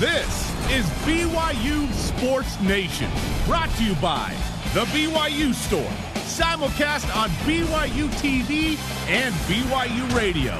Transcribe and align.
This 0.00 0.50
is 0.72 0.84
BYU 1.06 1.88
Sports 1.92 2.60
Nation, 2.62 3.08
brought 3.46 3.70
to 3.76 3.84
you 3.84 3.94
by 3.96 4.34
The 4.74 4.80
BYU 4.86 5.54
Store, 5.54 5.88
simulcast 6.26 7.14
on 7.16 7.28
BYU 7.46 8.08
TV 8.18 8.76
and 9.06 9.32
BYU 9.46 10.16
Radio. 10.16 10.50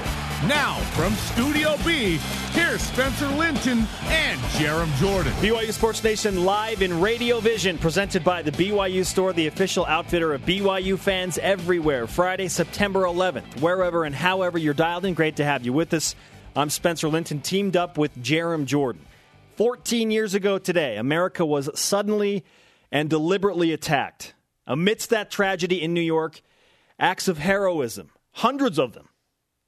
Now, 0.47 0.77
from 0.93 1.15
Studio 1.15 1.77
B, 1.85 2.19
here's 2.53 2.81
Spencer 2.83 3.27
Linton 3.31 3.89
and 4.05 4.41
Jarom 4.53 4.95
Jordan. 4.99 5.33
BYU 5.35 5.73
Sports 5.73 6.05
Nation 6.05 6.45
live 6.45 6.81
in 6.81 7.01
Radio 7.01 7.41
Vision, 7.41 7.77
presented 7.77 8.23
by 8.23 8.41
the 8.41 8.53
BYU 8.53 9.05
Store, 9.05 9.33
the 9.33 9.49
official 9.49 9.85
outfitter 9.87 10.33
of 10.33 10.43
BYU 10.43 10.97
fans 10.97 11.39
everywhere. 11.39 12.07
Friday, 12.07 12.47
September 12.47 13.03
11th, 13.03 13.61
wherever 13.61 14.05
and 14.05 14.15
however 14.15 14.59
you're 14.59 14.75
dialed 14.75 15.05
in, 15.05 15.15
great 15.15 15.35
to 15.37 15.45
have 15.45 15.67
you 15.67 15.73
with 15.73 15.93
us. 15.93 16.15
I'm 16.55 16.71
Spencer 16.71 17.09
Linton, 17.09 17.41
teamed 17.41 17.77
up 17.77 17.99
with 17.99 18.17
Jarom 18.23 18.67
Jordan. 18.67 19.05
14 19.57 20.11
years 20.11 20.35
ago 20.35 20.59
today, 20.59 20.97
America 20.97 21.45
was 21.45 21.71
suddenly 21.79 22.45
and 22.91 23.09
deliberately 23.09 23.73
attacked. 23.73 24.35
Amidst 24.67 25.11
that 25.11 25.31
tragedy 25.31 25.83
in 25.83 25.95
New 25.95 26.01
York, 26.01 26.41
acts 26.99 27.29
of 27.29 27.39
heroism, 27.39 28.11
hundreds 28.33 28.79
of 28.79 28.95
them, 28.95 29.09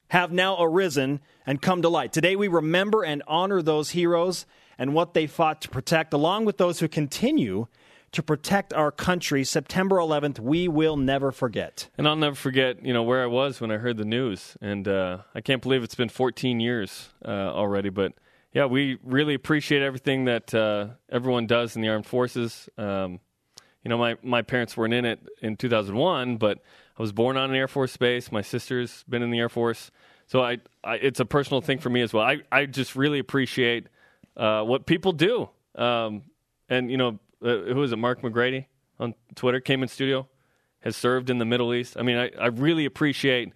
have 0.08 0.32
now 0.32 0.56
arisen 0.60 1.20
and 1.44 1.60
come 1.60 1.82
to 1.82 1.88
light. 1.88 2.12
Today, 2.12 2.36
we 2.36 2.48
remember 2.48 3.02
and 3.02 3.22
honor 3.26 3.62
those 3.62 3.90
heroes 3.90 4.46
and 4.78 4.94
what 4.94 5.14
they 5.14 5.26
fought 5.26 5.60
to 5.62 5.68
protect, 5.68 6.12
along 6.12 6.44
with 6.44 6.58
those 6.58 6.80
who 6.80 6.88
continue 6.88 7.66
to 8.12 8.22
protect 8.22 8.72
our 8.72 8.90
country. 8.90 9.44
September 9.44 9.96
11th, 9.96 10.38
we 10.38 10.68
will 10.68 10.96
never 10.96 11.32
forget. 11.32 11.88
And 11.98 12.08
I'll 12.08 12.16
never 12.16 12.36
forget, 12.36 12.84
you 12.84 12.92
know, 12.92 13.02
where 13.02 13.22
I 13.22 13.26
was 13.26 13.60
when 13.60 13.70
I 13.70 13.76
heard 13.76 13.96
the 13.96 14.04
news. 14.04 14.56
And 14.60 14.86
uh, 14.86 15.18
I 15.34 15.40
can't 15.40 15.62
believe 15.62 15.82
it's 15.82 15.94
been 15.94 16.08
14 16.08 16.60
years 16.60 17.10
uh, 17.24 17.28
already. 17.28 17.88
But 17.90 18.12
yeah, 18.56 18.64
we 18.64 18.96
really 19.02 19.34
appreciate 19.34 19.82
everything 19.82 20.24
that 20.24 20.54
uh, 20.54 20.86
everyone 21.12 21.46
does 21.46 21.76
in 21.76 21.82
the 21.82 21.88
armed 21.88 22.06
forces. 22.06 22.70
Um, 22.78 23.20
you 23.84 23.90
know, 23.90 23.98
my, 23.98 24.16
my 24.22 24.40
parents 24.40 24.78
weren't 24.78 24.94
in 24.94 25.04
it 25.04 25.20
in 25.42 25.58
2001, 25.58 26.38
but 26.38 26.62
I 26.98 27.02
was 27.02 27.12
born 27.12 27.36
on 27.36 27.50
an 27.50 27.56
Air 27.56 27.68
Force 27.68 27.94
base. 27.98 28.32
My 28.32 28.40
sister's 28.40 29.04
been 29.10 29.20
in 29.20 29.30
the 29.30 29.40
Air 29.40 29.50
Force. 29.50 29.90
So 30.26 30.42
I, 30.42 30.60
I 30.82 30.94
it's 30.94 31.20
a 31.20 31.26
personal 31.26 31.60
thing 31.60 31.76
for 31.76 31.90
me 31.90 32.00
as 32.00 32.14
well. 32.14 32.24
I, 32.24 32.38
I 32.50 32.64
just 32.64 32.96
really 32.96 33.18
appreciate 33.18 33.88
uh, 34.38 34.62
what 34.62 34.86
people 34.86 35.12
do. 35.12 35.50
Um, 35.74 36.22
and, 36.70 36.90
you 36.90 36.96
know, 36.96 37.18
uh, 37.42 37.58
who 37.58 37.82
is 37.82 37.92
it? 37.92 37.96
Mark 37.96 38.22
McGrady 38.22 38.64
on 38.98 39.14
Twitter 39.34 39.60
came 39.60 39.82
in 39.82 39.90
studio, 39.90 40.28
has 40.80 40.96
served 40.96 41.28
in 41.28 41.36
the 41.36 41.44
Middle 41.44 41.74
East. 41.74 41.98
I 41.98 42.02
mean, 42.02 42.16
I, 42.16 42.30
I 42.40 42.46
really 42.46 42.86
appreciate 42.86 43.52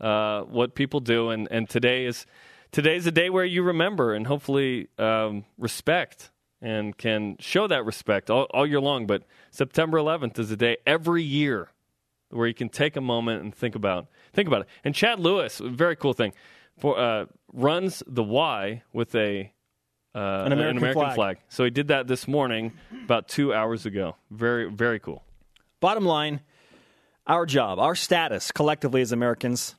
uh, 0.00 0.42
what 0.42 0.76
people 0.76 1.00
do. 1.00 1.30
And, 1.30 1.48
and 1.50 1.68
today 1.68 2.04
is 2.04 2.24
today's 2.74 3.06
a 3.06 3.12
day 3.12 3.30
where 3.30 3.44
you 3.44 3.62
remember 3.62 4.14
and 4.14 4.26
hopefully 4.26 4.88
um, 4.98 5.44
respect 5.56 6.32
and 6.60 6.98
can 6.98 7.36
show 7.38 7.68
that 7.68 7.84
respect 7.84 8.30
all, 8.30 8.48
all, 8.50 8.66
year 8.66 8.80
long. 8.80 9.06
But 9.06 9.22
September 9.52 9.96
11th 9.96 10.40
is 10.40 10.50
a 10.50 10.56
day 10.56 10.78
every 10.84 11.22
year 11.22 11.68
where 12.30 12.48
you 12.48 12.54
can 12.54 12.68
take 12.68 12.96
a 12.96 13.00
moment 13.00 13.42
and 13.42 13.54
think 13.54 13.76
about 13.76 14.08
think 14.32 14.48
about 14.48 14.62
it. 14.62 14.68
And 14.82 14.92
Chad 14.92 15.20
Lewis, 15.20 15.60
very 15.64 15.94
cool 15.94 16.14
thing, 16.14 16.32
for 16.76 16.98
uh, 16.98 17.26
runs 17.52 18.02
the 18.08 18.24
Y 18.24 18.82
with 18.92 19.14
a 19.14 19.52
uh, 20.16 20.18
an 20.18 20.52
American, 20.52 20.70
an 20.70 20.76
American 20.78 21.02
flag. 21.02 21.14
flag. 21.14 21.38
So 21.48 21.62
he 21.62 21.70
did 21.70 21.88
that 21.88 22.08
this 22.08 22.26
morning, 22.26 22.72
about 23.04 23.28
two 23.28 23.54
hours 23.54 23.86
ago. 23.86 24.16
Very 24.32 24.68
very 24.68 24.98
cool. 24.98 25.22
Bottom 25.78 26.04
line, 26.04 26.40
our 27.28 27.46
job, 27.46 27.78
our 27.78 27.94
status 27.94 28.50
collectively 28.50 29.00
as 29.00 29.12
Americans, 29.12 29.76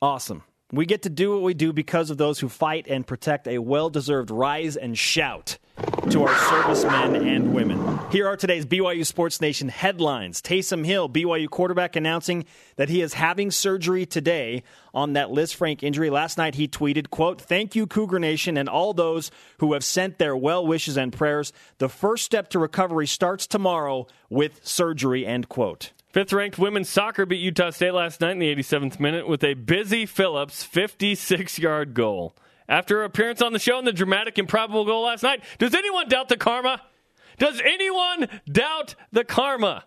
awesome. 0.00 0.44
We 0.70 0.84
get 0.84 1.00
to 1.02 1.08
do 1.08 1.32
what 1.32 1.40
we 1.40 1.54
do 1.54 1.72
because 1.72 2.10
of 2.10 2.18
those 2.18 2.40
who 2.40 2.50
fight 2.50 2.88
and 2.88 3.06
protect 3.06 3.48
a 3.48 3.56
well 3.56 3.88
deserved 3.88 4.30
rise 4.30 4.76
and 4.76 4.98
shout 4.98 5.56
to 6.10 6.24
our 6.24 6.36
servicemen 6.36 7.26
and 7.26 7.54
women. 7.54 7.98
Here 8.10 8.28
are 8.28 8.36
today's 8.36 8.66
BYU 8.66 9.06
Sports 9.06 9.40
Nation 9.40 9.70
headlines. 9.70 10.42
Taysom 10.42 10.84
Hill, 10.84 11.08
BYU 11.08 11.48
quarterback, 11.48 11.96
announcing 11.96 12.44
that 12.76 12.90
he 12.90 13.00
is 13.00 13.14
having 13.14 13.50
surgery 13.50 14.04
today 14.04 14.62
on 14.92 15.14
that 15.14 15.30
Liz 15.30 15.54
Lisfranc 15.54 15.82
injury. 15.82 16.10
Last 16.10 16.36
night 16.36 16.56
he 16.56 16.68
tweeted, 16.68 17.08
quote, 17.08 17.40
Thank 17.40 17.74
you, 17.74 17.86
Cougar 17.86 18.18
Nation, 18.18 18.58
and 18.58 18.68
all 18.68 18.92
those 18.92 19.30
who 19.60 19.72
have 19.72 19.84
sent 19.84 20.18
their 20.18 20.36
well 20.36 20.66
wishes 20.66 20.98
and 20.98 21.14
prayers. 21.14 21.50
The 21.78 21.88
first 21.88 22.26
step 22.26 22.50
to 22.50 22.58
recovery 22.58 23.06
starts 23.06 23.46
tomorrow 23.46 24.06
with 24.28 24.60
surgery, 24.66 25.24
end 25.24 25.48
quote. 25.48 25.92
Fifth 26.10 26.32
ranked 26.32 26.58
women's 26.58 26.88
soccer 26.88 27.26
beat 27.26 27.40
Utah 27.40 27.70
State 27.70 27.92
last 27.92 28.20
night 28.20 28.32
in 28.32 28.38
the 28.38 28.54
87th 28.54 28.98
minute 28.98 29.28
with 29.28 29.44
a 29.44 29.54
busy 29.54 30.06
Phillips 30.06 30.64
56 30.64 31.58
yard 31.58 31.92
goal. 31.94 32.34
After 32.68 32.98
her 32.98 33.04
appearance 33.04 33.42
on 33.42 33.52
the 33.52 33.58
show 33.58 33.78
and 33.78 33.86
the 33.86 33.92
dramatic 33.92 34.38
improbable 34.38 34.84
goal 34.84 35.04
last 35.04 35.22
night, 35.22 35.42
does 35.58 35.74
anyone 35.74 36.08
doubt 36.08 36.28
the 36.28 36.36
karma? 36.36 36.82
Does 37.38 37.60
anyone 37.64 38.28
doubt 38.50 38.94
the 39.12 39.24
karma? 39.24 39.84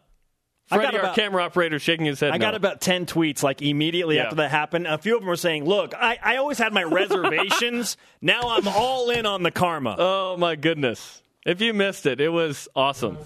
Freddie, 0.67 0.95
about, 0.97 1.09
our 1.09 1.15
camera 1.15 1.43
operator, 1.43 1.79
shaking 1.79 2.05
his 2.05 2.19
head. 2.21 2.31
I 2.31 2.37
no. 2.37 2.45
got 2.45 2.55
about 2.55 2.79
10 2.79 3.05
tweets 3.05 3.43
like 3.43 3.61
immediately 3.61 4.15
Yeah. 4.15 4.23
after 4.23 4.35
that 4.37 4.51
happened. 4.51 4.87
A 4.87 4.97
few 4.97 5.15
of 5.15 5.21
them 5.21 5.27
were 5.27 5.35
saying, 5.35 5.65
Look, 5.65 5.93
I, 5.93 6.17
I 6.23 6.37
always 6.37 6.57
had 6.57 6.71
my 6.71 6.83
reservations. 6.83 7.97
now 8.21 8.41
I'm 8.43 8.67
all 8.67 9.09
in 9.09 9.25
on 9.25 9.43
the 9.43 9.51
karma. 9.51 9.95
Oh 9.99 10.37
my 10.37 10.55
goodness! 10.55 11.21
If 11.45 11.59
you 11.59 11.73
missed 11.73 12.05
it, 12.05 12.21
it 12.21 12.29
was 12.29 12.67
awesome, 12.75 13.17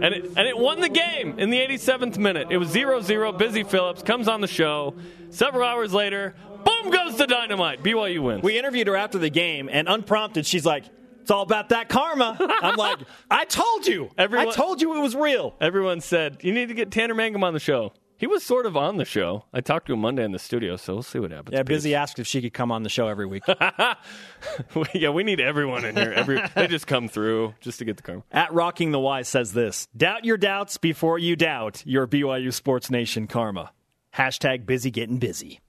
and 0.00 0.14
it, 0.14 0.24
and 0.36 0.46
it 0.46 0.56
won 0.56 0.80
the 0.80 0.88
game 0.88 1.40
in 1.40 1.50
the 1.50 1.58
87th 1.58 2.16
minute. 2.16 2.48
It 2.50 2.56
was 2.56 2.72
0-0. 2.72 3.36
Busy 3.36 3.64
Phillips 3.64 4.00
comes 4.02 4.28
on 4.28 4.40
the 4.40 4.46
show. 4.46 4.94
Several 5.30 5.64
hours 5.64 5.92
later, 5.92 6.36
boom 6.64 6.90
goes 6.92 7.16
the 7.18 7.26
dynamite. 7.26 7.82
BYU 7.82 8.20
wins. 8.22 8.44
We 8.44 8.56
interviewed 8.56 8.86
her 8.86 8.94
after 8.96 9.18
the 9.18 9.28
game, 9.30 9.68
and 9.72 9.88
unprompted, 9.88 10.46
she's 10.46 10.64
like, 10.64 10.84
It's 11.22 11.32
all 11.32 11.42
about 11.42 11.70
that 11.70 11.88
karma. 11.88 12.36
I'm 12.38 12.76
like, 12.76 12.98
I 13.30 13.44
told 13.44 13.88
you. 13.88 14.08
Everyone- 14.16 14.46
I 14.48 14.52
told 14.52 14.80
you 14.80 14.96
it 14.96 15.00
was 15.00 15.16
real. 15.16 15.56
Everyone 15.60 16.00
said 16.00 16.38
you 16.42 16.52
need 16.54 16.68
to 16.68 16.74
get 16.74 16.92
Tanner 16.92 17.14
Mangum 17.14 17.42
on 17.42 17.54
the 17.54 17.60
show. 17.60 17.92
He 18.18 18.26
was 18.26 18.42
sort 18.42 18.66
of 18.66 18.76
on 18.76 18.96
the 18.96 19.04
show. 19.04 19.44
I 19.52 19.60
talked 19.60 19.86
to 19.86 19.92
him 19.92 20.00
Monday 20.00 20.24
in 20.24 20.32
the 20.32 20.40
studio, 20.40 20.76
so 20.76 20.94
we'll 20.94 21.02
see 21.04 21.20
what 21.20 21.30
happens. 21.30 21.54
Yeah, 21.54 21.62
Busy 21.62 21.94
asked 21.94 22.18
if 22.18 22.26
she 22.26 22.42
could 22.42 22.52
come 22.52 22.72
on 22.72 22.82
the 22.82 22.88
show 22.88 23.06
every 23.06 23.26
week. 23.26 23.44
yeah, 24.92 25.10
we 25.10 25.22
need 25.22 25.40
everyone 25.40 25.84
in 25.84 25.94
here. 25.94 26.12
Every 26.12 26.42
they 26.56 26.66
just 26.66 26.88
come 26.88 27.08
through 27.08 27.54
just 27.60 27.78
to 27.78 27.84
get 27.84 27.96
the 27.96 28.02
karma. 28.02 28.24
At 28.32 28.52
Rocking 28.52 28.90
the 28.90 28.98
Wise 28.98 29.28
says 29.28 29.52
this 29.52 29.86
Doubt 29.96 30.24
your 30.24 30.36
doubts 30.36 30.78
before 30.78 31.20
you 31.20 31.36
doubt 31.36 31.84
your 31.86 32.08
BYU 32.08 32.52
Sports 32.52 32.90
Nation 32.90 33.28
karma. 33.28 33.70
Hashtag 34.16 34.66
busy 34.66 34.90
getting 34.90 35.18
busy. 35.18 35.60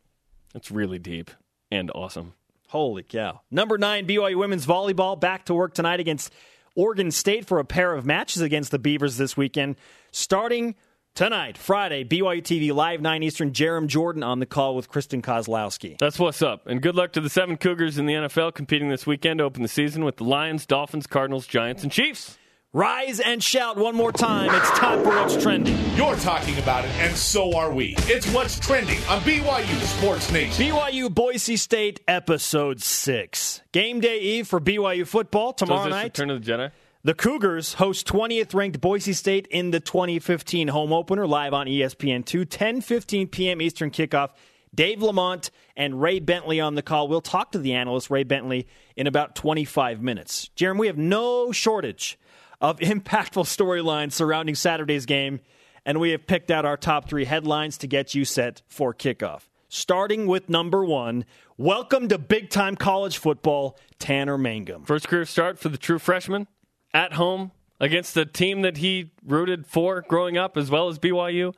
That's 0.51 0.71
really 0.71 0.97
deep 0.97 1.29
and 1.69 1.91
awesome. 1.93 2.33
Holy 2.69 3.03
cow. 3.03 3.41
Number 3.51 3.77
nine, 3.77 4.07
BYU 4.07 4.37
women's 4.37 4.65
volleyball 4.65 5.19
back 5.19 5.45
to 5.45 5.53
work 5.53 5.75
tonight 5.75 5.99
against 5.99 6.33
Oregon 6.75 7.11
State 7.11 7.45
for 7.45 7.59
a 7.59 7.65
pair 7.65 7.93
of 7.93 8.07
matches 8.07 8.41
against 8.41 8.71
the 8.71 8.79
Beavers 8.79 9.17
this 9.17 9.37
weekend. 9.37 9.75
Starting 10.11 10.75
tonight, 11.15 11.57
Friday, 11.57 12.03
BYU 12.03 12.41
TV 12.41 12.73
Live 12.73 13.01
9 13.01 13.23
Eastern, 13.23 13.51
Jarom 13.51 13.87
Jordan 13.87 14.23
on 14.23 14.39
the 14.39 14.45
call 14.45 14.75
with 14.75 14.89
Kristen 14.89 15.21
Kozlowski. 15.21 15.97
That's 15.97 16.19
what's 16.19 16.41
up. 16.41 16.67
And 16.67 16.81
good 16.81 16.95
luck 16.95 17.11
to 17.13 17.21
the 17.21 17.29
seven 17.29 17.57
Cougars 17.57 17.97
in 17.97 18.05
the 18.05 18.13
NFL 18.13 18.53
competing 18.53 18.89
this 18.89 19.05
weekend 19.05 19.39
to 19.39 19.43
open 19.43 19.61
the 19.61 19.67
season 19.67 20.03
with 20.05 20.17
the 20.17 20.23
Lions, 20.23 20.65
Dolphins, 20.65 21.07
Cardinals, 21.07 21.47
Giants, 21.47 21.83
and 21.83 21.91
Chiefs. 21.91 22.37
Rise 22.71 23.19
and 23.19 23.43
shout 23.43 23.77
one 23.77 23.95
more 23.95 24.11
time. 24.11 24.53
It's 24.53 24.69
time 24.77 25.01
for 25.03 25.09
what's 25.09 25.41
trending. 25.41 25.75
You're 25.95 26.15
talking 26.17 26.55
about 26.59 26.85
it, 26.85 26.91
and 26.99 27.17
so 27.17 27.57
are 27.57 27.71
we. 27.73 27.95
It's 28.01 28.31
what's 28.31 28.59
trending 28.59 28.99
on 29.09 29.21
BYU 29.21 29.79
Sports 29.97 30.31
Nation. 30.31 30.67
BYU 30.67 31.11
Boise 31.11 31.57
State 31.57 31.99
episode 32.07 32.79
6. 32.79 33.61
Game 33.71 33.99
day 34.01 34.19
eve 34.19 34.47
for 34.47 34.59
BYU 34.61 35.07
football 35.07 35.55
So 35.57 35.65
tomorrow 35.65 35.81
is 35.81 35.85
this 35.87 35.91
night. 35.93 36.03
Return 36.03 36.29
of 36.29 36.45
the 36.45 36.51
Jedi? 36.51 36.71
The 37.01 37.13
Cougars 37.13 37.75
host 37.75 38.05
20th 38.07 38.53
ranked 38.53 38.81
Boise 38.81 39.13
State 39.13 39.47
in 39.47 39.71
the 39.71 39.79
2015 39.79 40.67
home 40.67 40.91
opener 40.91 41.25
live 41.25 41.53
on 41.53 41.65
E 41.65 41.79
ESPN2, 41.79 42.45
10:15 42.45 43.31
p.m. 43.31 43.61
Eastern 43.61 43.89
kickoff. 43.89 44.31
Dave 44.75 45.01
Lamont 45.01 45.49
and 45.77 46.01
Ray 46.01 46.19
Bentley 46.19 46.59
on 46.59 46.75
the 46.75 46.81
call. 46.81 47.07
We'll 47.07 47.21
talk 47.21 47.53
to 47.53 47.57
the 47.57 47.73
analyst 47.73 48.09
Ray 48.09 48.25
Bentley 48.25 48.67
in 48.97 49.07
about 49.07 49.33
25 49.33 50.01
minutes. 50.01 50.49
Jeremy, 50.57 50.81
we 50.81 50.87
have 50.87 50.97
no 50.97 51.53
shortage 51.53 52.19
of 52.59 52.79
impactful 52.79 53.45
storylines 53.45 54.11
surrounding 54.11 54.55
Saturday's 54.55 55.05
game, 55.05 55.39
and 55.85 56.01
we 56.01 56.09
have 56.09 56.27
picked 56.27 56.51
out 56.51 56.65
our 56.65 56.75
top 56.75 57.07
3 57.07 57.23
headlines 57.23 57.77
to 57.77 57.87
get 57.87 58.13
you 58.13 58.25
set 58.25 58.61
for 58.67 58.93
kickoff. 58.93 59.43
Starting 59.69 60.27
with 60.27 60.49
number 60.49 60.83
1, 60.83 61.23
welcome 61.55 62.09
to 62.09 62.17
big 62.17 62.49
time 62.49 62.75
college 62.75 63.17
football, 63.17 63.79
Tanner 63.99 64.37
Mangum. 64.37 64.83
First 64.83 65.07
career 65.07 65.23
start 65.23 65.57
for 65.59 65.69
the 65.69 65.77
true 65.77 65.97
freshman 65.97 66.45
at 66.93 67.13
home 67.13 67.51
against 67.79 68.13
the 68.13 68.25
team 68.25 68.61
that 68.61 68.77
he 68.77 69.11
rooted 69.25 69.65
for 69.65 70.01
growing 70.01 70.37
up, 70.37 70.57
as 70.57 70.69
well 70.69 70.89
as 70.89 70.99
BYU. 70.99 71.53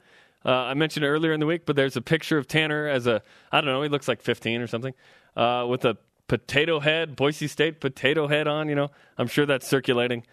Uh, 0.45 0.51
I 0.51 0.73
mentioned 0.73 1.05
earlier 1.05 1.33
in 1.33 1.39
the 1.39 1.45
week, 1.45 1.65
but 1.65 1.75
there's 1.75 1.95
a 1.95 2.01
picture 2.01 2.37
of 2.37 2.47
Tanner 2.47 2.87
as 2.87 3.07
a, 3.07 3.21
I 3.51 3.61
don't 3.61 3.67
know, 3.69 3.81
he 3.81 3.89
looks 3.89 4.07
like 4.07 4.21
15 4.21 4.61
or 4.61 4.67
something, 4.67 4.93
uh, 5.35 5.65
with 5.69 5.85
a 5.85 5.97
potato 6.27 6.79
head, 6.79 7.15
Boise 7.15 7.47
State 7.47 7.81
potato 7.81 8.27
head 8.27 8.47
on. 8.47 8.69
You 8.69 8.75
know, 8.75 8.91
I'm 9.17 9.27
sure 9.27 9.45
that's 9.45 9.67
circulating. 9.67 10.23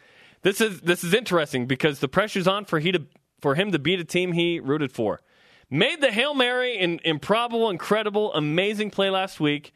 This 0.43 0.61
is 0.61 0.81
this 0.83 1.03
is 1.03 1.13
interesting 1.13 1.67
because 1.67 1.99
the 1.99 2.07
pressure's 2.07 2.47
on 2.47 2.65
for 2.65 2.79
he 2.79 2.93
to 2.93 3.03
for 3.41 3.57
him 3.57 3.73
to 3.73 3.79
beat 3.81 3.99
a 3.99 4.05
team 4.05 4.33
he 4.33 4.61
rooted 4.61 4.93
for. 4.93 5.21
Made 5.69 6.01
the 6.01 6.13
hail 6.13 6.35
mary 6.35 6.79
in 6.79 7.01
improbable, 7.05 7.69
incredible, 7.69 8.33
amazing 8.33 8.91
play 8.91 9.11
last 9.11 9.41
week. 9.41 9.75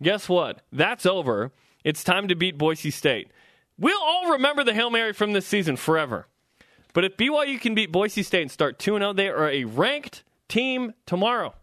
Guess 0.00 0.28
what? 0.28 0.62
That's 0.72 1.04
over. 1.04 1.52
It's 1.84 2.04
time 2.04 2.28
to 2.28 2.36
beat 2.36 2.56
Boise 2.56 2.90
State. 2.90 3.30
We'll 3.78 4.02
all 4.02 4.32
remember 4.32 4.64
the 4.64 4.74
Hail 4.74 4.90
Mary 4.90 5.12
from 5.12 5.32
this 5.32 5.46
season 5.46 5.76
forever. 5.76 6.26
But 6.94 7.04
if 7.04 7.16
BYU 7.16 7.60
can 7.60 7.74
beat 7.74 7.92
Boise 7.92 8.22
State 8.22 8.42
and 8.42 8.50
start 8.50 8.78
2 8.78 8.98
0, 8.98 9.12
they 9.12 9.28
are 9.28 9.50
a 9.50 9.64
ranked 9.64 10.24
team 10.48 10.94
tomorrow. 11.04 11.54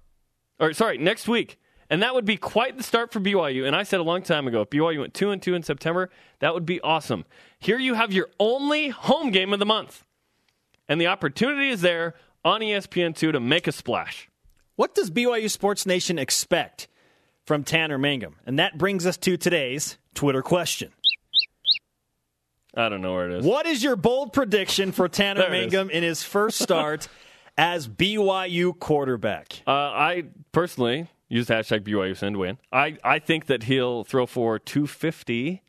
Or, 0.60 0.74
sorry, 0.74 0.98
next 1.00 1.28
week. 1.28 1.60
And 1.90 2.02
that 2.02 2.14
would 2.14 2.26
be 2.26 2.38
quite 2.38 2.78
the 2.78 2.84
start 2.84 3.12
for 3.12 3.20
BYU. 3.20 3.66
And 3.66 3.76
I 3.76 3.84
said 3.84 4.00
a 4.00 4.04
long 4.04 4.22
time 4.22 4.48
ago, 4.48 4.62
if 4.62 4.70
BYU 4.70 5.00
went 5.00 5.14
2 5.14 5.32
and 5.32 5.42
2 5.42 5.56
in 5.56 5.64
September, 5.64 6.10
that 6.40 6.54
would 6.54 6.66
be 6.66 6.80
awesome. 6.82 7.26
Here 7.60 7.80
you 7.80 7.96
have 7.96 8.14
your 8.14 8.30
only 8.40 8.90
home 8.90 9.32
game 9.32 9.54
of 9.54 9.60
the 9.60 9.66
month. 9.66 10.04
And 10.88 11.02
the 11.02 11.08
opportunity 11.08 11.70
is 11.70 11.82
there 11.82 12.14
on 12.46 12.62
ESPN2 12.62 13.32
to 13.32 13.40
make 13.40 13.68
a 13.68 13.72
splash. 13.72 14.30
What 14.76 14.96
does 14.96 15.12
BYU 15.12 15.50
Sports 15.50 15.86
Nation 15.86 16.20
expect 16.20 16.88
from 17.46 17.64
Tanner 17.64 17.98
Mangum? 17.98 18.36
And 18.46 18.60
that 18.60 18.78
brings 18.78 19.06
us 19.06 19.18
to 19.18 19.38
today's 19.38 19.98
Twitter 20.14 20.42
question. 20.42 20.92
I 22.76 22.90
don't 22.90 23.02
know 23.02 23.14
where 23.14 23.30
it 23.30 23.40
is. 23.40 23.46
What 23.46 23.66
is 23.66 23.84
your 23.84 23.96
bold 23.96 24.34
prediction 24.34 24.92
for 24.92 25.08
Tanner. 25.10 25.50
Mangum 25.50 25.90
in 25.90 26.04
his 26.04 26.24
first 26.24 26.60
start 26.60 27.08
as 27.58 27.88
BYU 27.88 28.78
quarterback? 28.78 29.62
Uh, 29.68 29.72
I 29.72 30.24
personally 30.52 31.08
use 31.30 31.48
the 31.48 31.54
hashtag 31.56 31.82
BYU 31.82 32.18
send 32.18 32.38
win. 32.38 32.58
I, 32.72 32.98
I 33.04 33.20
think 33.20 33.46
that 33.48 33.64
he'll 33.64 34.04
throw 34.04 34.26
for 34.26 34.58
250 34.60 35.62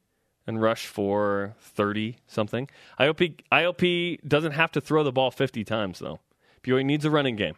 and 0.47 0.61
rush 0.61 0.87
for 0.87 1.55
30 1.61 2.17
something. 2.27 2.69
I 2.99 3.07
hope 3.07 3.19
he, 3.21 3.37
I 3.51 3.63
hope 3.65 3.81
he 3.81 4.19
doesn't 4.27 4.53
have 4.53 4.73
to 4.73 4.81
throw 4.81 5.03
the 5.03 5.13
ball 5.13 5.31
50 5.31 5.65
times, 5.65 5.99
though. 5.99 6.21
BYU 6.63 6.85
needs 6.85 7.05
a 7.05 7.11
running 7.11 7.37
game. 7.37 7.55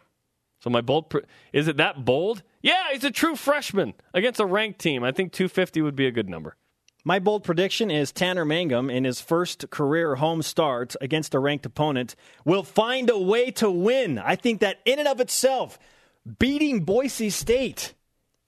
So 0.59 0.69
my 0.69 0.81
bold 0.81 1.09
pr- 1.09 1.19
is 1.53 1.67
it 1.67 1.77
that 1.77 2.03
bold? 2.03 2.43
Yeah, 2.61 2.85
he's 2.91 3.03
a 3.03 3.11
true 3.11 3.35
freshman 3.35 3.93
against 4.13 4.39
a 4.39 4.45
ranked 4.45 4.79
team. 4.79 5.03
I 5.03 5.11
think 5.11 5.31
250 5.31 5.81
would 5.81 5.95
be 5.95 6.07
a 6.07 6.11
good 6.11 6.27
number. 6.29 6.55
My 7.07 7.19
bold 7.19 7.45
prediction 7.45 7.89
is 7.89 8.11
Tanner 8.11 8.43
Mangum 8.43 8.89
in 8.89 9.05
his 9.05 9.21
first 9.21 9.69
career 9.69 10.15
home 10.15 10.41
start 10.41 10.93
against 10.99 11.33
a 11.33 11.39
ranked 11.39 11.65
opponent 11.65 12.17
will 12.43 12.63
find 12.63 13.09
a 13.09 13.17
way 13.17 13.49
to 13.51 13.71
win. 13.71 14.19
I 14.19 14.35
think 14.35 14.59
that 14.59 14.81
in 14.83 14.99
and 14.99 15.07
of 15.07 15.21
itself, 15.21 15.79
beating 16.37 16.81
Boise 16.81 17.29
State 17.29 17.93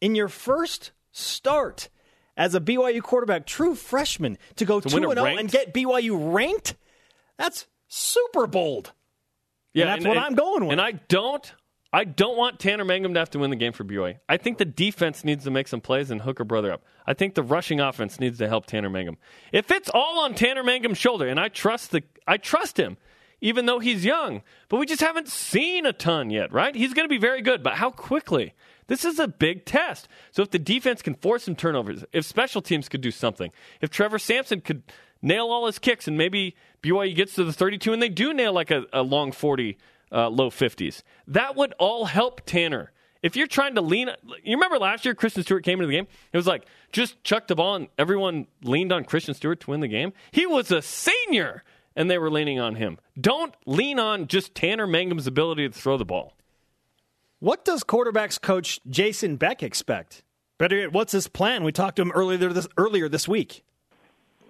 in 0.01 0.13
your 0.13 0.27
first 0.27 0.91
start 1.13 1.87
as 2.35 2.53
a 2.53 2.59
BYU 2.59 3.01
quarterback, 3.01 3.45
true 3.45 3.75
freshman, 3.75 4.37
to 4.57 4.65
go 4.65 4.81
To 4.81 4.89
2 4.89 5.07
win 5.07 5.17
a 5.17 5.21
0 5.21 5.25
and 5.37 5.47
oh 5.47 5.51
get 5.53 5.73
BYU 5.73 6.33
ranked, 6.33 6.75
that's 7.37 7.65
super 7.87 8.45
bold. 8.45 8.91
Yeah, 9.71 9.85
that's 9.85 10.05
what 10.05 10.17
I'm 10.17 10.35
going 10.35 10.65
with. 10.65 10.73
And 10.73 10.81
I 10.81 10.91
don't, 10.91 11.49
I 11.91 12.03
don't 12.03 12.37
want 12.37 12.59
Tanner 12.59 12.85
Mangum 12.85 13.15
to 13.15 13.19
have 13.19 13.31
to 13.31 13.39
win 13.39 13.49
the 13.49 13.55
game 13.55 13.73
for 13.73 13.83
BYU. 13.83 14.19
I 14.27 14.37
think 14.37 14.59
the 14.59 14.65
defense 14.65 15.23
needs 15.23 15.43
to 15.45 15.51
make 15.51 15.67
some 15.67 15.81
plays 15.81 16.11
and 16.11 16.21
hook 16.21 16.37
her 16.37 16.43
brother 16.43 16.71
up. 16.71 16.83
I 17.07 17.15
think 17.15 17.33
the 17.33 17.41
rushing 17.41 17.79
offense 17.79 18.19
needs 18.19 18.37
to 18.37 18.47
help 18.47 18.67
Tanner 18.67 18.89
Mangum. 18.89 19.17
If 19.51 19.71
it's 19.71 19.89
all 19.91 20.19
on 20.19 20.35
Tanner 20.35 20.63
Mangum's 20.63 20.99
shoulder, 20.99 21.27
and 21.27 21.39
I 21.39 21.47
trust 21.47 21.91
the, 21.91 22.03
I 22.27 22.37
trust 22.37 22.77
him, 22.77 22.97
even 23.41 23.65
though 23.65 23.79
he's 23.79 24.05
young, 24.05 24.43
but 24.67 24.77
we 24.77 24.85
just 24.85 25.01
haven't 25.01 25.29
seen 25.29 25.87
a 25.87 25.93
ton 25.93 26.29
yet, 26.29 26.51
right? 26.51 26.75
He's 26.75 26.93
going 26.93 27.05
to 27.05 27.13
be 27.13 27.17
very 27.17 27.41
good, 27.41 27.63
but 27.63 27.73
how 27.73 27.89
quickly? 27.89 28.53
This 28.85 29.03
is 29.05 29.17
a 29.17 29.27
big 29.27 29.65
test. 29.65 30.07
So 30.31 30.43
if 30.43 30.51
the 30.51 30.59
defense 30.59 31.01
can 31.01 31.15
force 31.15 31.43
some 31.43 31.55
turnovers, 31.55 32.03
if 32.11 32.25
special 32.25 32.61
teams 32.61 32.89
could 32.89 33.01
do 33.01 33.11
something, 33.11 33.51
if 33.81 33.89
Trevor 33.89 34.19
Samson 34.19 34.61
could 34.61 34.83
nail 35.21 35.47
all 35.47 35.65
his 35.65 35.79
kicks 35.79 36.07
and 36.07 36.17
maybe 36.17 36.55
BYU 36.83 37.15
gets 37.15 37.33
to 37.35 37.43
the 37.43 37.53
32 37.53 37.93
and 37.93 38.01
they 38.01 38.09
do 38.09 38.33
nail 38.33 38.53
like 38.53 38.71
a, 38.71 38.85
a 38.93 39.01
long 39.01 39.31
40, 39.31 39.77
uh, 40.11 40.29
low 40.29 40.49
50s, 40.49 41.03
that 41.27 41.55
would 41.55 41.73
all 41.79 42.05
help 42.05 42.41
Tanner. 42.45 42.91
If 43.21 43.35
you're 43.35 43.47
trying 43.47 43.75
to 43.75 43.81
lean, 43.81 44.09
you 44.43 44.55
remember 44.55 44.79
last 44.79 45.03
year 45.03 45.13
Christian 45.13 45.43
Stewart 45.43 45.63
came 45.63 45.79
into 45.79 45.87
the 45.87 45.93
game? 45.93 46.07
It 46.31 46.37
was 46.37 46.47
like 46.47 46.65
just 46.91 47.21
chuck 47.23 47.47
the 47.47 47.55
ball 47.55 47.75
and 47.75 47.87
everyone 47.97 48.47
leaned 48.63 48.93
on 48.93 49.03
Christian 49.03 49.33
Stewart 49.33 49.59
to 49.61 49.71
win 49.71 49.81
the 49.81 49.87
game. 49.87 50.13
He 50.31 50.45
was 50.45 50.71
a 50.71 50.81
senior 50.81 51.63
and 51.95 52.09
they 52.09 52.17
were 52.17 52.31
leaning 52.31 52.59
on 52.59 52.75
him. 52.75 52.97
Don't 53.19 53.53
lean 53.65 53.99
on 53.99 54.27
just 54.27 54.55
Tanner 54.55 54.87
Mangum's 54.87 55.27
ability 55.27 55.67
to 55.67 55.73
throw 55.73 55.97
the 55.97 56.05
ball. 56.05 56.33
What 57.39 57.65
does 57.65 57.83
quarterbacks 57.83 58.39
coach 58.39 58.79
Jason 58.89 59.35
Beck 59.35 59.63
expect? 59.63 60.23
Better 60.57 60.77
yet, 60.77 60.93
what's 60.93 61.11
his 61.11 61.27
plan? 61.27 61.63
We 61.63 61.71
talked 61.71 61.97
to 61.97 62.01
him 62.01 62.11
earlier 62.11 62.51
this, 62.53 62.67
earlier 62.77 63.09
this 63.09 63.27
week. 63.27 63.63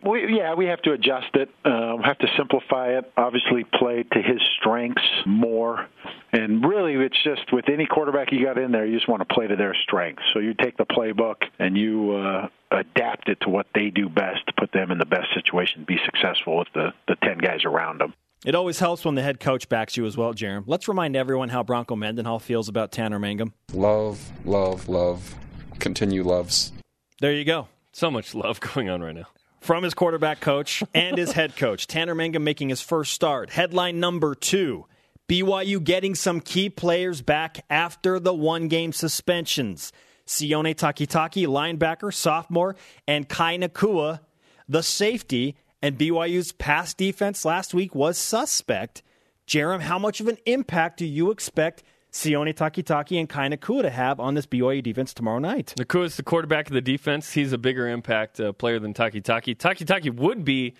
We, 0.04 0.38
yeah, 0.38 0.54
we 0.54 0.66
have 0.66 0.82
to 0.84 0.92
adjust 0.92 1.36
it. 1.36 1.50
Um, 1.66 2.02
have 2.04 2.18
to 2.20 2.28
simplify 2.38 2.98
it. 2.98 3.12
Obviously, 3.18 3.64
play 3.64 4.04
to 4.04 4.22
his 4.22 4.42
strengths 4.60 5.04
more. 5.26 5.88
And 6.32 6.64
really, 6.64 6.94
it's 6.94 7.22
just 7.24 7.52
with 7.52 7.70
any 7.70 7.86
quarterback 7.86 8.32
you 8.32 8.46
got 8.46 8.58
in 8.58 8.72
there, 8.72 8.86
you 8.86 8.96
just 8.96 9.10
want 9.10 9.28
to 9.28 9.34
play 9.34 9.48
to 9.48 9.56
their 9.56 9.76
strengths. 9.84 10.24
So 10.34 10.40
you 10.40 10.54
take 10.54 10.78
the 10.78 10.86
playbook 10.86 11.44
and 11.58 11.78
you 11.78 12.12
uh, 12.12 12.48
adapt 12.72 13.30
it 13.30 13.40
to 13.42 13.50
what 13.50 13.68
they 13.74 13.90
do 13.90 14.10
best 14.10 14.46
to 14.48 14.54
put 14.58 14.72
them 14.72 14.92
in 14.92 14.98
the 15.00 15.06
best 15.06 15.34
situation 15.34 15.82
to 15.82 15.86
be 15.86 16.00
successful 16.06 16.58
with 16.58 16.68
the, 16.74 16.94
the 17.08 17.16
10 17.24 17.40
guys 17.40 17.66
around 17.66 18.00
them. 18.00 18.14
It 18.46 18.56
always 18.56 18.80
helps 18.80 19.04
when 19.04 19.16
the 19.16 19.22
head 19.22 19.42
coach 19.42 19.68
backs 19.68 19.98
you 19.98 20.06
as 20.06 20.16
well, 20.16 20.34
Jarom. 20.34 20.64
Let's 20.66 20.88
remind 20.88 21.18
everyone 21.18 21.50
how 21.50 21.62
Bronco 21.62 21.98
Mendenhall 21.98 22.40
feels 22.40 22.70
about 22.70 22.92
Tanner 22.92 23.20
Mangum. 23.20 23.54
Love, 23.74 24.32
love, 24.46 24.88
love. 24.88 25.36
Continue 25.80 26.24
loves. 26.24 26.72
There 27.20 27.34
you 27.34 27.44
go. 27.44 27.68
So 27.92 28.10
much 28.10 28.34
love 28.34 28.60
going 28.74 28.90
on 28.90 29.02
right 29.02 29.16
now. 29.16 29.28
From 29.60 29.84
his 29.84 29.94
quarterback 29.94 30.40
coach 30.40 30.84
and 30.94 31.18
his 31.18 31.34
head 31.34 31.56
coach, 31.56 31.86
Tanner 31.86 32.16
Mangum 32.16 32.44
making 32.44 32.70
his 32.70 32.82
first 32.82 33.14
start. 33.14 33.50
Headline 33.50 34.00
number 34.00 34.34
two 34.34 34.86
BYU 35.28 35.84
getting 35.84 36.16
some 36.16 36.40
key 36.40 36.70
players 36.70 37.22
back 37.22 37.64
after 37.70 38.20
the 38.20 38.34
one 38.34 38.68
game 38.68 38.92
suspensions. 38.92 39.92
Sione 40.26 40.76
Takitaki, 40.76 41.46
linebacker, 41.46 42.14
sophomore, 42.14 42.76
and 43.08 43.28
Kai 43.28 43.58
Nacua, 43.58 44.22
the 44.68 44.82
safety, 44.82 45.56
and 45.82 45.98
BYU's 45.98 46.52
pass 46.52 46.94
defense 46.94 47.46
last 47.46 47.74
week 47.74 47.94
was 47.94 48.18
suspect. 48.18 49.04
Jarom, 49.48 49.82
how 49.82 50.00
much 50.00 50.20
of 50.20 50.28
an 50.28 50.38
impact 50.46 50.98
do 50.98 51.06
you 51.06 51.32
expect 51.32 51.84
Sione 52.12 52.54
Takitaki 52.54 53.20
and 53.20 53.30
Kai 53.30 53.50
Nacua 53.50 53.84
to 53.84 53.90
have 53.90 54.20
on 54.20 54.34
this 54.34 54.46
BYU 54.46 54.82
defense 54.82 55.14
tomorrow 55.14 55.40
night? 55.40 55.74
Nacua 55.78 56.06
is 56.06 56.18
the 56.18 56.24
quarterback 56.24 56.68
of 56.68 56.74
the 56.74 56.82
defense. 56.82 57.34
He's 57.34 57.54
a 57.54 57.58
bigger 57.58 57.88
impact 57.88 58.40
uh, 58.40 58.52
player 58.54 58.80
than 58.80 58.94
Takitaki. 58.94 59.58
Taki 59.58 59.86
Taki 59.86 60.10
would 60.10 60.44
be 60.44 60.74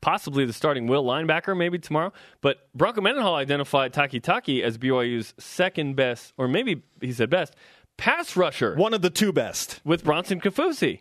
possibly 0.00 0.44
the 0.44 0.52
starting 0.52 0.86
will 0.86 1.04
linebacker 1.04 1.56
maybe 1.56 1.78
tomorrow, 1.78 2.12
but 2.40 2.68
Bronco 2.74 3.00
Mendenhall 3.00 3.34
identified 3.34 3.92
Takitaki 3.92 4.62
as 4.62 4.78
BYU's 4.78 5.34
second 5.38 5.96
best, 5.96 6.32
or 6.36 6.46
maybe 6.46 6.82
he 7.00 7.12
said 7.12 7.30
best, 7.30 7.56
pass 7.96 8.36
rusher 8.36 8.76
One 8.76 8.94
of 8.94 9.02
the 9.02 9.10
two 9.10 9.32
best. 9.32 9.80
with 9.84 10.04
Bronson 10.04 10.40
Kafusi. 10.40 11.00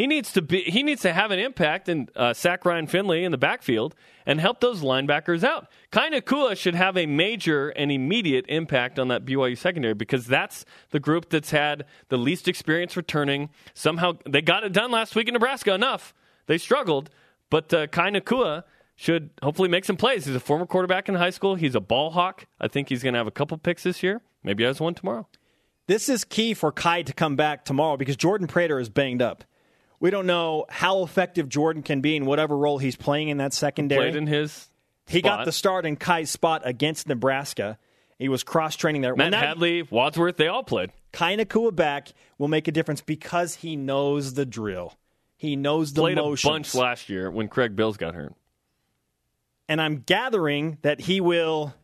He 0.00 0.06
needs 0.06 0.32
to 0.32 0.40
be. 0.40 0.62
He 0.62 0.82
needs 0.82 1.02
to 1.02 1.12
have 1.12 1.30
an 1.30 1.38
impact 1.38 1.86
and 1.86 2.10
uh, 2.16 2.32
sack 2.32 2.64
Ryan 2.64 2.86
Finley 2.86 3.22
in 3.22 3.32
the 3.32 3.36
backfield 3.36 3.94
and 4.24 4.40
help 4.40 4.60
those 4.60 4.80
linebackers 4.80 5.44
out. 5.44 5.68
Nacua 5.92 6.56
should 6.56 6.74
have 6.74 6.96
a 6.96 7.04
major 7.04 7.68
and 7.68 7.92
immediate 7.92 8.46
impact 8.48 8.98
on 8.98 9.08
that 9.08 9.26
BYU 9.26 9.58
secondary 9.58 9.92
because 9.92 10.26
that's 10.26 10.64
the 10.88 11.00
group 11.00 11.28
that's 11.28 11.50
had 11.50 11.84
the 12.08 12.16
least 12.16 12.48
experience 12.48 12.96
returning. 12.96 13.50
Somehow 13.74 14.14
they 14.24 14.40
got 14.40 14.64
it 14.64 14.72
done 14.72 14.90
last 14.90 15.14
week 15.14 15.28
in 15.28 15.34
Nebraska. 15.34 15.74
Enough. 15.74 16.14
They 16.46 16.56
struggled, 16.56 17.10
but 17.50 17.74
uh, 17.74 17.86
Kai 17.88 18.10
Nacua 18.10 18.64
should 18.96 19.28
hopefully 19.42 19.68
make 19.68 19.84
some 19.84 19.98
plays. 19.98 20.24
He's 20.24 20.34
a 20.34 20.40
former 20.40 20.64
quarterback 20.64 21.10
in 21.10 21.14
high 21.16 21.28
school. 21.28 21.56
He's 21.56 21.74
a 21.74 21.80
ball 21.80 22.12
hawk. 22.12 22.46
I 22.58 22.68
think 22.68 22.88
he's 22.88 23.02
going 23.02 23.12
to 23.12 23.18
have 23.18 23.26
a 23.26 23.30
couple 23.30 23.58
picks 23.58 23.82
this 23.82 24.02
year. 24.02 24.22
Maybe 24.42 24.62
he 24.62 24.66
has 24.66 24.80
one 24.80 24.94
tomorrow. 24.94 25.28
This 25.88 26.08
is 26.08 26.24
key 26.24 26.54
for 26.54 26.72
Kai 26.72 27.02
to 27.02 27.12
come 27.12 27.36
back 27.36 27.66
tomorrow 27.66 27.98
because 27.98 28.16
Jordan 28.16 28.46
Preator 28.46 28.80
is 28.80 28.88
banged 28.88 29.20
up. 29.20 29.44
We 30.00 30.10
don't 30.10 30.26
know 30.26 30.64
how 30.68 31.02
effective 31.02 31.48
Jordan 31.48 31.82
can 31.82 32.00
be 32.00 32.16
in 32.16 32.24
whatever 32.24 32.56
role 32.56 32.78
he's 32.78 32.96
playing 32.96 33.28
in 33.28 33.36
that 33.36 33.52
secondary. 33.52 34.10
Played 34.10 34.16
in 34.16 34.26
his. 34.26 34.68
he 35.06 35.20
got 35.20 35.44
the 35.44 35.52
start 35.52 35.84
in 35.86 35.96
Kai's 35.96 36.30
spot 36.30 36.62
against 36.64 37.06
Nebraska. 37.06 37.78
He 38.18 38.28
was 38.28 38.42
cross 38.42 38.76
training 38.76 39.02
there. 39.02 39.14
Matt 39.14 39.32
Well, 39.32 39.40
Hadley, 39.40 39.82
Wadsworth, 39.82 40.36
they 40.36 40.48
all 40.48 40.62
played. 40.62 40.90
Kai 41.12 41.36
Nacua 41.36 41.74
back 41.74 42.08
will 42.38 42.48
make 42.48 42.68
a 42.68 42.72
difference 42.72 43.00
because 43.00 43.56
he 43.56 43.76
knows 43.76 44.34
the 44.34 44.46
drill. 44.46 44.94
He 45.36 45.56
knows 45.56 45.92
the 45.92 46.02
played 46.02 46.16
motions. 46.16 46.44
a 46.44 46.52
bunch 46.52 46.74
last 46.74 47.08
year 47.08 47.30
when 47.30 47.48
Craig 47.48 47.74
Bills 47.76 47.96
got 47.96 48.14
hurt. 48.14 48.34
and 49.68 49.80
I'm 49.80 50.02
gathering 50.06 50.78
that 50.82 51.00
he 51.00 51.20
will 51.20 51.74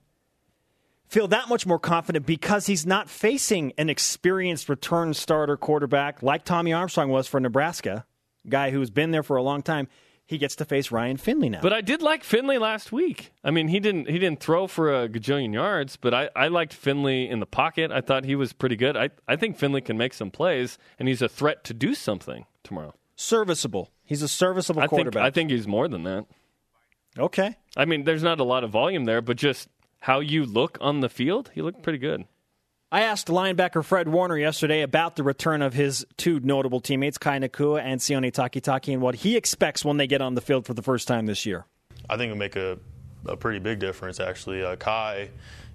feel 1.09 1.29
that 1.29 1.49
much 1.49 1.67
more 1.67 1.79
confident 1.79 2.27
because 2.27 2.67
he's 2.67 2.87
not 2.87 3.09
facing 3.09 3.73
an 3.79 3.89
experienced 3.89 4.69
return 4.69 5.15
starter 5.15 5.57
quarterback 5.57 6.23
like 6.23 6.45
Tommy 6.45 6.73
Armstrong 6.73 7.09
was 7.11 7.27
for 7.27 7.41
Nebraska, 7.41 8.05
guy 8.49 8.71
who's 8.71 8.91
been 8.91 9.11
there 9.11 9.23
for 9.23 9.37
a 9.37 9.43
long 9.43 9.63
time. 9.63 9.89
He 10.29 10.39
gets 10.39 10.57
to 10.57 10.65
face 10.65 10.91
Ryan 10.91 11.19
Finley 11.19 11.49
now. 11.49 11.61
But 11.63 11.73
I 11.73 11.81
did 11.83 12.03
like 12.03 12.25
Finley 12.25 12.59
last 12.59 12.91
week. 12.91 13.31
I 13.45 13.53
mean, 13.53 13.69
he 13.69 13.79
didn't 13.79 14.09
he 14.09 14.19
didn't 14.19 14.41
throw 14.41 14.67
for 14.67 14.93
a 15.05 15.09
gajillion 15.09 15.55
yards, 15.55 15.97
but 15.97 16.13
I, 16.13 16.31
I 16.35 16.49
liked 16.49 16.73
Finley 16.75 17.29
in 17.29 17.39
the 17.39 17.47
pocket. 17.47 17.93
I 17.93 18.01
thought 18.01 18.25
he 18.25 18.35
was 18.35 18.53
pretty 18.53 18.75
good. 18.75 18.97
I, 18.97 19.11
I 19.29 19.37
think 19.37 19.57
Finley 19.57 19.81
can 19.81 19.97
make 19.97 20.13
some 20.13 20.33
plays, 20.33 20.79
and 20.99 21.07
he's 21.07 21.23
a 21.23 21.29
threat 21.29 21.63
to 21.65 21.75
do 21.75 21.95
something 21.95 22.45
tomorrow. 22.65 22.95
serviceable. 23.15 23.93
He's 24.03 24.23
a 24.23 24.27
serviceable 24.29 24.81
I 24.83 24.87
think 24.87 24.91
quarterback. 24.91 25.23
I 25.23 25.31
think 25.31 25.51
he's 25.53 25.69
more 25.69 25.87
than 25.87 26.03
that. 26.03 26.27
okay. 27.17 27.57
I 27.77 27.85
mean, 27.85 28.03
there's 28.03 28.23
not 28.25 28.41
a 28.41 28.45
lot 28.45 28.65
of 28.65 28.71
volume 28.71 29.05
there, 29.05 29.21
but 29.21 29.37
just 29.37 29.69
how 30.01 30.21
you 30.21 30.45
look 30.45 30.79
on 30.81 31.01
the 31.01 31.09
field, 31.09 31.51
he 31.55 31.63
looked 31.63 31.83
pretty 31.83 31.99
good. 31.99 32.25
I 32.93 33.03
asked 33.03 33.27
linebacker 33.27 33.85
Fred 33.85 34.09
Warner 34.09 34.39
yesterday 34.39 34.83
about 34.83 35.17
the 35.17 35.25
return 35.25 35.61
of 35.61 35.75
his 35.75 36.07
two 36.17 36.39
notable 36.41 36.81
teammates, 36.81 37.19
Kai 37.19 37.41
Nacua 37.41 37.83
and 37.83 38.01
Sione 38.01 38.31
Takitaki, 38.31 38.93
and 38.93 39.03
what 39.03 39.17
he 39.17 39.37
expects 39.37 39.85
when 39.85 39.97
they 39.97 40.07
get 40.07 40.21
on 40.21 40.35
the 40.35 40.41
field 40.41 40.67
for 40.67 40.75
the 40.75 40.83
first 40.83 41.09
time 41.09 41.27
this 41.27 41.45
year. 41.45 41.67
I 42.09 42.17
think 42.17 42.31
it'll 42.31 42.39
make 42.39 42.55
a, 42.55 42.79
a 43.27 43.37
pretty 43.37 43.59
big 43.59 43.81
difference, 43.81 44.21
actually. 44.21 44.63
Uh, 44.63 44.77
Kai 44.77 45.31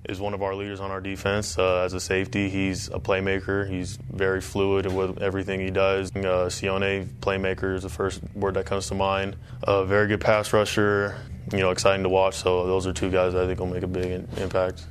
is 0.07 0.19
one 0.19 0.33
of 0.33 0.41
our 0.41 0.55
leaders 0.55 0.79
on 0.79 0.89
our 0.89 1.01
defense 1.01 1.57
uh, 1.59 1.81
as 1.81 1.93
a 1.93 1.99
safety. 1.99 2.49
He's 2.49 2.87
a 2.87 2.99
playmaker. 2.99 3.69
He's 3.69 3.97
very 4.09 4.39
fluid 4.39 4.91
with 4.91 5.21
everything 5.21 5.59
he 5.59 5.69
does. 5.69 6.11
Uh, 6.15 6.47
Sione, 6.47 7.05
playmaker, 7.19 7.75
is 7.75 7.83
the 7.83 7.89
first 7.89 8.21
word 8.33 8.53
that 8.53 8.65
comes 8.65 8.87
to 8.87 8.95
mind. 8.95 9.35
A 9.63 9.85
very 9.85 10.07
good 10.07 10.21
pass 10.21 10.53
rusher. 10.53 11.17
You 11.51 11.59
know, 11.59 11.71
exciting 11.71 12.03
to 12.03 12.09
watch. 12.09 12.35
So 12.35 12.65
those 12.65 12.87
are 12.87 12.93
two 12.93 13.09
guys 13.09 13.35
I 13.35 13.45
think 13.45 13.59
will 13.59 13.67
make 13.67 13.83
a 13.83 13.87
big 13.87 14.05
in- 14.05 14.27
impact 14.37 14.85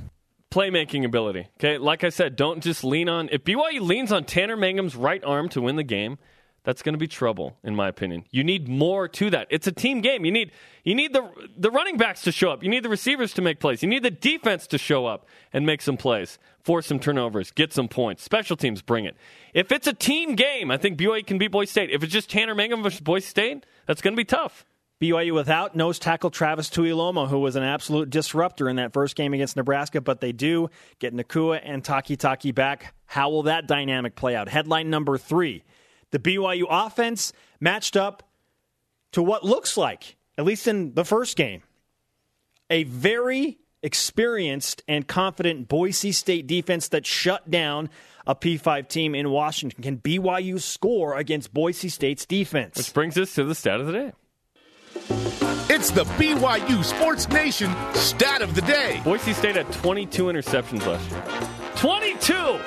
playmaking 0.51 1.05
ability. 1.05 1.47
Okay, 1.59 1.77
like 1.77 2.03
I 2.03 2.09
said, 2.09 2.35
don't 2.35 2.61
just 2.61 2.83
lean 2.83 3.09
on. 3.09 3.29
If 3.31 3.43
BYU 3.43 3.81
leans 3.81 4.11
on 4.11 4.25
Tanner 4.25 4.57
Mangum's 4.57 4.95
right 4.95 5.23
arm 5.23 5.49
to 5.49 5.61
win 5.61 5.77
the 5.77 5.83
game, 5.83 6.19
that's 6.63 6.83
going 6.83 6.93
to 6.93 6.99
be 6.99 7.07
trouble, 7.07 7.57
in 7.63 7.75
my 7.75 7.87
opinion. 7.87 8.25
You 8.29 8.43
need 8.43 8.67
more 8.67 9.07
to 9.07 9.31
that. 9.31 9.47
It's 9.49 9.65
a 9.65 9.71
team 9.71 10.01
game. 10.01 10.25
You 10.25 10.31
need 10.31 10.51
you 10.83 10.93
need 10.93 11.11
the 11.13 11.27
the 11.57 11.71
running 11.71 11.97
backs 11.97 12.21
to 12.23 12.31
show 12.31 12.51
up. 12.51 12.61
You 12.61 12.69
need 12.69 12.83
the 12.83 12.89
receivers 12.89 13.33
to 13.33 13.41
make 13.41 13.59
plays. 13.59 13.81
You 13.81 13.89
need 13.89 14.03
the 14.03 14.11
defense 14.11 14.67
to 14.67 14.77
show 14.77 15.07
up 15.07 15.25
and 15.53 15.65
make 15.65 15.81
some 15.81 15.97
plays, 15.97 16.37
force 16.59 16.85
some 16.85 16.99
turnovers, 16.99 17.49
get 17.49 17.73
some 17.73 17.87
points. 17.87 18.21
Special 18.21 18.55
teams 18.55 18.83
bring 18.83 19.05
it. 19.05 19.15
If 19.55 19.71
it's 19.71 19.87
a 19.87 19.93
team 19.93 20.35
game, 20.35 20.69
I 20.69 20.77
think 20.77 20.99
BYU 20.99 21.25
can 21.25 21.39
beat 21.39 21.51
Boise 21.51 21.71
State. 21.71 21.89
If 21.89 22.03
it's 22.03 22.13
just 22.13 22.29
Tanner 22.29 22.53
Mangum 22.53 22.83
versus 22.83 23.01
Boise 23.01 23.25
State, 23.25 23.65
that's 23.87 24.01
going 24.01 24.13
to 24.13 24.17
be 24.17 24.25
tough. 24.25 24.65
BYU 25.01 25.33
without 25.33 25.75
nose 25.75 25.97
tackle 25.97 26.29
Travis 26.29 26.69
Tuiloma, 26.69 27.27
who 27.27 27.39
was 27.39 27.55
an 27.55 27.63
absolute 27.63 28.11
disruptor 28.11 28.69
in 28.69 28.75
that 28.75 28.93
first 28.93 29.15
game 29.15 29.33
against 29.33 29.55
Nebraska, 29.55 29.99
but 29.99 30.21
they 30.21 30.31
do 30.31 30.69
get 30.99 31.15
Nacua 31.15 31.59
and 31.63 31.83
Takitaki 31.83 32.53
back. 32.53 32.93
How 33.07 33.31
will 33.31 33.43
that 33.43 33.67
dynamic 33.67 34.15
play 34.15 34.35
out? 34.35 34.47
Headline 34.47 34.91
number 34.91 35.17
three 35.17 35.63
the 36.11 36.19
BYU 36.19 36.65
offense 36.69 37.33
matched 37.59 37.97
up 37.97 38.29
to 39.13 39.23
what 39.23 39.43
looks 39.43 39.75
like, 39.75 40.17
at 40.37 40.45
least 40.45 40.67
in 40.67 40.93
the 40.93 41.05
first 41.05 41.35
game, 41.35 41.63
a 42.69 42.83
very 42.83 43.57
experienced 43.81 44.83
and 44.87 45.07
confident 45.07 45.67
Boise 45.67 46.11
State 46.11 46.45
defense 46.45 46.89
that 46.89 47.07
shut 47.07 47.49
down 47.49 47.89
a 48.27 48.35
P5 48.35 48.87
team 48.87 49.15
in 49.15 49.31
Washington. 49.31 49.81
Can 49.81 49.97
BYU 49.97 50.61
score 50.61 51.17
against 51.17 51.51
Boise 51.53 51.89
State's 51.89 52.25
defense? 52.27 52.77
Which 52.77 52.93
brings 52.93 53.17
us 53.17 53.33
to 53.33 53.43
the 53.43 53.55
stat 53.55 53.79
of 53.79 53.87
the 53.87 53.93
day. 53.93 54.11
It's 55.69 55.89
the 55.91 56.03
BYU 56.03 56.83
Sports 56.83 57.27
Nation 57.29 57.73
stat 57.93 58.41
of 58.41 58.55
the 58.55 58.61
day. 58.61 59.01
Boise 59.03 59.33
State 59.33 59.55
had 59.55 59.71
22 59.71 60.25
interceptions 60.25 60.85
last 60.85 61.09
year. 61.11 61.23
22. 61.75 62.59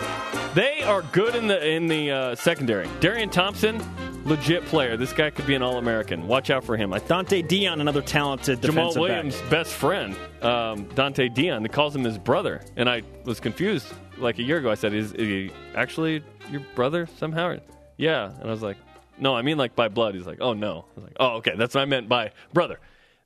They 0.55 0.83
are 0.83 1.03
good 1.13 1.35
in 1.35 1.47
the 1.47 1.67
in 1.69 1.87
the 1.87 2.11
uh, 2.11 2.35
secondary. 2.35 2.89
Darian 3.01 3.29
Thompson, 3.29 3.83
legit 4.25 4.65
player. 4.67 4.97
This 4.97 5.13
guy 5.13 5.31
could 5.31 5.47
be 5.47 5.55
an 5.55 5.63
All 5.63 5.79
American. 5.79 6.27
Watch 6.27 6.51
out 6.51 6.65
for 6.65 6.77
him. 6.77 6.93
I 6.93 7.01
Donte 7.01 7.47
Deayon, 7.47 7.81
another 7.81 8.03
talented 8.03 8.63
Jamal 8.63 8.89
defensive 8.93 9.01
Williams' 9.01 9.41
back. 9.43 9.51
best 9.51 9.73
friend, 9.73 10.17
um, 10.43 10.87
Donte 10.87 11.35
Deayon. 11.35 11.63
He 11.63 11.69
calls 11.69 11.95
him 11.95 12.05
his 12.05 12.19
brother, 12.19 12.63
and 12.77 12.89
I 12.89 13.03
was 13.25 13.41
confused. 13.41 13.87
Like 14.17 14.39
a 14.39 14.43
year 14.43 14.59
ago, 14.59 14.71
I 14.71 14.75
said, 14.75 14.95
"Is, 14.95 15.13
is 15.13 15.27
he 15.29 15.51
actually 15.75 16.23
your 16.51 16.63
brother 16.75 17.09
somehow?" 17.19 17.57
Yeah, 17.97 18.31
and 18.31 18.45
I 18.45 18.51
was 18.51 18.63
like, 18.63 18.77
"No, 19.19 19.35
I 19.35 19.43
mean 19.43 19.57
like 19.59 19.75
by 19.77 19.89
blood." 19.89 20.15
He's 20.15 20.27
like, 20.27 20.39
"Oh 20.41 20.53
no." 20.53 20.85
I 20.93 20.95
was 20.97 21.05
like, 21.05 21.17
"Oh, 21.21 21.29
okay, 21.37 21.55
that's 21.57 21.75
what 21.75 21.83
I 21.83 21.85
meant 21.85 22.09
by 22.09 22.33
brother." 22.53 22.79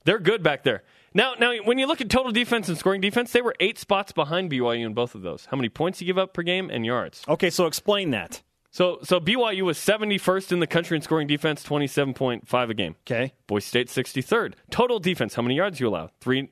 They're 0.04 0.18
good 0.18 0.42
back 0.42 0.62
there. 0.62 0.82
Now, 1.14 1.34
now, 1.38 1.54
when 1.64 1.78
you 1.78 1.86
look 1.86 2.00
at 2.00 2.08
total 2.10 2.32
defense 2.32 2.68
and 2.68 2.78
scoring 2.78 3.00
defense, 3.00 3.32
they 3.32 3.42
were 3.42 3.54
eight 3.60 3.78
spots 3.78 4.12
behind 4.12 4.50
BYU 4.50 4.84
in 4.86 4.94
both 4.94 5.14
of 5.14 5.22
those. 5.22 5.46
How 5.46 5.56
many 5.56 5.68
points 5.68 6.00
you 6.00 6.06
give 6.06 6.18
up 6.18 6.32
per 6.34 6.42
game 6.42 6.70
and 6.70 6.84
yards? 6.86 7.22
Okay, 7.28 7.50
so 7.50 7.66
explain 7.66 8.10
that. 8.10 8.42
So, 8.70 8.98
so 9.02 9.18
BYU 9.18 9.62
was 9.62 9.78
71st 9.78 10.52
in 10.52 10.60
the 10.60 10.66
country 10.66 10.96
in 10.96 11.02
scoring 11.02 11.26
defense, 11.26 11.64
27.5 11.64 12.70
a 12.70 12.74
game. 12.74 12.94
Okay. 13.06 13.32
Boise 13.46 13.66
State 13.66 13.88
63rd. 13.88 14.52
Total 14.70 14.98
defense, 15.00 15.34
how 15.34 15.42
many 15.42 15.56
yards 15.56 15.80
you 15.80 15.88
allow? 15.88 16.10
Three, 16.20 16.50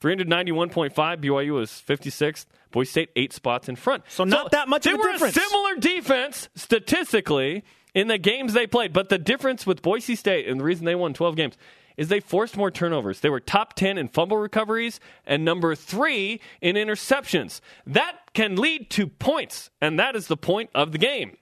391.5. 0.00 0.94
BYU 0.94 1.54
was 1.54 1.70
56th. 1.86 2.46
Boise 2.70 2.90
State 2.90 3.10
eight 3.16 3.32
spots 3.32 3.68
in 3.68 3.76
front. 3.76 4.04
So 4.08 4.24
not 4.24 4.50
that 4.52 4.68
much 4.68 4.84
They 4.84 4.92
of 4.92 4.98
a 5.00 5.02
were 5.02 5.12
difference. 5.12 5.36
a 5.36 5.40
similar 5.40 5.76
defense 5.76 6.48
statistically 6.54 7.64
in 7.94 8.08
the 8.08 8.18
games 8.18 8.52
they 8.52 8.66
played, 8.66 8.92
but 8.92 9.08
the 9.08 9.18
difference 9.18 9.66
with 9.66 9.82
Boise 9.82 10.16
State 10.16 10.48
and 10.48 10.60
the 10.60 10.64
reason 10.64 10.84
they 10.84 10.94
won 10.94 11.14
12 11.14 11.36
games 11.36 11.56
is 11.96 12.08
they 12.08 12.20
forced 12.20 12.56
more 12.56 12.70
turnovers. 12.70 13.20
They 13.20 13.30
were 13.30 13.40
top 13.40 13.74
10 13.74 13.98
in 13.98 14.08
fumble 14.08 14.36
recoveries 14.36 14.98
and 15.24 15.44
number 15.44 15.74
3 15.76 16.40
in 16.60 16.74
interceptions. 16.76 17.60
That 17.86 18.16
can 18.34 18.56
lead 18.56 18.90
to 18.90 19.06
points, 19.06 19.70
and 19.80 19.98
that 19.98 20.16
is 20.16 20.26
the 20.26 20.36
point 20.36 20.70
of 20.74 20.92
the 20.92 20.98
game. 20.98 21.36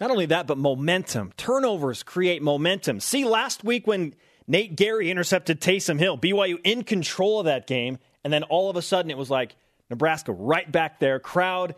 Not 0.00 0.10
only 0.10 0.26
that, 0.26 0.48
but 0.48 0.58
momentum. 0.58 1.32
Turnovers 1.36 2.02
create 2.02 2.42
momentum. 2.42 2.98
See, 2.98 3.24
last 3.24 3.62
week 3.62 3.86
when 3.86 4.14
Nate 4.48 4.76
Gerry 4.76 5.10
intercepted 5.10 5.60
Taysom 5.60 6.00
Hill, 6.00 6.18
BYU 6.18 6.58
in 6.64 6.82
control 6.82 7.38
of 7.38 7.46
that 7.46 7.68
game, 7.68 7.98
and 8.24 8.32
then 8.32 8.42
all 8.42 8.68
of 8.68 8.76
a 8.76 8.82
sudden 8.82 9.12
it 9.12 9.16
was 9.16 9.30
like 9.30 9.54
Nebraska 9.88 10.32
right 10.32 10.70
back 10.70 10.98
there, 10.98 11.20
crowd 11.20 11.76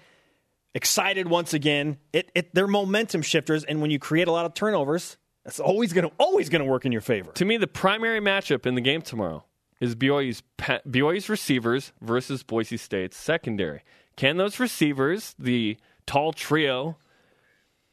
excited 0.77 1.27
once 1.27 1.55
again. 1.55 1.97
It, 2.13 2.31
it 2.35 2.55
they're 2.55 2.69
momentum 2.69 3.23
shifters, 3.23 3.65
and 3.65 3.81
when 3.81 3.91
you 3.91 3.99
create 3.99 4.29
a 4.29 4.33
lot 4.33 4.47
of 4.47 4.55
turnovers, 4.55 5.17
that's 5.43 5.59
always 5.59 5.93
going 5.93 6.09
to 6.09 6.15
always 6.19 6.49
to 6.51 6.65
work 6.65 6.85
in 6.85 6.93
your 6.93 7.01
favor. 7.01 7.33
To 7.33 7.45
me, 7.45 7.57
the 7.57 7.67
primary 7.67 8.21
matchup 8.21 8.67
in 8.67 8.75
the 8.75 8.81
game 8.81 9.03
tomorrow 9.03 9.45
is 9.81 9.97
BYU's 9.97 10.43
BYU's 10.59 11.29
receivers 11.29 11.93
versus 12.01 12.43
Boise 12.43 12.77
State's 12.77 13.17
secondary. 13.17 13.83
Can 14.17 14.37
those 14.37 14.61
receivers, 14.61 15.35
the 15.39 15.79
tall 16.07 16.33
trio, 16.33 16.97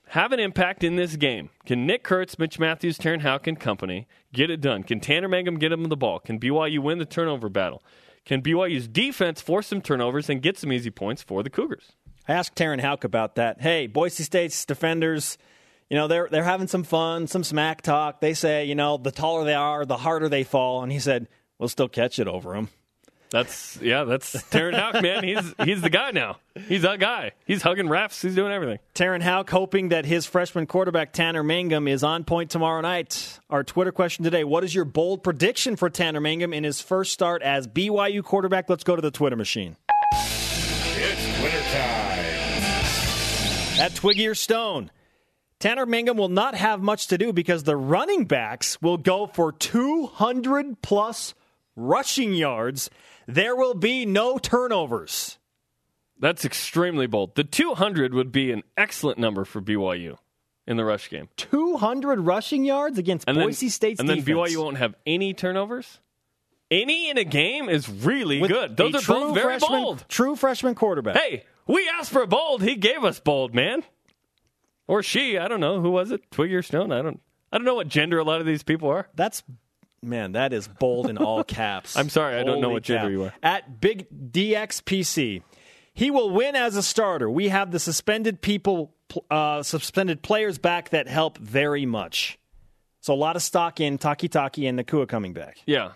have 0.07 0.31
an 0.31 0.39
impact 0.39 0.83
in 0.83 0.95
this 0.95 1.15
game? 1.15 1.49
Can 1.65 1.85
Nick 1.85 2.03
Kurtz, 2.03 2.37
Mitch 2.37 2.59
Mathews, 2.59 2.97
Terenn 2.97 3.21
Houk, 3.21 3.47
and 3.47 3.59
company 3.59 4.07
get 4.33 4.49
it 4.49 4.61
done? 4.61 4.83
Can 4.83 4.99
Tanner 4.99 5.27
Mangum 5.27 5.57
get 5.57 5.69
them 5.69 5.85
the 5.85 5.97
ball? 5.97 6.19
Can 6.19 6.39
BYU 6.39 6.79
win 6.79 6.97
the 6.97 7.05
turnover 7.05 7.49
battle? 7.49 7.81
Can 8.25 8.41
BYU's 8.41 8.87
defense 8.87 9.41
force 9.41 9.67
some 9.67 9.81
turnovers 9.81 10.29
and 10.29 10.41
get 10.41 10.57
some 10.57 10.71
easy 10.71 10.91
points 10.91 11.23
for 11.23 11.43
the 11.43 11.49
Cougars? 11.49 11.93
I 12.27 12.33
asked 12.33 12.55
Terenn 12.55 12.81
Houk 12.81 13.03
about 13.03 13.35
that. 13.35 13.61
Hey, 13.61 13.87
Boise 13.87 14.23
State's 14.23 14.65
defenders, 14.65 15.37
you 15.89 15.97
know, 15.97 16.07
they're 16.07 16.27
they're 16.31 16.43
having 16.43 16.67
some 16.67 16.83
fun, 16.83 17.27
some 17.27 17.43
smack 17.43 17.81
talk. 17.81 18.21
They 18.21 18.33
say, 18.33 18.65
you 18.65 18.75
know, 18.75 18.97
the 18.97 19.11
taller 19.11 19.43
they 19.43 19.53
are, 19.53 19.85
the 19.85 19.97
harder 19.97 20.29
they 20.29 20.43
fall. 20.43 20.83
And 20.83 20.91
he 20.91 20.99
said, 20.99 21.27
we'll 21.59 21.69
still 21.69 21.89
catch 21.89 22.19
it 22.19 22.27
over 22.27 22.53
them. 22.53 22.69
That's 23.33 23.81
yeah, 23.81 24.03
that's 24.03 24.31
Terenn 24.51 24.75
Houk, 24.75 25.01
man. 25.01 25.23
He's 25.23 25.55
he's 25.65 25.81
the 25.81 25.89
guy 25.89 26.11
now. 26.11 26.37
He's 26.67 26.83
that 26.83 26.99
guy. 26.99 27.31
He's 27.45 27.63
hugging 27.63 27.87
refs. 27.87 28.21
He's 28.21 28.35
doing 28.35 28.51
everything. 28.51 28.77
Terenn 28.93 29.23
Houk 29.23 29.49
hoping 29.49 29.89
that 29.89 30.05
his 30.05 30.27
freshman 30.27 30.67
quarterback 30.67 31.13
Tanner 31.13 31.41
Mangum 31.41 31.87
is 31.87 32.03
on 32.03 32.25
point 32.25 32.51
tomorrow 32.51 32.81
night. 32.81 33.39
Our 33.49 33.63
Twitter 33.63 33.91
question 33.91 34.23
today: 34.23 34.43
What 34.43 34.63
is 34.63 34.75
your 34.75 34.85
bold 34.85 35.23
prediction 35.23 35.75
for 35.77 35.89
Tanner 35.89 36.21
Mangum 36.21 36.53
in 36.53 36.63
his 36.63 36.79
first 36.79 37.11
start 37.11 37.41
as 37.41 37.67
BYU 37.67 38.23
quarterback? 38.23 38.69
Let's 38.69 38.83
go 38.83 38.95
to 38.95 39.01
the 39.01 39.09
Twitter 39.09 39.35
machine. 39.35 39.77
At 43.79 43.95
Twiggy 43.95 44.27
or 44.27 44.35
Stone, 44.35 44.91
Tanner 45.59 45.85
Mangum 45.85 46.15
will 46.15 46.29
not 46.29 46.55
have 46.55 46.81
much 46.81 47.07
to 47.07 47.17
do 47.17 47.33
because 47.33 47.63
the 47.63 47.75
running 47.75 48.25
backs 48.25 48.81
will 48.81 48.97
go 48.97 49.25
for 49.27 49.51
200 49.51 50.81
plus 50.81 51.33
rushing 51.75 52.33
yards. 52.33 52.89
There 53.27 53.55
will 53.55 53.73
be 53.73 54.05
no 54.05 54.37
turnovers. 54.37 55.39
That's 56.19 56.45
extremely 56.45 57.07
bold. 57.07 57.35
The 57.35 57.43
200 57.43 58.13
would 58.13 58.31
be 58.31 58.51
an 58.51 58.61
excellent 58.77 59.17
number 59.17 59.43
for 59.43 59.61
BYU 59.61 60.17
in 60.67 60.77
the 60.77 60.85
rush 60.85 61.09
game. 61.09 61.29
200 61.37 62.19
rushing 62.19 62.63
yards 62.65 62.97
against 62.99 63.27
And 63.27 63.37
then, 63.37 63.47
Boise 63.47 63.69
State's 63.69 63.99
and 63.99 64.07
then. 64.07 64.21
BYU 64.21 64.57
won't 64.63 64.77
have 64.77 64.95
any 65.05 65.33
turnovers. 65.33 65.99
Any 66.69 67.09
in 67.09 67.17
a 67.17 67.23
game 67.23 67.69
is 67.69 67.89
really 67.89 68.39
With 68.39 68.51
good. 68.51 68.77
Those 68.77 68.95
are 68.95 69.01
true 69.01 69.15
both 69.15 69.35
very 69.35 69.59
freshman, 69.59 69.81
bold. 69.81 70.05
True 70.07 70.35
freshman 70.35 70.75
quarterback. 70.75 71.17
Hey, 71.17 71.43
we 71.67 71.89
asked 71.99 72.11
for 72.11 72.25
bold. 72.25 72.63
He 72.63 72.75
gave 72.75 73.03
us 73.03 73.19
bold, 73.19 73.53
man. 73.53 73.83
Or 74.87 75.01
she. 75.01 75.37
I 75.37 75.47
don't 75.47 75.59
know. 75.59 75.81
Who 75.81 75.91
was 75.91 76.11
it? 76.11 76.29
Twiggy 76.31 76.55
or 76.55 76.61
Stone? 76.61 76.91
I 76.91 77.01
don't. 77.01 77.21
I 77.51 77.57
don't 77.57 77.65
know 77.65 77.75
what 77.75 77.87
gender 77.87 78.17
a 78.17 78.23
lot 78.23 78.41
of 78.41 78.47
these 78.47 78.63
people 78.63 78.89
are. 78.89 79.07
That's 79.13 79.43
man, 80.03 80.33
that 80.33 80.53
is 80.53 80.67
bold 80.67 81.09
in 81.09 81.17
all 81.17 81.43
caps. 81.43 81.95
I'm 81.97 82.09
sorry, 82.09 82.35
I 82.35 82.43
don't 82.43 82.61
know 82.61 82.69
what 82.69 82.83
gender 82.83 83.05
cow. 83.05 83.09
you 83.09 83.23
are. 83.25 83.33
At 83.41 83.79
Big 83.79 84.07
DXPC, 84.31 85.41
he 85.93 86.11
will 86.11 86.31
win 86.31 86.55
as 86.55 86.75
a 86.75 86.83
starter. 86.83 87.29
We 87.29 87.49
have 87.49 87.71
the 87.71 87.79
suspended 87.79 88.41
people, 88.41 88.93
uh, 89.29 89.63
suspended 89.63 90.21
players 90.21 90.57
back 90.57 90.89
that 90.89 91.07
help 91.07 91.37
very 91.37 91.85
much. 91.85 92.39
So 93.01 93.13
a 93.13 93.15
lot 93.15 93.35
of 93.35 93.41
stock 93.41 93.79
in 93.79 93.97
Takitaki 93.97 94.67
and 94.67 94.79
Nacua 94.79 95.07
coming 95.07 95.33
back. 95.33 95.57
Yeah, 95.65 95.91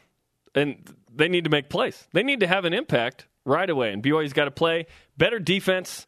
and 0.55 0.93
they 1.13 1.27
need 1.27 1.45
to 1.45 1.49
make 1.49 1.69
plays. 1.69 2.07
They 2.13 2.23
need 2.23 2.41
to 2.41 2.47
have 2.47 2.65
an 2.65 2.73
impact 2.73 3.27
right 3.47 3.69
away. 3.69 3.93
And 3.93 4.03
BYU's 4.03 4.33
got 4.33 4.45
to 4.45 4.51
play 4.51 4.85
better 5.17 5.39
defense, 5.39 6.05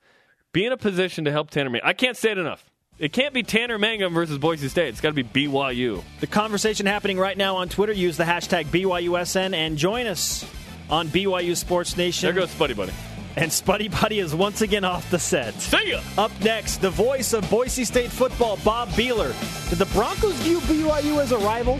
be 0.51 0.65
in 0.65 0.71
a 0.71 0.77
position 0.77 1.25
to 1.25 1.31
help 1.31 1.49
Tanner 1.49 1.69
Mangum. 1.69 1.87
I 1.87 1.93
can't 1.93 2.17
say 2.17 2.31
it 2.31 2.37
enough. 2.37 2.69
It 2.99 3.13
can't 3.13 3.33
be 3.33 3.43
Tanner 3.43 3.79
Mangum 3.79 4.13
versus 4.13 4.37
Boise 4.37 4.67
State. 4.67 4.89
It's 4.89 4.99
got 4.99 5.15
to 5.15 5.23
be 5.23 5.47
BYU. 5.47 6.03
The 6.19 6.27
conversation 6.27 6.85
happening 6.85 7.17
right 7.17 7.37
now 7.37 7.55
on 7.55 7.69
Twitter. 7.69 7.93
Use 7.93 8.17
the 8.17 8.25
hashtag 8.25 8.65
BYUSN 8.65 9.55
and 9.55 9.77
join 9.77 10.05
us 10.05 10.45
on 10.89 11.07
BYU 11.07 11.55
Sports 11.55 11.95
Nation. 11.95 12.27
There 12.27 12.33
goes 12.33 12.53
Buddy 12.55 12.73
Buddy. 12.73 12.91
And 13.37 13.49
Spuddy 13.51 13.89
Buddy 13.89 14.19
is 14.19 14.35
once 14.35 14.61
again 14.61 14.83
off 14.83 15.09
the 15.11 15.19
set. 15.19 15.53
See 15.61 15.91
ya! 15.91 16.01
Up 16.17 16.31
next, 16.41 16.77
the 16.81 16.89
voice 16.89 17.31
of 17.31 17.49
Boise 17.49 17.85
State 17.85 18.11
football, 18.11 18.57
Bob 18.65 18.89
Behler. 18.89 19.33
Did 19.69 19.77
the 19.77 19.85
Broncos 19.93 20.33
view 20.41 20.59
BYU 20.61 21.21
as 21.21 21.31
a 21.31 21.37
rival? 21.37 21.79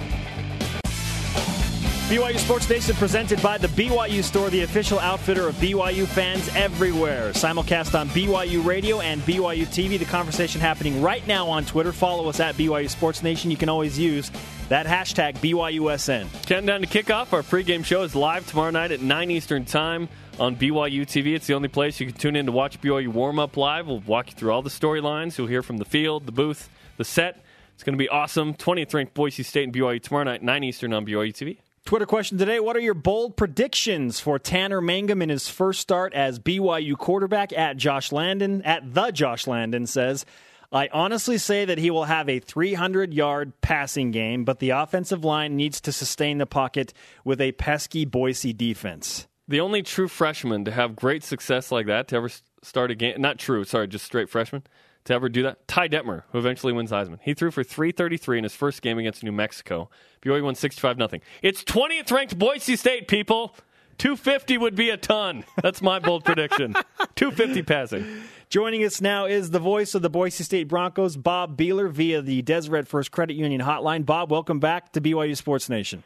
BYU 2.10 2.40
Sports 2.40 2.68
Nation 2.68 2.96
presented 2.96 3.40
by 3.44 3.60
the 3.60 3.68
BYU 3.68 4.24
Store, 4.24 4.50
the 4.50 4.64
official 4.64 4.98
outfitter 4.98 5.48
of 5.48 5.54
BYU 5.58 6.08
fans 6.08 6.50
everywhere. 6.56 7.34
Simulcast 7.34 7.94
on 7.94 8.10
BYU 8.10 8.66
Radio 8.66 9.00
and 9.00 9.22
BYU 9.22 9.68
TV. 9.68 10.00
The 10.00 10.06
conversation 10.06 10.60
happening 10.60 11.04
right 11.04 11.26
now 11.28 11.48
on 11.48 11.66
Twitter. 11.66 11.92
Follow 11.92 12.28
us 12.28 12.40
at 12.40 12.56
BYU 12.56 12.90
Sports 12.90 13.22
Nation. 13.22 13.52
You 13.52 13.58
can 13.58 13.70
always 13.70 14.00
use 14.00 14.32
that 14.70 14.88
hashtag 14.88 15.36
BYUSN. 15.36 16.48
Counting 16.48 16.66
down 16.66 16.82
to 16.82 16.88
kickoff. 16.88 17.32
Our 17.32 17.44
pregame 17.44 17.86
show 17.86 18.02
is 18.02 18.16
live 18.16 18.48
tomorrow 18.48 18.72
night 18.72 18.92
at 18.92 19.02
9 19.02 19.30
Eastern 19.30 19.64
Time 19.66 20.10
on 20.40 20.56
BYU 20.56 21.02
TV. 21.02 21.36
It's 21.36 21.46
the 21.46 21.54
only 21.54 21.68
place 21.68 22.00
you 22.00 22.08
can 22.08 22.16
tune 22.16 22.36
in 22.36 22.48
to 22.48 22.52
watch 22.52 22.82
BYU 22.82 23.10
warm 23.10 23.38
up 23.38 23.56
live. 23.56 23.86
We'll 23.86 24.00
walk 24.00 24.32
you 24.32 24.36
through 24.36 24.52
all 24.52 24.64
the 24.64 24.72
storylines. 24.72 25.38
You'll 25.38 25.46
hear 25.46 25.62
from 25.62 25.78
the 25.78 25.86
field, 25.86 26.26
the 26.26 26.32
booth, 26.32 26.70
the 26.98 27.06
set. 27.06 27.46
It's 27.76 27.84
going 27.84 27.94
to 27.94 28.02
be 28.04 28.10
awesome. 28.10 28.56
20th 28.56 28.96
ranked 28.96 29.14
Boise 29.14 29.44
State 29.44 29.66
and 29.66 29.74
BYU 29.74 30.02
tomorrow 30.02 30.24
night, 30.24 30.42
9 30.42 30.64
Eastern 30.64 30.92
on 30.92 31.06
BYU 31.06 31.32
TV. 31.32 31.60
Twitter 31.86 32.06
question 32.06 32.38
today 32.38 32.60
What 32.60 32.76
are 32.76 32.82
your 32.82 32.94
bold 32.94 33.36
predictions 33.38 34.20
for 34.20 34.38
Tanner 34.38 34.82
Mangum 34.82 35.22
in 35.22 35.30
his 35.30 35.50
first 35.50 35.80
start 35.80 36.14
as 36.14 36.40
BYU 36.40 36.98
quarterback? 36.98 37.54
At 37.54 37.78
Josh 37.78 38.12
Landon, 38.12 38.62
at 38.64 38.94
the 38.94 39.12
Josh 39.12 39.48
Landon 39.48 39.88
says, 39.88 40.26
I 40.72 40.90
honestly 40.94 41.40
say 41.40 41.66
that 41.66 41.80
he 41.80 41.90
will 41.90 42.04
have 42.04 42.30
a 42.30 42.40
300 42.40 43.14
yard 43.14 43.60
passing 43.62 44.12
game, 44.12 44.46
but 44.46 44.60
the 44.60 44.70
offensive 44.72 45.26
line 45.26 45.56
needs 45.56 45.82
to 45.82 45.92
sustain 45.92 46.38
the 46.38 46.46
pocket 46.46 46.94
with 47.24 47.42
a 47.42 47.54
pesky 47.54 48.06
Boise 48.06 48.54
defense. 48.54 49.28
The 49.48 49.62
only 49.62 49.82
true 49.82 50.08
freshman 50.08 50.66
to 50.66 50.72
have 50.72 50.96
great 50.96 51.24
success 51.24 51.72
like 51.72 51.88
that, 51.88 52.08
to 52.10 52.18
ever 52.18 52.30
start 52.62 52.92
a 52.92 52.96
game, 52.96 53.20
not 53.20 53.40
true, 53.40 53.64
sorry, 53.64 53.88
just 53.88 54.06
straight 54.06 54.30
freshman, 54.30 54.62
to 55.10 55.14
ever 55.16 55.28
do 55.28 55.44
that? 55.44 55.68
Ty 55.68 55.90
Detmer, 55.90 56.24
who 56.32 56.38
eventually 56.38 56.72
wins 56.72 56.92
Heisman. 56.92 57.20
He 57.22 57.34
threw 57.34 57.52
for 57.52 57.64
333 57.64 58.38
in 58.38 58.44
his 58.44 58.56
first 58.56 58.82
game 58.82 58.98
against 58.98 59.24
New 59.24 59.32
Mexico. 59.32 59.90
BYU 60.22 60.44
won 60.44 60.56
65 60.56 60.98
0. 60.98 61.10
It's 61.42 61.64
20th 61.64 62.12
ranked 62.12 62.40
Boise 62.40 62.76
State, 62.76 63.08
people. 63.08 63.56
250 63.98 64.58
would 64.58 64.76
be 64.76 64.90
a 64.92 64.98
ton. 64.98 65.44
That's 65.62 65.82
my 65.82 66.00
bold 66.00 66.24
prediction. 66.24 66.74
250 67.16 67.64
passing. 67.64 68.06
Joining 68.50 68.86
us 68.86 69.02
now 69.02 69.26
is 69.26 69.52
the 69.52 69.60
voice 69.60 69.94
of 69.94 70.02
the 70.02 70.10
Boise 70.10 70.44
State 70.44 70.70
Broncos, 70.70 71.18
Bob 71.18 71.58
Behler, 71.58 71.92
via 71.92 72.22
the 72.22 72.42
Deseret 72.42 72.88
First 72.88 73.12
Credit 73.12 73.36
Union 73.36 73.62
hotline. 73.62 74.06
Bob, 74.06 74.32
welcome 74.32 74.60
back 74.60 74.94
to 74.94 75.02
BYU 75.02 75.36
Sports 75.36 75.70
Nation. 75.70 76.04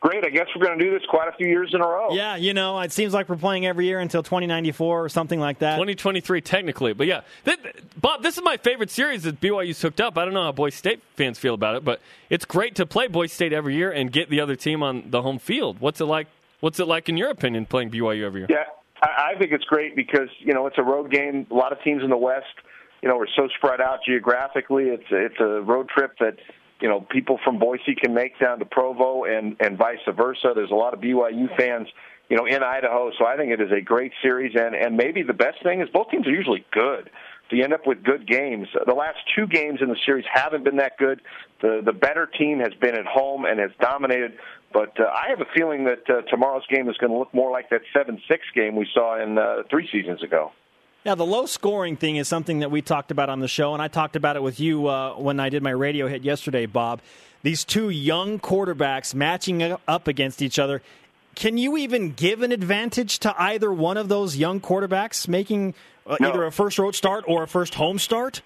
Great. 0.00 0.24
I 0.24 0.28
guess 0.28 0.46
we're 0.54 0.64
going 0.64 0.78
to 0.78 0.84
do 0.84 0.92
this 0.92 1.02
quite 1.08 1.28
a 1.28 1.32
few 1.32 1.48
years 1.48 1.70
in 1.74 1.80
a 1.80 1.86
row. 1.86 2.12
Yeah, 2.12 2.36
you 2.36 2.54
know, 2.54 2.78
it 2.80 2.92
seems 2.92 3.12
like 3.12 3.28
we're 3.28 3.36
playing 3.36 3.66
every 3.66 3.86
year 3.86 3.98
until 3.98 4.22
2094 4.22 5.04
or 5.04 5.08
something 5.08 5.40
like 5.40 5.58
that. 5.58 5.74
2023, 5.74 6.40
technically. 6.40 6.92
But 6.92 7.08
yeah, 7.08 7.22
th- 7.44 7.58
Bob, 8.00 8.22
this 8.22 8.36
is 8.36 8.44
my 8.44 8.58
favorite 8.58 8.90
series 8.90 9.24
that 9.24 9.40
BYU's 9.40 9.82
hooked 9.82 10.00
up. 10.00 10.16
I 10.16 10.24
don't 10.24 10.34
know 10.34 10.44
how 10.44 10.52
Boise 10.52 10.76
State 10.76 11.02
fans 11.16 11.38
feel 11.38 11.54
about 11.54 11.74
it, 11.74 11.84
but 11.84 12.00
it's 12.30 12.44
great 12.44 12.76
to 12.76 12.86
play 12.86 13.08
Boise 13.08 13.34
State 13.34 13.52
every 13.52 13.74
year 13.74 13.90
and 13.90 14.12
get 14.12 14.30
the 14.30 14.40
other 14.40 14.54
team 14.54 14.84
on 14.84 15.10
the 15.10 15.22
home 15.22 15.40
field. 15.40 15.80
What's 15.80 16.00
it 16.00 16.04
like? 16.04 16.28
What's 16.60 16.78
it 16.78 16.86
like 16.86 17.08
in 17.08 17.16
your 17.16 17.30
opinion 17.30 17.66
playing 17.66 17.90
BYU 17.90 18.24
every 18.24 18.42
year? 18.42 18.48
Yeah, 18.50 18.64
I 19.02 19.36
think 19.38 19.52
it's 19.52 19.64
great 19.64 19.96
because 19.96 20.28
you 20.38 20.54
know 20.54 20.66
it's 20.66 20.78
a 20.78 20.82
road 20.82 21.10
game. 21.10 21.46
A 21.50 21.54
lot 21.54 21.72
of 21.72 21.82
teams 21.82 22.02
in 22.02 22.10
the 22.10 22.16
West, 22.16 22.46
you 23.02 23.08
know, 23.08 23.18
are 23.18 23.28
so 23.36 23.48
spread 23.56 23.80
out 23.80 24.00
geographically. 24.06 24.84
It's 24.84 25.04
it's 25.10 25.40
a 25.40 25.60
road 25.62 25.88
trip 25.88 26.12
that 26.20 26.36
you 26.80 26.88
know 26.88 27.00
people 27.00 27.38
from 27.44 27.58
Boise 27.58 27.94
can 27.94 28.14
make 28.14 28.38
down 28.38 28.58
to 28.58 28.64
Provo 28.64 29.24
and 29.24 29.56
and 29.60 29.76
vice 29.76 29.98
versa. 30.16 30.52
There's 30.54 30.70
a 30.70 30.76
lot 30.76 30.94
of 30.94 31.00
BYU 31.00 31.54
fans, 31.56 31.88
you 32.28 32.36
know, 32.36 32.46
in 32.46 32.62
Idaho. 32.62 33.10
So 33.18 33.26
I 33.26 33.36
think 33.36 33.52
it 33.52 33.60
is 33.60 33.72
a 33.72 33.80
great 33.80 34.12
series, 34.22 34.54
and 34.54 34.74
and 34.74 34.96
maybe 34.96 35.22
the 35.22 35.32
best 35.32 35.62
thing 35.62 35.80
is 35.80 35.88
both 35.92 36.10
teams 36.10 36.26
are 36.26 36.32
usually 36.34 36.64
good. 36.72 37.10
So 37.50 37.56
you 37.56 37.64
end 37.64 37.72
up 37.72 37.86
with 37.86 38.02
good 38.04 38.26
games. 38.26 38.68
The 38.86 38.92
last 38.92 39.18
two 39.34 39.46
games 39.46 39.80
in 39.80 39.88
the 39.88 39.96
series 40.04 40.26
haven't 40.32 40.64
been 40.64 40.76
that 40.76 40.98
good. 40.98 41.20
The 41.62 41.80
the 41.84 41.92
better 41.92 42.26
team 42.26 42.60
has 42.60 42.74
been 42.80 42.94
at 42.94 43.06
home 43.06 43.44
and 43.44 43.58
has 43.58 43.70
dominated. 43.80 44.38
But 44.72 45.00
uh, 45.00 45.04
I 45.04 45.30
have 45.30 45.40
a 45.40 45.50
feeling 45.56 45.84
that 45.84 46.08
uh, 46.10 46.22
tomorrow's 46.30 46.66
game 46.68 46.90
is 46.90 46.96
going 46.98 47.10
to 47.10 47.18
look 47.18 47.32
more 47.32 47.50
like 47.50 47.70
that 47.70 47.80
seven 47.96 48.20
six 48.28 48.42
game 48.54 48.76
we 48.76 48.86
saw 48.92 49.20
in 49.22 49.38
uh, 49.38 49.62
three 49.70 49.88
seasons 49.90 50.22
ago. 50.22 50.52
Now, 51.08 51.14
the 51.14 51.24
low 51.24 51.46
scoring 51.46 51.96
thing 51.96 52.16
is 52.16 52.28
something 52.28 52.58
that 52.58 52.70
we 52.70 52.82
talked 52.82 53.10
about 53.10 53.30
on 53.30 53.40
the 53.40 53.48
show, 53.48 53.72
and 53.72 53.80
I 53.80 53.88
talked 53.88 54.14
about 54.14 54.36
it 54.36 54.42
with 54.42 54.60
you 54.60 54.88
uh, 54.88 55.14
when 55.14 55.40
I 55.40 55.48
did 55.48 55.62
my 55.62 55.70
radio 55.70 56.06
hit 56.06 56.22
yesterday, 56.22 56.66
Bob. 56.66 57.00
These 57.42 57.64
two 57.64 57.88
young 57.88 58.38
quarterbacks 58.38 59.14
matching 59.14 59.74
up 59.88 60.06
against 60.06 60.42
each 60.42 60.58
other. 60.58 60.82
Can 61.34 61.56
you 61.56 61.78
even 61.78 62.12
give 62.12 62.42
an 62.42 62.52
advantage 62.52 63.20
to 63.20 63.34
either 63.40 63.72
one 63.72 63.96
of 63.96 64.10
those 64.10 64.36
young 64.36 64.60
quarterbacks 64.60 65.26
making 65.26 65.72
uh, 66.06 66.18
No. 66.20 66.28
either 66.28 66.44
a 66.44 66.52
first 66.52 66.78
road 66.78 66.94
start 66.94 67.24
or 67.26 67.42
a 67.42 67.48
first 67.48 67.76
home 67.76 67.98
start? 67.98 68.42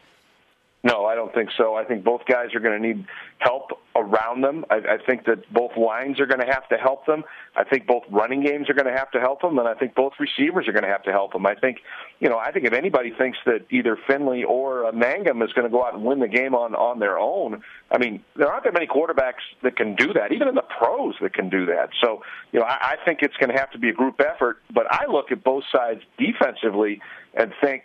No, 0.84 1.04
I 1.04 1.14
don't 1.14 1.32
think 1.32 1.50
so. 1.56 1.76
I 1.76 1.84
think 1.84 2.02
both 2.02 2.22
guys 2.26 2.54
are 2.56 2.60
going 2.60 2.80
to 2.80 2.88
need 2.88 3.06
help 3.38 3.70
around 3.94 4.40
them. 4.40 4.64
I, 4.68 4.76
I 4.76 4.98
think 5.06 5.26
that 5.26 5.52
both 5.52 5.76
lines 5.76 6.18
are 6.18 6.26
going 6.26 6.40
to 6.40 6.52
have 6.52 6.68
to 6.70 6.76
help 6.76 7.06
them. 7.06 7.22
I 7.54 7.62
think 7.62 7.86
both 7.86 8.02
running 8.10 8.42
games 8.42 8.68
are 8.68 8.74
going 8.74 8.92
to 8.92 8.98
have 8.98 9.10
to 9.12 9.20
help 9.20 9.42
them, 9.42 9.58
and 9.58 9.68
I 9.68 9.74
think 9.74 9.94
both 9.94 10.14
receivers 10.18 10.66
are 10.66 10.72
going 10.72 10.82
to 10.82 10.88
have 10.88 11.04
to 11.04 11.12
help 11.12 11.34
them. 11.34 11.46
I 11.46 11.54
think, 11.54 11.78
you 12.18 12.28
know, 12.28 12.36
I 12.36 12.50
think 12.50 12.66
if 12.66 12.72
anybody 12.72 13.12
thinks 13.16 13.38
that 13.46 13.66
either 13.70 13.96
Finley 14.08 14.42
or 14.42 14.86
uh, 14.86 14.92
Mangum 14.92 15.40
is 15.42 15.52
going 15.52 15.66
to 15.66 15.70
go 15.70 15.84
out 15.84 15.94
and 15.94 16.04
win 16.04 16.18
the 16.18 16.28
game 16.28 16.54
on 16.54 16.74
on 16.74 16.98
their 16.98 17.16
own, 17.16 17.62
I 17.92 17.98
mean, 17.98 18.24
there 18.34 18.50
aren't 18.50 18.64
that 18.64 18.74
many 18.74 18.88
quarterbacks 18.88 19.42
that 19.62 19.76
can 19.76 19.94
do 19.94 20.12
that, 20.14 20.32
even 20.32 20.48
in 20.48 20.56
the 20.56 20.62
pros 20.62 21.14
that 21.20 21.32
can 21.32 21.48
do 21.48 21.66
that. 21.66 21.90
So, 22.00 22.22
you 22.50 22.58
know, 22.58 22.66
I, 22.66 22.94
I 22.94 23.04
think 23.04 23.20
it's 23.22 23.36
going 23.36 23.50
to 23.50 23.58
have 23.58 23.70
to 23.70 23.78
be 23.78 23.88
a 23.88 23.94
group 23.94 24.20
effort. 24.20 24.58
But 24.74 24.92
I 24.92 25.06
look 25.06 25.30
at 25.30 25.44
both 25.44 25.62
sides 25.70 26.00
defensively 26.18 27.00
and 27.34 27.52
think 27.62 27.84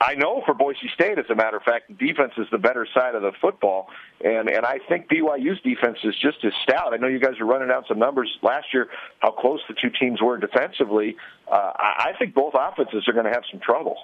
I 0.00 0.14
know 0.14 0.42
for 0.44 0.52
Boise 0.52 0.90
State, 0.94 1.18
as 1.18 1.24
a 1.30 1.34
matter 1.34 1.56
of 1.56 1.62
fact, 1.62 1.96
defense 1.96 2.32
is 2.36 2.46
the 2.52 2.58
better 2.58 2.86
side 2.92 3.14
of 3.14 3.22
the 3.22 3.32
football, 3.40 3.88
and 4.22 4.48
and 4.50 4.66
I 4.66 4.78
think 4.88 5.08
BYU's 5.08 5.60
defense 5.62 5.96
is 6.04 6.14
just 6.20 6.44
as 6.44 6.52
stout. 6.64 6.92
I 6.92 6.98
know 6.98 7.08
you 7.08 7.18
guys 7.18 7.40
are 7.40 7.46
running 7.46 7.68
down 7.68 7.84
some 7.88 7.98
numbers 7.98 8.30
last 8.42 8.66
year, 8.74 8.88
how 9.20 9.30
close 9.30 9.60
the 9.68 9.74
two 9.74 9.88
teams 9.98 10.20
were 10.20 10.36
defensively. 10.36 11.16
Uh, 11.50 11.72
I, 11.76 12.10
I 12.10 12.18
think 12.18 12.34
both 12.34 12.54
offenses 12.54 13.08
are 13.08 13.14
going 13.14 13.24
to 13.24 13.32
have 13.32 13.44
some 13.50 13.60
trouble. 13.60 13.96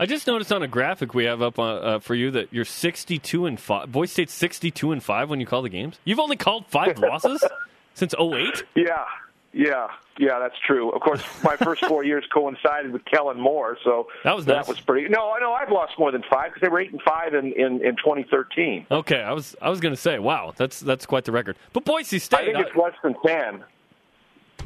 I 0.00 0.06
just 0.06 0.26
noticed 0.26 0.52
on 0.52 0.62
a 0.62 0.68
graphic 0.68 1.12
we 1.14 1.24
have 1.24 1.42
up 1.42 1.58
uh, 1.58 1.62
uh, 1.62 1.98
for 1.98 2.14
you 2.14 2.30
that 2.32 2.52
you're 2.52 2.64
62 2.64 3.46
and 3.46 3.58
5. 3.58 3.90
Boise 3.90 4.12
State's 4.12 4.32
62 4.32 4.92
and 4.92 5.02
5 5.02 5.30
when 5.30 5.40
you 5.40 5.46
call 5.46 5.62
the 5.62 5.68
games. 5.68 5.98
You've 6.04 6.20
only 6.20 6.36
called 6.36 6.66
5 6.68 6.98
losses 7.00 7.42
since 7.94 8.14
08? 8.14 8.62
Yeah, 8.76 9.04
yeah, 9.52 9.88
yeah, 10.18 10.38
that's 10.38 10.58
true. 10.66 10.90
Of 10.90 11.00
course, 11.00 11.22
my 11.42 11.56
first 11.56 11.84
four 11.84 12.04
years 12.04 12.24
coincided 12.32 12.92
with 12.92 13.04
Kellen 13.04 13.40
Moore, 13.40 13.78
so 13.84 14.08
That 14.24 14.36
was 14.36 14.44
that 14.46 14.56
nice. 14.56 14.68
was 14.68 14.80
pretty. 14.80 15.08
No, 15.08 15.32
I 15.32 15.40
know 15.40 15.52
I've 15.52 15.70
lost 15.70 15.98
more 15.98 16.10
than 16.12 16.22
five 16.30 16.50
because 16.50 16.62
they 16.62 16.68
were 16.68 16.80
eight 16.80 16.92
and 16.92 17.02
five 17.02 17.34
in 17.34 17.52
in, 17.52 17.84
in 17.84 17.96
2013. 17.96 18.86
Okay, 18.90 19.20
I 19.20 19.32
was 19.32 19.56
I 19.62 19.70
was 19.70 19.80
going 19.80 19.94
to 19.94 20.00
say, 20.00 20.18
wow, 20.18 20.52
that's 20.56 20.80
that's 20.80 21.06
quite 21.06 21.24
the 21.24 21.32
record. 21.32 21.56
But 21.72 21.84
Boise 21.84 22.18
State 22.18 22.40
I 22.40 22.44
think 22.44 22.56
uh, 22.56 22.60
it's 22.60 22.76
less 22.76 22.94
than 23.02 23.14
ten. 23.24 23.64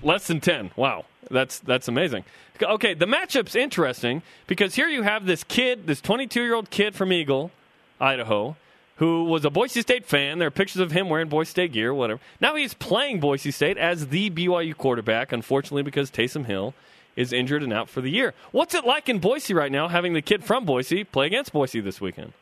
Less 0.03 0.27
than 0.27 0.41
10. 0.41 0.73
Wow. 0.75 1.05
That's 1.31 1.61
that's 1.61 1.87
amazing. 1.89 2.25
Okay, 2.61 2.95
the 2.95 3.07
matchup's 3.07 3.55
interesting 3.55 4.23
because 4.47 4.75
here 4.75 4.89
you 4.89 5.03
have 5.03 5.27
this 5.27 5.45
kid, 5.45 5.87
this 5.87 6.01
22-year-old 6.01 6.71
kid 6.71 6.95
from 6.95 7.13
Eagle, 7.13 7.51
Idaho, 8.01 8.57
who 9.03 9.25
was 9.25 9.45
a 9.45 9.51
Boise 9.51 9.81
State 9.81 10.07
fan. 10.07 10.39
There 10.39 10.47
are 10.47 10.53
pictures 10.53 10.81
of 10.81 10.93
him 10.93 11.09
wearing 11.09 11.29
Boise 11.29 11.51
State 11.51 11.73
gear, 11.73 11.93
whatever. 11.93 12.21
Now 12.41 12.55
he's 12.55 12.73
playing 12.73 13.19
Boise 13.19 13.51
State 13.51 13.77
as 13.77 14.07
the 14.07 14.31
BYU 14.31 14.77
quarterback, 14.77 15.33
unfortunately 15.33 15.83
because 15.83 16.09
Taysom 16.09 16.47
Hill 16.47 16.73
is 17.17 17.33
injured 17.33 17.65
and 17.65 17.73
out 17.73 17.89
for 17.89 18.01
the 18.01 18.11
year. 18.11 18.33
What's 18.53 18.77
it 18.77 18.85
like 18.85 19.09
in 19.09 19.19
Boise 19.19 19.55
right 19.55 19.73
now 19.73 19.89
having 19.89 20.13
the 20.13 20.23
kid 20.23 20.45
from 20.45 20.65
Boise 20.65 21.03
play 21.03 21.27
against 21.27 21.53
Boise 21.53 21.81
this 21.81 22.01
weekend? 22.01 22.33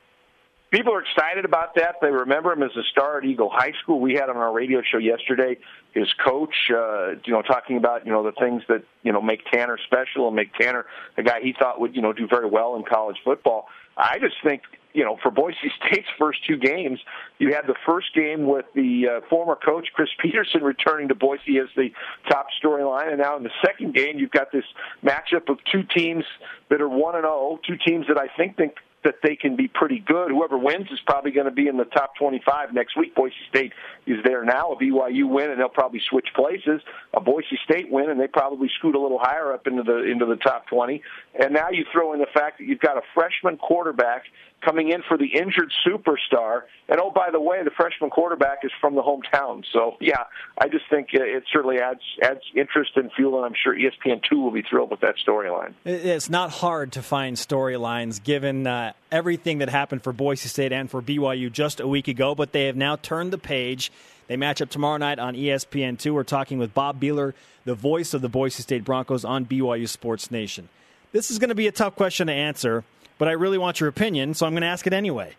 people 0.71 0.95
are 0.95 1.03
excited 1.03 1.45
about 1.45 1.75
that. 1.75 1.97
They 2.01 2.11
remember 2.11 2.53
him 2.53 2.63
as 2.63 2.71
a 2.77 2.83
star 2.93 3.19
at 3.19 3.25
Eagle 3.25 3.51
High 3.53 3.73
School. 3.83 3.99
We 3.99 4.15
had 4.15 4.29
on 4.29 4.37
our 4.37 4.53
radio 4.53 4.83
show 4.83 4.99
yesterday 4.99 5.59
his 5.93 6.07
coach, 6.25 6.55
uh, 6.71 7.13
you 7.25 7.33
know, 7.33 7.43
talking 7.43 7.77
about 7.77 8.07
you 8.07 8.13
know 8.13 8.23
the 8.23 8.33
things 8.33 8.63
that 8.69 8.85
you 9.03 9.13
know 9.13 9.21
make 9.21 9.45
Tanner 9.51 9.79
special 9.87 10.27
and 10.29 10.37
make 10.37 10.55
Tanner 10.55 10.87
a 11.17 11.23
guy 11.23 11.41
he 11.43 11.55
thought 11.59 11.81
would 11.81 11.97
you 11.97 12.03
know 12.03 12.13
do 12.13 12.29
very 12.29 12.49
well 12.49 12.77
in 12.77 12.85
college 12.85 13.17
football. 13.25 13.67
I 13.97 14.19
just 14.19 14.37
think 14.45 14.63
you 14.93 15.05
know 15.05 15.19
for 15.23 15.31
Boise 15.31 15.57
State's 15.87 16.09
first 16.19 16.41
two 16.47 16.57
games, 16.57 17.01
you 17.39 17.55
had 17.55 17.67
the 17.67 17.77
first 17.87 18.15
game 18.15 18.47
with 18.47 18.67
the 18.75 19.09
uh, 19.09 19.21
former 19.29 19.57
coach 19.57 19.89
Chris 19.95 20.11
Petersen 20.21 20.63
returning 20.63 21.09
to 21.09 21.15
Boise 21.15 21.59
as 21.59 21.69
the 21.77 21.91
top 22.29 22.47
storyline, 22.63 23.09
and 23.09 23.19
now 23.19 23.37
in 23.37 23.43
the 23.43 23.51
second 23.65 23.95
game 23.95 24.19
you've 24.19 24.31
got 24.31 24.53
this 24.53 24.65
matchup 25.05 25.49
of 25.49 25.59
two 25.71 25.83
teams 25.83 26.25
that 26.69 26.81
are 26.81 26.89
one 26.89 27.15
and 27.15 27.25
zero, 27.25 27.59
two 27.67 27.77
teams 27.77 28.07
that 28.09 28.19
I 28.19 28.29
think 28.37 28.57
think 28.57 28.75
that 29.05 29.17
they 29.23 29.35
can 29.35 29.57
be 29.57 29.67
pretty 29.67 29.99
good. 29.99 30.31
Whoever 30.31 30.59
wins 30.59 30.89
is 30.91 30.99
probably 31.07 31.31
going 31.31 31.47
to 31.47 31.53
be 31.53 31.69
in 31.69 31.77
the 31.77 31.85
top 31.85 32.17
25 32.17 32.75
next 32.75 32.97
week. 32.97 33.15
Boise 33.15 33.35
State 33.49 33.73
is 34.07 34.19
there 34.25 34.45
now. 34.45 34.73
A 34.73 34.77
BYU 34.77 35.29
win, 35.29 35.51
and 35.51 35.59
they'll 35.59 35.69
probably 35.69 36.03
switch 36.09 36.29
places. 36.35 36.83
A 37.15 37.21
Boise 37.21 37.59
State 37.65 37.91
win, 37.91 38.11
and 38.11 38.21
they 38.21 38.27
probably 38.27 38.69
scoot 38.79 38.95
a 38.95 39.01
little 39.01 39.19
higher 39.19 39.53
up 39.53 39.67
into 39.67 39.83
the 39.83 40.05
into 40.05 40.27
the 40.27 40.37
top 40.37 40.67
20. 40.67 41.03
And 41.39 41.55
now 41.55 41.71
you 41.71 41.85
throw 41.93 42.13
in 42.13 42.19
the 42.19 42.27
fact 42.33 42.59
that 42.59 42.67
you've 42.67 42.81
got 42.81 42.99
a 42.99 43.03
freshman 43.15 43.57
quarterback 43.57 44.25
coming 44.65 44.91
in 44.91 45.03
for 45.07 45.17
the 45.17 45.27
injured 45.27 45.73
superstar. 45.87 46.63
And 46.89 47.01
oh, 47.01 47.11
by 47.11 47.31
the 47.31 47.41
way, 47.41 47.63
the 47.65 47.71
freshman 47.71 48.11
quarterback 48.11 48.59
is 48.65 48.71
from 48.81 48.95
the 48.95 49.03
hometown. 49.03 49.65
So 49.73 49.97
yeah, 50.01 50.25
I 50.59 50.69
just 50.69 50.85
think 50.91 51.09
it 51.13 51.45
certainly 51.53 51.79
adds 51.79 52.01
adds 52.23 52.41
interest 52.55 52.93
and 52.97 53.11
fuel, 53.13 53.37
and 53.37 53.47
I'm 53.47 53.55
sure 53.63 53.75
ESPN 53.75 54.23
two 54.29 54.41
will 54.41 54.51
be 54.51 54.63
thrilled 54.63 54.91
with 54.91 55.01
that 55.01 55.15
storyline. 55.27 55.75
It's 55.85 56.31
not 56.31 56.51
hard 56.51 56.93
to 56.93 57.03
find 57.03 57.37
storylines 57.37 58.23
given 58.23 58.67
uh, 58.67 58.93
everything 59.11 59.59
that 59.59 59.69
happened 59.69 60.03
for 60.03 60.13
Boise 60.13 60.49
State 60.49 60.73
and 60.73 60.91
for 60.91 61.01
BYU 61.03 61.51
just 61.51 61.81
a 61.81 61.89
week 61.89 62.09
ago, 62.09 62.35
but 62.35 62.53
they 62.53 62.67
have 62.67 62.77
now 62.77 62.97
turned 62.97 63.33
the 63.33 63.39
page. 63.39 63.91
They 64.29 64.37
match 64.37 64.63
up 64.63 64.71
tomorrow 64.71 64.97
night 64.97 65.19
on 65.19 65.35
ESPN2. 65.35 66.13
We're 66.13 66.23
talking 66.23 66.59
with 66.59 66.73
Bob 66.73 67.01
Behler, 67.01 67.35
the 67.65 67.75
voice 67.75 68.15
of 68.15 68.23
the 68.23 68.29
Boise 68.29 68.63
State 68.63 68.85
Broncos 68.85 69.25
on 69.25 69.45
BYU 69.45 69.89
Sports 69.89 70.31
Nation. 70.31 70.69
This 71.13 71.33
is 71.33 71.41
going 71.41 71.49
to 71.49 71.57
be 71.57 71.67
a 71.67 71.73
tough 71.73 71.97
question 71.97 72.29
to 72.29 72.33
answer 72.33 72.85
but 73.21 73.29
I 73.29 73.33
really 73.33 73.59
want 73.59 73.81
your 73.81 73.89
opinion, 73.91 74.33
so 74.33 74.47
I'm 74.47 74.53
going 74.53 74.63
to 74.63 74.67
ask 74.67 74.87
it 74.87 74.95
anyway. 74.95 75.35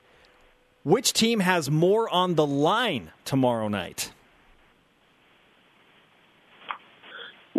Which 0.83 1.13
team 1.13 1.39
has 1.39 1.71
more 1.71 2.07
on 2.07 2.35
the 2.35 2.45
line 2.45 3.09
tomorrow 3.25 3.69
night? 3.69 4.11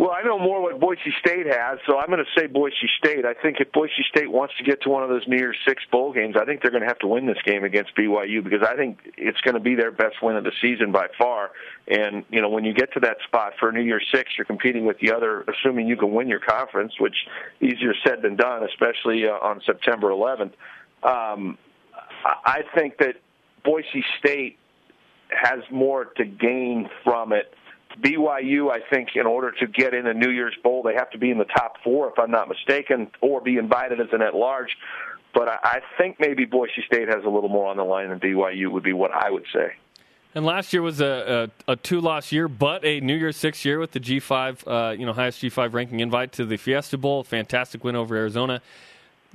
Well, 0.03 0.11
I 0.11 0.25
know 0.25 0.37
more 0.37 0.61
what 0.61 0.81
Boise 0.81 1.15
State 1.21 1.47
has, 1.47 1.79
so 1.87 1.97
I'm 1.97 2.09
going 2.09 2.19
to 2.19 2.41
say 2.41 2.49
Boise 2.49 2.91
State. 2.99 3.25
I 3.25 3.35
think 3.35 3.61
if 3.61 3.71
Boise 3.71 4.03
State 4.11 4.29
wants 4.29 4.53
to 4.59 4.65
get 4.65 4.83
to 4.83 4.89
one 4.89 5.05
of 5.05 5.09
those 5.09 5.23
New 5.29 5.37
Year's 5.37 5.57
Six 5.65 5.85
bowl 5.93 6.13
games, 6.13 6.35
I 6.35 6.45
think 6.45 6.61
they're 6.61 6.73
going 6.73 6.83
to 6.83 6.89
have 6.89 6.99
to 6.99 7.07
win 7.07 7.27
this 7.27 7.39
game 7.45 7.63
against 7.63 7.95
BYU 7.95 8.43
because 8.43 8.67
I 8.69 8.75
think 8.75 8.99
it's 9.17 9.41
going 9.43 9.55
to 9.55 9.61
be 9.61 9.77
their 9.77 9.93
best 9.93 10.17
win 10.21 10.35
of 10.35 10.43
the 10.43 10.51
season 10.61 10.91
by 10.91 11.07
far. 11.17 11.53
And 11.87 12.25
you 12.31 12.43
know, 12.43 12.49
when 12.49 12.65
you 12.65 12.75
get 12.75 12.93
to 12.95 13.01
that 13.01 13.19
spot 13.29 13.53
for 13.61 13.71
New 13.71 13.83
Year's 13.83 14.05
Six, 14.13 14.33
you're 14.37 14.45
competing 14.45 14.87
with 14.87 14.99
the 14.99 15.13
other, 15.13 15.43
assuming 15.43 15.87
you 15.87 15.97
can 15.97 16.13
win 16.13 16.27
your 16.27 16.41
conference, 16.41 16.95
which 16.99 17.15
easier 17.61 17.95
said 18.05 18.23
than 18.23 18.35
done, 18.35 18.65
especially 18.65 19.29
uh, 19.29 19.35
on 19.35 19.63
September 19.65 20.09
11th. 20.09 20.51
Um, 21.05 21.57
I 22.25 22.65
think 22.75 22.99
that 22.99 23.21
Boise 23.65 24.05
State 24.19 24.59
has 25.29 25.61
more 25.71 26.07
to 26.17 26.25
gain 26.25 26.91
from 27.05 27.33
it 27.33 27.55
BYU, 28.01 28.71
I 28.71 28.81
think, 28.91 29.11
in 29.15 29.27
order 29.27 29.53
to 29.53 29.67
get 29.67 29.95
in 29.95 30.07
a 30.07 30.15
New 30.15 30.31
Year's 30.31 30.57
Bowl, 30.63 30.83
they 30.83 30.95
have 30.95 31.11
to 31.11 31.19
be 31.19 31.31
in 31.31 31.39
the 31.39 31.45
top 31.45 31.77
four, 31.83 32.09
if 32.09 32.19
I'm 32.19 32.31
not 32.31 32.49
mistaken, 32.49 33.11
or 33.21 33.41
be 33.41 33.57
invited 33.57 34.01
as 34.01 34.09
an 34.13 34.23
at-large. 34.23 34.77
But 35.35 35.49
I 35.49 35.81
think 35.99 36.17
maybe 36.21 36.45
Boise 36.45 36.83
State 36.87 37.09
has 37.09 37.25
a 37.25 37.29
little 37.29 37.49
more 37.49 37.69
on 37.69 37.77
the 37.77 37.85
line 37.85 38.11
than 38.11 38.21
BYU 38.21 38.71
would 38.71 38.83
be 38.83 38.93
what 38.93 39.13
I 39.13 39.31
would 39.31 39.47
say. 39.53 39.73
And 40.35 40.47
last 40.47 40.73
year 40.73 40.81
was 40.81 41.01
a, 41.01 41.51
a, 41.67 41.73
a 41.73 41.77
two-loss 41.77 42.33
year, 42.33 42.49
but 42.49 42.85
a 42.85 43.01
New 43.01 43.15
Year's 43.15 43.37
Six 43.37 43.65
year 43.65 43.79
with 43.79 43.93
the 43.93 44.01
G5, 44.01 44.67
uh, 44.67 44.93
you 44.93 45.05
know, 45.05 45.13
highest 45.13 45.43
G5 45.43 45.75
ranking 45.75 46.01
invite 46.01 46.33
to 46.33 46.47
the 46.47 46.57
Fiesta 46.57 46.97
Bowl. 46.97 47.23
Fantastic 47.23 47.85
win 47.85 47.97
over 47.97 48.17
Arizona. 48.17 48.63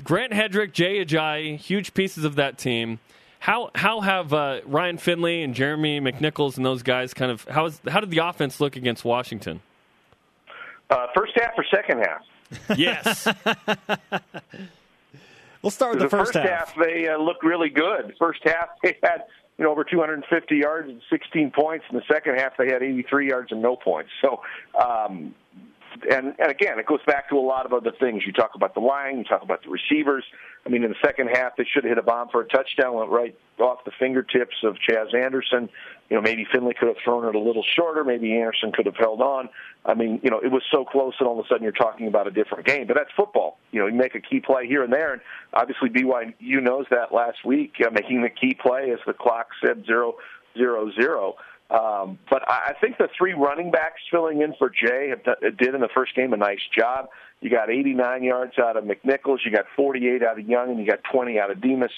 Grant 0.03 0.33
Hedrick, 0.33 0.73
Jay 0.73 1.03
Ajayi, 1.03 1.57
huge 1.57 1.93
pieces 1.93 2.23
of 2.23 2.35
that 2.35 2.57
team. 2.57 2.99
How 3.39 3.69
how 3.75 4.01
have 4.01 4.33
uh, 4.33 4.61
Ryan 4.65 4.97
Finley 4.97 5.43
and 5.43 5.53
Jeremy 5.53 6.01
McNichols 6.01 6.57
and 6.57 6.65
those 6.65 6.83
guys 6.83 7.13
kind 7.13 7.31
of 7.31 7.43
how 7.45 7.65
is 7.65 7.79
how 7.87 7.99
did 7.99 8.09
the 8.09 8.19
offense 8.19 8.59
look 8.59 8.75
against 8.75 9.05
Washington? 9.05 9.61
Uh, 10.89 11.07
first 11.15 11.33
half 11.35 11.51
or 11.57 11.65
second 11.73 11.99
half? 11.99 12.23
Yes. 12.77 13.27
we'll 15.61 15.71
start 15.71 15.91
with 15.91 15.99
the, 15.99 16.05
the 16.05 16.09
first, 16.09 16.33
first 16.33 16.47
half. 16.47 16.69
half 16.69 16.75
they 16.77 17.07
uh, 17.07 17.17
looked 17.17 17.43
really 17.43 17.69
good. 17.69 18.15
First 18.17 18.41
half 18.43 18.69
they 18.81 18.97
had 19.03 19.23
you 19.57 19.65
know 19.65 19.71
over 19.71 19.83
250 19.83 20.55
yards 20.55 20.89
and 20.89 21.01
16 21.09 21.51
points. 21.51 21.85
In 21.89 21.97
the 21.97 22.03
second 22.11 22.35
half 22.35 22.57
they 22.57 22.67
had 22.67 22.83
83 22.83 23.29
yards 23.29 23.51
and 23.51 23.61
no 23.61 23.75
points. 23.75 24.09
So 24.21 24.41
um, 24.81 25.35
and, 26.09 26.33
and 26.39 26.51
again, 26.51 26.79
it 26.79 26.85
goes 26.85 26.99
back 27.05 27.29
to 27.29 27.35
a 27.35 27.41
lot 27.41 27.65
of 27.65 27.73
other 27.73 27.91
things. 27.99 28.23
You 28.25 28.33
talk 28.33 28.51
about 28.55 28.73
the 28.73 28.79
line, 28.79 29.17
you 29.17 29.23
talk 29.23 29.41
about 29.41 29.63
the 29.63 29.69
receivers. 29.69 30.23
I 30.65 30.69
mean, 30.69 30.83
in 30.83 30.89
the 30.89 30.97
second 31.03 31.29
half, 31.33 31.55
they 31.57 31.63
should 31.63 31.83
have 31.83 31.91
hit 31.91 31.97
a 31.97 32.03
bomb 32.03 32.29
for 32.29 32.41
a 32.41 32.47
touchdown, 32.47 32.95
went 32.95 33.09
right 33.09 33.37
off 33.59 33.85
the 33.85 33.91
fingertips 33.97 34.55
of 34.63 34.75
Chaz 34.87 35.13
Anderson. 35.15 35.69
You 36.09 36.17
know, 36.17 36.21
maybe 36.21 36.45
Finley 36.51 36.73
could 36.73 36.87
have 36.87 36.97
thrown 37.03 37.25
it 37.25 37.35
a 37.35 37.39
little 37.39 37.63
shorter. 37.75 38.03
Maybe 38.03 38.33
Anderson 38.33 38.71
could 38.71 38.85
have 38.85 38.95
held 38.97 39.21
on. 39.21 39.49
I 39.85 39.93
mean, 39.93 40.19
you 40.23 40.29
know, 40.29 40.39
it 40.39 40.51
was 40.51 40.63
so 40.71 40.83
close, 40.83 41.13
and 41.19 41.27
all 41.27 41.39
of 41.39 41.45
a 41.45 41.47
sudden 41.47 41.63
you're 41.63 41.71
talking 41.71 42.07
about 42.07 42.27
a 42.27 42.31
different 42.31 42.65
game. 42.65 42.87
But 42.87 42.95
that's 42.95 43.11
football. 43.15 43.57
You 43.71 43.81
know, 43.81 43.87
you 43.87 43.95
make 43.95 44.15
a 44.15 44.21
key 44.21 44.39
play 44.39 44.67
here 44.67 44.83
and 44.83 44.91
there, 44.91 45.13
and 45.13 45.21
obviously 45.53 45.89
BYU 45.89 46.61
knows 46.61 46.85
that 46.91 47.13
last 47.13 47.45
week, 47.45 47.75
uh, 47.85 47.89
making 47.91 48.21
the 48.21 48.29
key 48.29 48.53
play 48.53 48.91
as 48.91 48.99
the 49.05 49.13
clock 49.13 49.47
said 49.65 49.85
zero 49.85 50.15
zero 50.57 50.91
zero. 50.99 51.35
Um, 51.69 52.17
but 52.29 52.49
I 52.49 52.73
think 52.79 52.97
the 52.97 53.09
three 53.17 53.33
running 53.33 53.71
backs 53.71 53.99
filling 54.09 54.41
in 54.41 54.53
for 54.57 54.69
Jay 54.69 55.09
have 55.09 55.57
did 55.57 55.75
in 55.75 55.81
the 55.81 55.89
first 55.93 56.15
game 56.15 56.31
a 56.31 56.37
nice 56.37 56.61
job. 56.77 57.09
You 57.41 57.49
got 57.49 57.69
89 57.69 58.23
yards 58.23 58.53
out 58.57 58.77
of 58.77 58.85
McNichols, 58.85 59.39
you 59.45 59.51
got 59.51 59.65
48 59.75 60.23
out 60.23 60.39
of 60.39 60.47
Young, 60.47 60.69
and 60.69 60.79
you 60.79 60.85
got 60.87 60.99
20 61.11 61.37
out 61.39 61.51
of 61.51 61.61
Demus. 61.61 61.91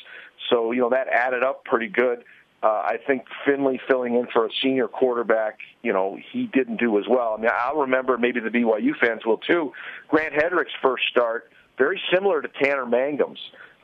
So 0.50 0.72
you 0.72 0.82
know 0.82 0.90
that 0.90 1.08
added 1.08 1.44
up 1.44 1.66
pretty 1.66 1.88
good. 1.88 2.24
Uh, 2.62 2.68
I 2.68 2.98
think 3.08 3.24
Finley 3.46 3.80
filling 3.88 4.16
in 4.16 4.28
for 4.34 4.46
a 4.46 4.50
senior 4.62 4.90
quarterback, 4.90 5.60
you 5.82 5.94
know, 5.94 6.18
he 6.34 6.48
didn't 6.48 6.78
do 6.78 7.00
as 7.00 7.06
well. 7.08 7.36
I 7.38 7.42
mean, 7.42 7.52
I'll 7.54 7.78
remember 7.78 8.18
maybe 8.18 8.42
the 8.42 8.50
BYU 8.50 8.98
fans 9.00 9.26
will 9.26 9.38
too. 9.38 9.72
Grant 10.10 10.34
Hedrick's 10.34 10.74
first 10.82 11.04
start, 11.10 11.50
very 11.78 12.02
similar 12.14 12.42
to 12.42 12.50
Tanner 12.62 12.86
Mangum's. 12.86 13.40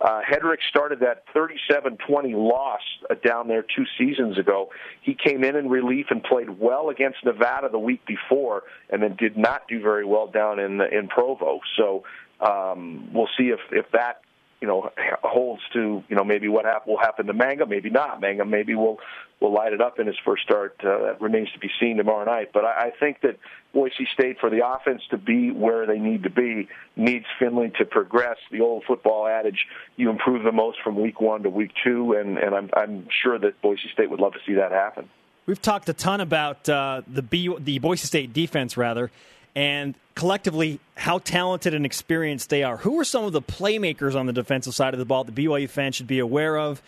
Uh, 0.06 0.22
Hedrick 0.22 0.60
started 0.70 1.00
that 1.00 1.24
37-20 1.34 2.36
loss 2.36 2.82
uh, 3.10 3.16
down 3.26 3.48
there 3.48 3.64
two 3.64 3.86
seasons 3.98 4.38
ago. 4.38 4.70
He 5.02 5.16
came 5.16 5.44
in 5.44 5.56
in 5.56 5.68
relief 5.68 6.08
and 6.12 6.24
played 6.24 6.60
well 6.60 6.90
against 6.90 7.26
Nevada 7.26 7.70
the 7.70 7.80
week 7.80 8.06
before, 8.06 8.64
and 8.92 9.02
then 9.02 9.16
did 9.16 9.36
not 9.36 9.68
do 9.68 9.82
very 9.82 10.06
well 10.06 10.28
down 10.28 10.60
in 10.60 10.80
in 10.80 11.08
Provo. 11.08 11.60
So 11.76 12.04
um, 12.40 13.10
we'll 13.14 13.30
see 13.36 13.46
if 13.46 13.60
if 13.72 13.88
that 13.94 14.22
you 14.62 14.68
know 14.68 14.90
holds 15.24 15.62
to 15.74 16.04
you 16.08 16.16
know 16.16 16.24
maybe 16.24 16.48
what 16.48 16.66
will 16.88 16.98
happen 16.98 17.28
to 17.28 17.34
Mangum, 17.34 17.70
maybe 17.70 17.90
not. 17.90 18.22
Mangum 18.22 18.50
maybe 18.50 18.76
will 18.76 19.00
will 19.40 19.54
light 19.54 19.74
it 19.74 19.82
up 19.82 20.00
in 20.00 20.08
his 20.08 20.16
first 20.24 20.44
start. 20.44 20.76
Uh, 20.80 21.06
that 21.06 21.22
remains 21.22 21.52
to 21.52 21.60
be 21.60 21.70
seen 21.80 21.98
tomorrow 21.98 22.26
night. 22.26 22.52
But 22.54 22.66
I, 22.66 22.88
I 22.88 22.92
think 23.00 23.22
that 23.22 23.38
Boise 23.74 24.08
State, 24.14 24.38
for 24.40 24.50
the 24.50 24.66
offense 24.66 25.02
to 25.12 25.18
be 25.18 25.52
where 25.52 25.86
they 25.86 26.00
need 26.00 26.24
to 26.24 26.30
be, 26.30 26.70
needs 26.96 27.26
Finley 27.38 27.72
to 27.78 27.86
progress. 27.86 28.38
The 28.52 28.62
old 28.62 28.84
football 28.88 29.28
adage: 29.28 29.66
you 29.98 30.10
improve 30.10 30.44
the 30.44 30.52
most 30.52 30.78
from 30.84 31.00
week 31.00 31.20
one 31.20 31.44
to 31.44 31.50
week 31.50 31.72
two, 31.84 32.14
and 32.14 32.38
and 32.38 32.56
I'm 32.56 32.70
I'm 32.76 33.08
sure 33.22 33.38
that 33.38 33.62
Boise 33.62 33.90
State 33.94 34.10
would 34.10 34.20
love 34.20 34.34
to 34.34 34.40
see 34.46 34.54
that 34.54 34.72
happen. 34.72 35.10
We've 35.46 35.62
talked 35.62 35.88
a 35.90 35.94
ton 35.94 36.22
about 36.22 36.68
uh, 36.68 37.04
the 37.08 37.22
B, 37.22 37.56
the 37.60 37.78
Boise 37.80 38.08
State 38.08 38.34
defense, 38.34 38.78
rather 38.78 39.12
and 39.56 39.96
collectively 40.16 40.80
how 40.96 41.20
talented 41.20 41.74
and 41.74 41.86
experienced 41.86 42.50
they 42.50 42.64
are. 42.64 42.78
Who 42.78 43.00
are 43.00 43.06
some 43.06 43.24
of 43.26 43.34
the 43.34 43.42
playmakers 43.42 44.16
on 44.16 44.26
the 44.26 44.34
defensive 44.34 44.74
side 44.74 44.94
of 44.94 45.00
the 45.00 45.06
ball 45.06 45.24
that 45.24 45.36
BYU 45.36 45.70
fans 45.70 45.96
should 45.96 46.08
be 46.08 46.20
aware 46.20 46.58
of 46.58 46.82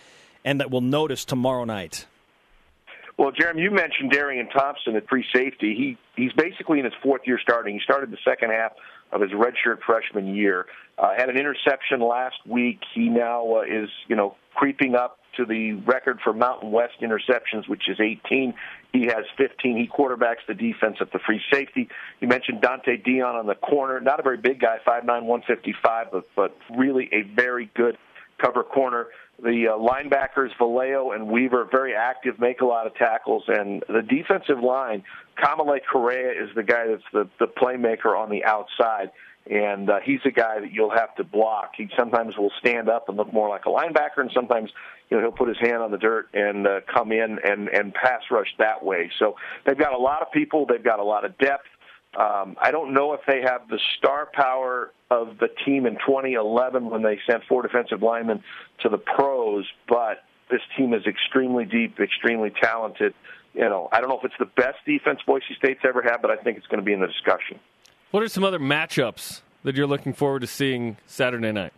and 0.44 0.60
that 0.60 0.72
will 0.72 0.82
notice 0.82 1.26
tomorrow 1.26 1.66
night? 1.66 2.06
Well, 3.18 3.32
Jeremy, 3.32 3.64
you 3.64 3.72
mentioned 3.72 4.12
Darian 4.12 4.48
Thompson 4.50 4.96
at 4.96 5.08
free 5.10 5.26
safety. 5.36 5.74
He 5.76 5.98
he's 6.16 6.32
basically 6.34 6.80
in 6.80 6.86
his 6.86 6.94
fourth 7.02 7.22
year 7.26 7.40
starting. 7.42 7.74
He 7.74 7.82
started 7.84 8.12
the 8.12 8.18
second 8.24 8.52
half 8.52 8.74
of 9.12 9.22
his 9.22 9.32
redshirt 9.32 9.80
freshman 9.86 10.36
year. 10.36 10.68
Uh, 11.00 11.14
had 11.18 11.30
an 11.30 11.38
interception 11.38 12.00
last 12.00 12.36
week. 12.46 12.80
He 12.94 13.10
now 13.10 13.58
uh, 13.58 13.62
is 13.62 13.90
you 14.08 14.16
know 14.16 14.36
creeping 14.54 14.94
up 14.94 15.18
to 15.38 15.46
the 15.46 15.74
record 15.74 16.20
for 16.24 16.34
Mountain 16.34 16.72
West 16.72 16.96
interceptions, 17.02 17.68
which 17.68 17.90
is 17.90 18.00
18. 18.00 18.54
He 18.94 19.04
has 19.06 19.26
15. 19.38 19.78
He 19.78 19.88
quarterbacks 19.88 20.46
the 20.48 20.54
defense 20.54 20.98
at 21.00 21.12
the 21.12 21.20
free 21.20 21.42
safety. 21.52 21.90
You 22.20 22.28
mentioned 22.28 22.62
Donte 22.62 23.06
Deayon 23.06 23.36
on 23.36 23.48
the 23.48 23.56
corner. 23.56 24.00
Not 24.00 24.20
a 24.20 24.24
very 24.24 24.38
big 24.38 24.60
guy, 24.60 24.78
5'9", 24.86 25.06
155, 25.06 26.08
but, 26.12 26.24
but 26.36 26.58
really 26.76 27.10
a 27.12 27.22
very 27.22 27.70
good 27.76 27.98
cover 28.40 28.64
corner. 28.64 29.08
The 29.42 29.68
uh, 29.68 29.78
linebackers, 29.78 30.50
Vallejo 30.58 31.12
and 31.12 31.28
Weaver, 31.28 31.68
very 31.72 31.94
active, 31.94 32.40
make 32.40 32.62
a 32.62 32.66
lot 32.66 32.88
of 32.88 32.96
tackles. 32.96 33.44
And 33.48 33.84
the 33.88 34.02
defensive 34.02 34.64
line, 34.64 35.04
Kamalei 35.38 35.80
Correa 35.92 36.32
is 36.32 36.50
the 36.56 36.64
guy 36.64 36.88
that's 36.88 37.04
the, 37.14 37.30
the 37.40 37.46
playmaker 37.46 38.18
on 38.18 38.32
the 38.32 38.44
outside 38.46 39.12
and 39.50 39.90
uh, 39.90 40.00
he's 40.04 40.20
a 40.26 40.32
guy 40.32 40.60
that 40.60 40.72
you'll 40.72 40.96
have 40.96 41.16
to 41.16 41.24
block. 41.24 41.72
He 41.78 41.90
sometimes 41.98 42.38
will 42.38 42.52
stand 42.60 42.90
up 42.90 43.10
and 43.10 43.18
look 43.18 43.32
more 43.32 43.50
like 43.50 43.66
a 43.66 43.70
linebacker, 43.70 44.18
and 44.20 44.32
sometimes 44.34 44.72
you 45.10 45.18
know 45.18 45.24
he'll 45.24 45.32
put 45.32 45.48
his 45.48 45.58
hand 45.60 45.82
on 45.82 45.92
the 45.92 45.98
dirt 45.98 46.30
and 46.34 46.68
uh, 46.68 46.80
come 46.94 47.12
in 47.12 47.40
and 47.44 47.70
and 47.70 47.94
pass 47.94 48.22
rush 48.32 48.48
that 48.60 48.84
way. 48.84 49.12
So 49.20 49.36
they've 49.66 49.78
got 49.78 49.94
a 49.94 49.98
lot 49.98 50.22
of 50.22 50.32
people. 50.32 50.66
They've 50.66 50.84
got 50.84 51.00
a 51.00 51.04
lot 51.04 51.26
of 51.26 51.38
depth. 51.38 51.68
Um, 52.18 52.56
I 52.62 52.72
don't 52.72 52.94
know 52.94 53.14
if 53.14 53.22
they 53.28 53.42
have 53.42 53.68
the 53.70 53.80
star 53.98 54.30
power 54.34 54.92
of 55.12 55.38
the 55.40 55.50
team 55.66 55.86
in 55.86 55.94
2011 55.96 56.90
when 56.90 57.04
they 57.04 57.20
sent 57.30 57.44
four 57.48 57.62
defensive 57.62 58.02
linemen 58.02 58.44
to 58.82 58.90
the 58.90 58.98
pros, 58.98 59.66
but 59.88 60.24
this 60.50 60.62
team 60.78 60.94
is 60.94 61.06
extremely 61.06 61.66
deep, 61.66 62.00
extremely 62.00 62.52
talented. 62.62 63.14
You 63.54 63.70
know, 63.70 63.90
I 63.92 64.00
don't 64.00 64.10
know 64.10 64.18
if 64.18 64.26
it's 64.26 64.38
the 64.40 64.46
best 64.46 64.78
defense 64.86 65.20
Boise 65.28 65.56
State's 65.58 65.82
ever 65.88 66.02
had, 66.02 66.18
but 66.22 66.32
I 66.32 66.38
think 66.38 66.58
it's 66.58 66.68
going 66.68 66.80
to 66.80 66.86
be 66.86 66.94
in 66.94 67.02
the 67.02 67.08
discussion. 67.08 67.60
What 68.12 68.24
are 68.24 68.30
some 68.30 68.46
other 68.46 68.60
matchups 68.60 69.42
that 69.64 69.76
you're 69.76 69.88
looking 69.88 70.14
forward 70.14 70.40
to 70.40 70.48
seeing 70.48 70.96
Saturday 71.06 71.52
night? 71.52 71.74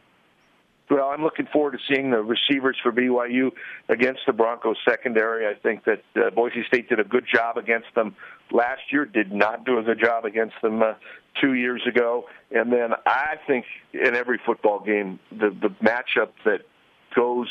Well, 0.89 1.09
I'm 1.09 1.23
looking 1.23 1.47
forward 1.51 1.71
to 1.71 1.93
seeing 1.93 2.11
the 2.11 2.21
receivers 2.21 2.77
for 2.81 2.91
BYU 2.91 3.51
against 3.89 4.21
the 4.27 4.33
Broncos 4.33 4.77
secondary. 4.87 5.47
I 5.47 5.53
think 5.59 5.85
that 5.85 6.03
uh, 6.15 6.29
Boise 6.31 6.63
State 6.67 6.89
did 6.89 6.99
a 6.99 7.03
good 7.03 7.25
job 7.31 7.57
against 7.57 7.87
them 7.95 8.15
last 8.51 8.81
year, 8.91 9.05
did 9.05 9.31
not 9.31 9.65
do 9.65 9.77
a 9.77 9.83
good 9.83 9.99
job 9.99 10.25
against 10.25 10.55
them 10.61 10.81
uh, 10.81 10.93
two 11.41 11.53
years 11.53 11.81
ago. 11.87 12.25
And 12.51 12.71
then 12.71 12.93
I 13.05 13.35
think 13.45 13.65
in 13.93 14.15
every 14.15 14.39
football 14.45 14.79
game, 14.79 15.19
the 15.31 15.49
the 15.49 15.69
matchup 15.83 16.29
that 16.45 16.61
goes 17.15 17.47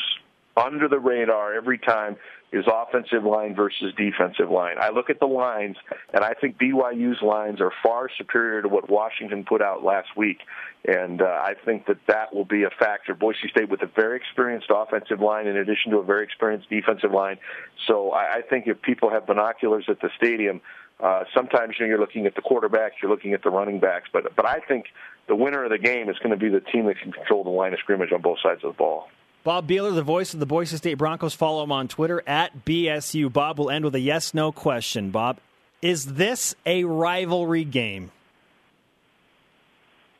under 0.57 0.87
the 0.89 0.99
radar 0.99 1.53
every 1.53 1.77
time 1.77 2.17
is 2.51 2.65
offensive 2.67 3.23
line 3.23 3.55
versus 3.55 3.93
defensive 3.95 4.49
line. 4.49 4.77
I 4.79 4.89
look 4.89 5.09
at 5.09 5.19
the 5.19 5.27
lines, 5.27 5.77
and 6.13 6.23
I 6.23 6.33
think 6.33 6.57
BYU's 6.57 7.21
lines 7.21 7.61
are 7.61 7.71
far 7.83 8.09
superior 8.17 8.63
to 8.63 8.67
what 8.67 8.89
Washington 8.89 9.45
put 9.45 9.61
out 9.61 9.83
last 9.83 10.09
week. 10.17 10.39
And 10.85 11.21
uh, 11.21 11.25
I 11.25 11.53
think 11.65 11.85
that 11.87 11.97
that 12.07 12.33
will 12.33 12.45
be 12.45 12.63
a 12.63 12.69
factor. 12.69 13.13
Boise 13.13 13.49
State 13.49 13.69
with 13.69 13.81
a 13.83 13.89
very 13.95 14.17
experienced 14.17 14.67
offensive 14.73 15.19
line 15.19 15.45
in 15.45 15.57
addition 15.57 15.91
to 15.91 15.97
a 15.97 16.03
very 16.03 16.23
experienced 16.23 16.69
defensive 16.69 17.11
line. 17.11 17.37
So 17.85 18.11
I, 18.11 18.37
I 18.37 18.41
think 18.41 18.65
if 18.67 18.81
people 18.81 19.09
have 19.11 19.27
binoculars 19.27 19.85
at 19.87 19.99
the 20.01 20.09
stadium, 20.17 20.61
uh, 20.99 21.25
sometimes 21.35 21.75
you 21.77 21.85
know, 21.85 21.89
you're 21.89 21.99
looking 21.99 22.25
at 22.25 22.35
the 22.35 22.41
quarterbacks, 22.41 22.91
you're 23.01 23.11
looking 23.11 23.33
at 23.33 23.43
the 23.43 23.49
running 23.49 23.79
backs, 23.79 24.09
but 24.11 24.35
but 24.35 24.45
I 24.45 24.59
think 24.59 24.85
the 25.27 25.35
winner 25.35 25.63
of 25.63 25.69
the 25.69 25.77
game 25.77 26.09
is 26.09 26.17
going 26.17 26.31
to 26.31 26.37
be 26.37 26.49
the 26.49 26.59
team 26.59 26.87
that 26.87 26.99
can 26.99 27.11
control 27.11 27.43
the 27.43 27.49
line 27.49 27.73
of 27.73 27.79
scrimmage 27.79 28.11
on 28.11 28.21
both 28.21 28.39
sides 28.41 28.63
of 28.63 28.73
the 28.73 28.77
ball. 28.77 29.07
Bob 29.43 29.67
Behler, 29.67 29.95
the 29.95 30.03
voice 30.03 30.33
of 30.33 30.39
the 30.39 30.45
Boise 30.45 30.77
State 30.77 30.95
Broncos. 30.95 31.33
Follow 31.33 31.63
him 31.63 31.71
on 31.71 31.87
Twitter 31.87 32.21
at 32.27 32.65
BSU. 32.65 33.31
Bob 33.31 33.57
will 33.57 33.69
end 33.69 33.85
with 33.85 33.95
a 33.95 33.99
yes 33.99 34.33
no 34.33 34.51
question. 34.51 35.11
Bob, 35.11 35.39
is 35.81 36.15
this 36.15 36.55
a 36.65 36.83
rivalry 36.83 37.63
game? 37.63 38.11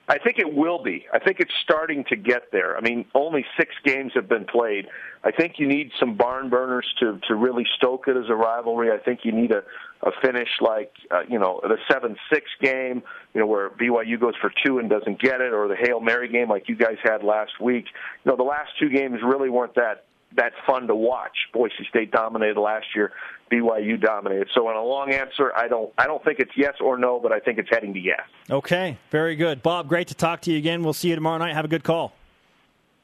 I 0.08 0.18
think 0.18 0.40
it 0.40 0.52
will 0.52 0.82
be. 0.82 1.06
I 1.14 1.20
think 1.20 1.40
it's 1.40 1.54
starting 1.64 2.04
to 2.06 2.16
get 2.16 2.52
there. 2.52 2.76
I 2.76 2.82
mean, 2.82 3.06
only 3.14 3.46
six 3.58 3.76
games 3.86 4.14
have 4.16 4.28
been 4.28 4.46
played. 4.46 4.88
I 5.24 5.32
think 5.32 5.56
you 5.58 5.68
need 5.68 5.92
some 6.00 6.16
barn 6.16 6.50
burners 6.50 6.88
to 7.00 7.20
to 7.28 7.36
really 7.36 7.66
stoke 7.78 8.08
it 8.08 8.16
as 8.16 8.30
a 8.30 8.36
rivalry. 8.36 8.92
I 8.92 8.98
think 8.98 9.22
you 9.24 9.32
need 9.32 9.52
a 9.52 9.64
a 10.02 10.12
finish 10.22 10.50
like 10.62 10.94
uh, 11.12 11.22
you 11.28 11.40
know 11.40 11.60
the 11.64 11.78
seven 11.92 12.16
six 12.32 12.46
game, 12.62 13.04
you 13.34 13.42
know 13.42 13.48
where 13.48 13.70
BYU 13.70 14.20
goes 14.20 14.36
for 14.40 14.52
two 14.66 14.80
and 14.80 14.90
doesn't 14.90 15.22
get 15.22 15.42
it, 15.42 15.54
or 15.54 15.68
the 15.68 15.76
Hail 15.76 16.00
Mary 16.00 16.30
game 16.30 16.50
like 16.50 16.70
you 16.70 16.76
guys 16.76 16.98
had 17.04 17.24
last 17.24 17.60
week. 17.60 17.86
You 18.24 18.32
know 18.32 18.38
the 18.38 18.44
last 18.44 18.72
two 18.80 18.90
games 18.90 19.20
really 19.24 19.50
weren't 19.50 19.76
that 19.76 20.06
that 20.36 20.54
fun 20.66 20.88
to 20.88 20.96
watch. 20.96 21.36
Boise 21.54 21.88
State 21.90 22.12
dominated 22.12 22.60
last 22.60 22.88
year. 22.96 23.12
BYU 23.52 24.00
dominated. 24.00 24.48
So, 24.54 24.70
in 24.70 24.76
a 24.78 24.84
long 24.84 25.12
answer, 25.12 25.52
I 25.56 25.68
don't, 25.68 25.92
I 25.98 26.06
don't 26.06 26.24
think 26.24 26.40
it's 26.40 26.52
yes 26.56 26.76
or 26.80 26.98
no, 26.98 27.20
but 27.20 27.32
I 27.32 27.40
think 27.40 27.58
it's 27.58 27.70
heading 27.70 27.94
to 27.96 28.00
yes. 28.00 28.22
Okay, 28.50 28.98
very 29.10 29.36
good, 29.36 29.64
Bob. 29.64 29.88
Great 29.88 30.08
to 30.10 30.14
talk 30.14 30.42
to 30.42 30.52
you 30.52 30.58
again. 30.58 30.84
We'll 30.84 30.94
see 30.94 31.10
you 31.10 31.16
tomorrow 31.16 31.40
night. 31.40 31.56
Have 31.56 31.66
a 31.66 31.70
good 31.70 31.84
call. 31.84 32.14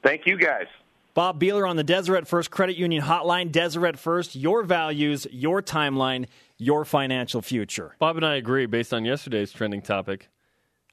Thank 0.04 0.28
you, 0.28 0.38
guys. 0.38 0.67
Bob 1.15 1.39
Behler 1.39 1.67
on 1.67 1.78
the 1.78 1.84
Deseret 1.84 2.28
First 2.28 2.51
Credit 2.51 2.75
Union 2.75 3.01
Hotline. 3.01 3.49
Deseret 3.49 3.97
First, 3.97 4.36
your 4.36 4.63
values, 4.63 5.25
your 5.32 5.62
timeline, 5.62 6.28
your 6.58 6.84
financial 6.84 7.41
future. 7.41 7.95
Bob 7.99 8.17
and 8.17 8.25
I 8.25 8.36
agree 8.36 8.65
based 8.65 8.93
on 8.93 9.06
yesterday's 9.06 9.54
trending 9.54 9.82
topic. 9.82 10.28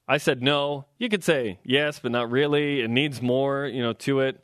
I 0.06 0.18
said 0.18 0.40
no. 0.40 0.86
You 0.98 1.08
could 1.08 1.24
say 1.24 1.58
yes, 1.64 1.98
but 1.98 2.12
not 2.12 2.30
really. 2.30 2.82
It 2.82 2.88
needs 2.90 3.20
more, 3.20 3.66
you 3.66 3.82
know, 3.82 3.92
to 3.94 4.20
it. 4.20 4.42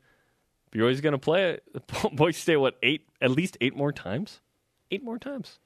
Always 0.77 1.01
going 1.01 1.13
to 1.13 1.19
play 1.19 1.51
it. 1.53 1.63
Boise 2.13 2.39
State, 2.41 2.57
what, 2.57 2.77
eight, 2.83 3.07
at 3.21 3.31
least 3.31 3.57
eight 3.61 3.77
more 3.77 3.93
times? 3.93 4.41
Eight 4.91 5.05
more 5.05 5.19
times. 5.19 5.61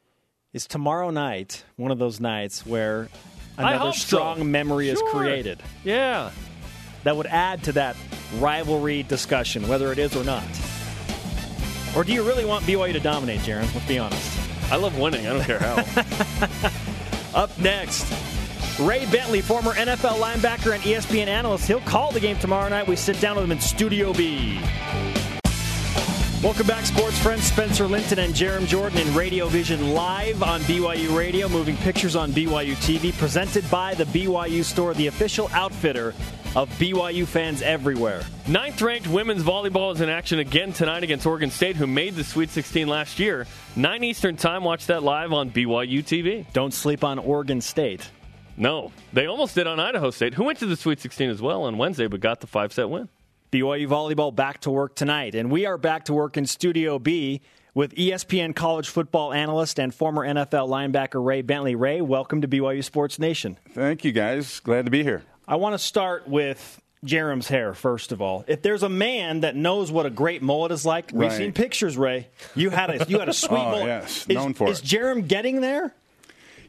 Is 0.52 0.66
tomorrow 0.66 1.08
night 1.10 1.64
one 1.76 1.90
of 1.90 1.98
those 1.98 2.20
nights 2.20 2.66
where 2.66 3.08
another 3.56 3.92
strong 3.92 4.38
so. 4.38 4.44
memory 4.44 4.90
is 4.90 5.00
created 5.10 5.62
Yeah. 5.84 6.30
that 7.04 7.16
would 7.16 7.26
add 7.26 7.64
to 7.64 7.72
that 7.72 7.96
rivalry 8.34 9.02
discussion, 9.02 9.66
whether 9.68 9.92
it 9.92 9.98
is 9.98 10.16
or 10.16 10.24
not? 10.24 10.44
Or 11.96 12.04
do 12.04 12.12
you 12.12 12.22
really 12.22 12.44
want 12.44 12.64
BYU 12.64 12.92
to 12.92 13.00
dominate, 13.00 13.40
Jaron? 13.40 13.72
Let's 13.74 13.86
be 13.86 13.98
honest. 13.98 14.38
I 14.70 14.76
love 14.76 14.98
winning. 14.98 15.26
I 15.26 15.34
don't 15.34 15.44
care 15.44 15.58
how. 15.58 15.84
Up 17.34 17.56
next, 17.58 18.06
Ray 18.80 19.04
Bentley, 19.10 19.42
former 19.42 19.72
NFL 19.72 20.18
linebacker 20.18 20.74
and 20.74 20.82
ESPN 20.82 21.26
analyst. 21.26 21.66
He'll 21.66 21.80
call 21.80 22.12
the 22.12 22.20
game 22.20 22.38
tomorrow 22.38 22.68
night. 22.68 22.86
We 22.86 22.96
sit 22.96 23.20
down 23.20 23.36
with 23.36 23.44
him 23.44 23.52
in 23.52 23.60
Studio 23.60 24.12
B. 24.14 24.60
Welcome 26.42 26.66
back, 26.66 26.84
sports 26.86 27.18
friends. 27.20 27.44
Spencer 27.44 27.86
Linton 27.86 28.18
and 28.18 28.34
Jarom 28.34 28.66
Jordan 28.66 28.98
in 28.98 29.14
Radio 29.14 29.46
Vision 29.46 29.92
live 29.92 30.42
on 30.42 30.60
BYU 30.62 31.16
Radio, 31.16 31.48
moving 31.48 31.76
pictures 31.76 32.16
on 32.16 32.32
BYU 32.32 32.74
TV, 32.76 33.16
presented 33.16 33.70
by 33.70 33.94
the 33.94 34.04
BYU 34.04 34.64
Store, 34.64 34.92
the 34.94 35.06
official 35.06 35.48
outfitter 35.52 36.14
of 36.54 36.68
BYU 36.78 37.26
fans 37.26 37.62
everywhere. 37.62 38.22
Ninth 38.46 38.80
ranked 38.82 39.08
women's 39.08 39.42
volleyball 39.42 39.94
is 39.94 40.00
in 40.00 40.08
action 40.08 40.38
again 40.38 40.72
tonight 40.72 41.02
against 41.02 41.26
Oregon 41.26 41.50
State, 41.50 41.76
who 41.76 41.86
made 41.86 42.14
the 42.14 42.24
Sweet 42.24 42.50
16 42.50 42.86
last 42.88 43.18
year. 43.18 43.46
9 43.76 44.04
Eastern 44.04 44.36
time. 44.36 44.64
Watch 44.64 44.86
that 44.86 45.02
live 45.02 45.32
on 45.32 45.50
BYU 45.50 46.00
TV. 46.04 46.50
Don't 46.52 46.74
sleep 46.74 47.04
on 47.04 47.18
Oregon 47.18 47.60
State. 47.60 48.10
No, 48.56 48.92
they 49.12 49.26
almost 49.26 49.54
did 49.54 49.66
on 49.66 49.80
Idaho 49.80 50.10
State, 50.10 50.34
who 50.34 50.44
went 50.44 50.58
to 50.58 50.66
the 50.66 50.76
Sweet 50.76 51.00
16 51.00 51.30
as 51.30 51.40
well 51.40 51.62
on 51.62 51.78
Wednesday, 51.78 52.06
but 52.06 52.20
got 52.20 52.40
the 52.40 52.46
five 52.46 52.72
set 52.72 52.90
win. 52.90 53.08
BYU 53.50 53.86
volleyball 53.88 54.34
back 54.34 54.60
to 54.62 54.70
work 54.70 54.94
tonight, 54.94 55.34
and 55.34 55.50
we 55.50 55.66
are 55.66 55.78
back 55.78 56.04
to 56.06 56.12
work 56.12 56.36
in 56.36 56.46
Studio 56.46 56.98
B 56.98 57.40
with 57.74 57.94
ESPN 57.94 58.54
college 58.54 58.88
football 58.88 59.32
analyst 59.32 59.78
and 59.78 59.94
former 59.94 60.26
NFL 60.26 60.68
linebacker 60.68 61.24
Ray 61.24 61.40
Bentley. 61.40 61.74
Ray, 61.74 62.02
welcome 62.02 62.42
to 62.42 62.48
BYU 62.48 62.84
Sports 62.84 63.18
Nation. 63.18 63.58
Thank 63.70 64.04
you, 64.04 64.12
guys. 64.12 64.60
Glad 64.60 64.84
to 64.84 64.90
be 64.90 65.02
here. 65.02 65.22
I 65.46 65.56
want 65.56 65.74
to 65.74 65.78
start 65.78 66.28
with 66.28 66.80
Jarom's 67.04 67.48
hair 67.48 67.74
first 67.74 68.12
of 68.12 68.22
all. 68.22 68.44
If 68.46 68.62
there's 68.62 68.82
a 68.82 68.88
man 68.88 69.40
that 69.40 69.56
knows 69.56 69.90
what 69.90 70.06
a 70.06 70.10
great 70.10 70.42
mullet 70.42 70.70
is 70.72 70.86
like, 70.86 71.10
we've 71.12 71.32
seen 71.32 71.52
pictures. 71.52 71.96
Ray, 71.96 72.28
you 72.54 72.70
had 72.70 72.90
a 72.90 73.04
you 73.08 73.18
had 73.18 73.28
a 73.28 73.32
sweet 73.34 73.58
Oh, 73.58 73.70
mullet. 73.70 73.86
yes, 73.86 74.26
Is- 74.28 74.34
known 74.36 74.54
for 74.54 74.68
is 74.68 74.80
it. 74.80 74.84
Jarom 74.84 75.26
getting 75.26 75.60
there? 75.60 75.94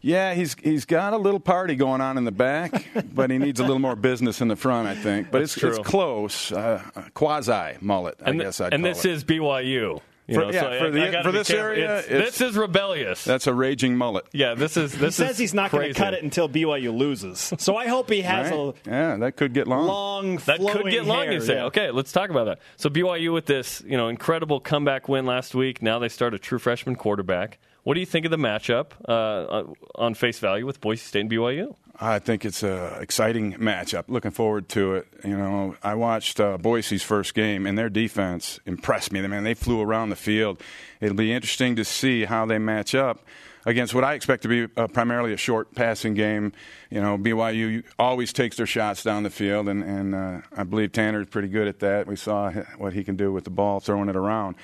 Yeah, 0.05 0.33
he's 0.33 0.55
he's 0.61 0.83
got 0.85 1.13
a 1.13 1.17
little 1.17 1.39
party 1.39 1.75
going 1.75 2.01
on 2.01 2.17
in 2.17 2.25
the 2.25 2.31
back, 2.31 2.87
but 3.13 3.29
he 3.29 3.37
needs 3.37 3.59
a 3.61 3.63
little 3.63 3.79
more 3.79 3.95
business 3.95 4.41
in 4.41 4.49
the 4.49 4.55
front, 4.57 4.87
I 4.87 4.95
think. 4.95 5.31
But 5.31 5.39
That's 5.39 5.55
it's 5.55 5.77
it's 5.77 5.87
close, 5.87 6.51
uh, 6.51 6.81
quasi 7.13 7.77
mullet, 7.79 8.15
I 8.25 8.31
And, 8.31 8.39
th- 8.39 8.47
guess 8.47 8.59
I'd 8.59 8.73
and 8.73 8.83
call 8.83 8.91
this 8.93 9.05
it. 9.05 9.11
is 9.11 9.23
BYU. 9.23 10.01
You 10.27 10.35
For- 10.35 10.41
know, 10.41 10.51
yeah, 10.51 10.61
so 10.61 10.67
for 10.79 10.85
I- 10.85 10.89
the- 10.89 11.19
I 11.19 11.23
for 11.23 11.31
this 11.33 11.47
careful. 11.49 11.65
area, 11.65 11.83
It's- 11.99 12.05
it's- 12.05 12.37
this 12.37 12.41
is 12.51 12.55
rebellious. 12.57 13.25
That's 13.25 13.45
a 13.45 13.53
raging 13.53 13.97
mullet. 13.97 14.25
yeah, 14.31 14.53
this 14.53 14.77
is 14.77 14.93
this 14.97 15.17
He 15.17 15.25
says 15.25 15.37
he's 15.37 15.53
not 15.53 15.69
going 15.71 15.93
to 15.93 15.99
cut 15.99 16.13
it 16.13 16.23
until 16.23 16.47
BYU 16.47 16.91
loses. 16.91 17.51
So 17.57 17.75
I 17.75 17.87
hope 17.87 18.09
he 18.09 18.21
has 18.21 18.49
Right? 18.49 18.73
a 18.85 18.89
Yeah, 18.89 19.17
that 19.17 19.35
could 19.35 19.53
get 19.53 19.67
long. 19.67 19.85
long, 19.87 20.35
That 20.45 20.59
could 20.59 20.69
flowing 20.71 20.91
get 20.91 21.05
long, 21.05 21.23
hair, 21.25 21.33
you 21.33 21.41
say. 21.41 21.55
yeah. 21.55 21.65
Okay, 21.65 21.91
let's 21.91 22.13
talk 22.13 22.29
about 22.29 22.45
that. 22.45 22.59
So 22.77 22.89
BYU 22.89 23.33
with 23.33 23.47
this, 23.47 23.83
you 23.85 23.97
know, 23.97 24.07
incredible 24.07 24.61
comeback 24.61 25.09
win 25.09 25.25
last 25.25 25.53
week. 25.55 25.81
Now 25.81 25.99
they 25.99 26.07
start 26.09 26.33
a 26.33 26.39
true 26.39 26.57
freshman 26.59 26.95
quarterback. 26.95 27.59
What 27.83 27.95
do 27.95 27.99
you 27.99 28.05
think 28.05 28.23
of 28.23 28.31
the 28.31 28.37
matchup 28.37 28.91
uh, 29.09 29.63
on 29.95 30.13
face 30.13 30.39
value 30.39 30.65
with 30.65 30.79
Boise 30.79 31.01
State 31.03 31.19
and 31.19 31.29
BYU? 31.29 31.75
I 31.99 32.19
think 32.19 32.43
it's 32.43 32.63
a 32.63 32.97
exciting 32.99 33.53
matchup. 33.53 34.05
Looking 34.07 34.31
forward 34.31 34.67
to 34.69 34.95
it. 34.95 35.07
You 35.23 35.37
know, 35.37 35.75
I 35.83 35.93
watched 35.93 36.39
uh, 36.39 36.57
Boise's 36.57 37.03
first 37.03 37.35
game, 37.35 37.67
and 37.67 37.77
their 37.77 37.89
defense 37.89 38.59
impressed 38.65 39.11
me. 39.11 39.25
Man, 39.25 39.43
they 39.43 39.53
flew 39.53 39.81
around 39.81 40.09
the 40.09 40.15
field. 40.15 40.59
It'll 40.99 41.15
be 41.15 41.31
interesting 41.31 41.75
to 41.75 41.85
see 41.85 42.25
how 42.25 42.45
they 42.45 42.57
match 42.57 42.95
up 42.95 43.19
against 43.65 43.93
what 43.93 44.03
I 44.03 44.15
expect 44.15 44.41
to 44.43 44.47
be 44.47 44.67
uh, 44.75 44.87
primarily 44.87 45.33
a 45.33 45.37
short 45.37 45.73
passing 45.75 46.15
game. 46.15 46.51
You 46.89 47.01
know, 47.01 47.17
BYU 47.17 47.83
always 47.99 48.33
takes 48.33 48.57
their 48.57 48.65
shots 48.65 49.03
down 49.03 49.23
the 49.23 49.29
field, 49.29 49.69
and, 49.69 49.83
and 49.83 50.15
uh, 50.15 50.41
I 50.55 50.63
believe 50.63 50.91
Tanner 50.91 51.21
is 51.21 51.27
pretty 51.27 51.47
good 51.47 51.67
at 51.67 51.79
that. 51.79 52.07
We 52.07 52.15
saw 52.15 52.51
what 52.77 52.93
he 52.93 53.03
can 53.03 53.15
do 53.15 53.31
with 53.31 53.43
the 53.43 53.51
ball, 53.51 53.79
throwing 53.79 54.09
it 54.09 54.15
around. 54.15 54.55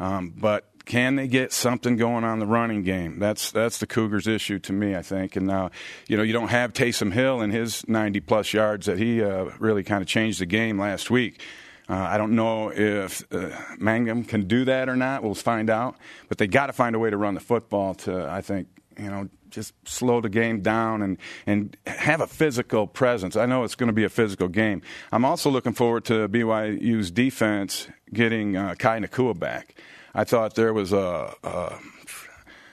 Um, 0.00 0.32
but 0.36 0.64
can 0.88 1.16
they 1.16 1.28
get 1.28 1.52
something 1.52 1.96
going 1.96 2.24
on 2.24 2.38
the 2.38 2.46
running 2.46 2.82
game? 2.82 3.18
That's 3.18 3.50
that's 3.50 3.76
the 3.76 3.86
Cougars' 3.86 4.26
issue 4.26 4.58
to 4.60 4.72
me, 4.72 4.96
I 4.96 5.02
think. 5.02 5.36
And 5.36 5.46
now, 5.46 5.70
you 6.08 6.16
know, 6.16 6.22
you 6.22 6.32
don't 6.32 6.48
have 6.48 6.72
Taysom 6.72 7.12
Hill 7.12 7.42
and 7.42 7.52
his 7.52 7.86
90 7.86 8.20
plus 8.20 8.54
yards 8.54 8.86
that 8.86 8.98
he 8.98 9.22
uh, 9.22 9.50
really 9.58 9.84
kind 9.84 10.00
of 10.00 10.08
changed 10.08 10.40
the 10.40 10.46
game 10.46 10.80
last 10.80 11.10
week. 11.10 11.42
Uh, 11.90 11.94
I 11.94 12.16
don't 12.16 12.34
know 12.34 12.72
if 12.72 13.22
uh, 13.30 13.50
Mangum 13.78 14.24
can 14.24 14.48
do 14.48 14.64
that 14.64 14.88
or 14.88 14.96
not. 14.96 15.22
We'll 15.22 15.34
find 15.34 15.68
out. 15.68 15.96
But 16.28 16.38
they 16.38 16.46
got 16.46 16.68
to 16.68 16.72
find 16.72 16.96
a 16.96 16.98
way 16.98 17.10
to 17.10 17.18
run 17.18 17.34
the 17.34 17.40
football 17.40 17.94
to, 17.96 18.26
I 18.26 18.40
think, 18.40 18.68
you 18.98 19.10
know, 19.10 19.28
just 19.50 19.74
slow 19.86 20.22
the 20.22 20.30
game 20.30 20.62
down 20.62 21.02
and, 21.02 21.18
and 21.46 21.76
have 21.86 22.22
a 22.22 22.26
physical 22.26 22.86
presence. 22.86 23.36
I 23.36 23.44
know 23.44 23.62
it's 23.64 23.74
going 23.74 23.88
to 23.88 23.94
be 23.94 24.04
a 24.04 24.10
physical 24.10 24.48
game. 24.48 24.80
I'm 25.12 25.26
also 25.26 25.50
looking 25.50 25.74
forward 25.74 26.06
to 26.06 26.28
BYU's 26.28 27.10
defense 27.10 27.88
getting 28.10 28.56
uh, 28.56 28.74
Kai 28.74 29.00
Nacua 29.00 29.38
back. 29.38 29.74
I 30.14 30.24
thought 30.24 30.54
there 30.54 30.72
was 30.72 30.92
a, 30.92 31.34
a 31.42 31.78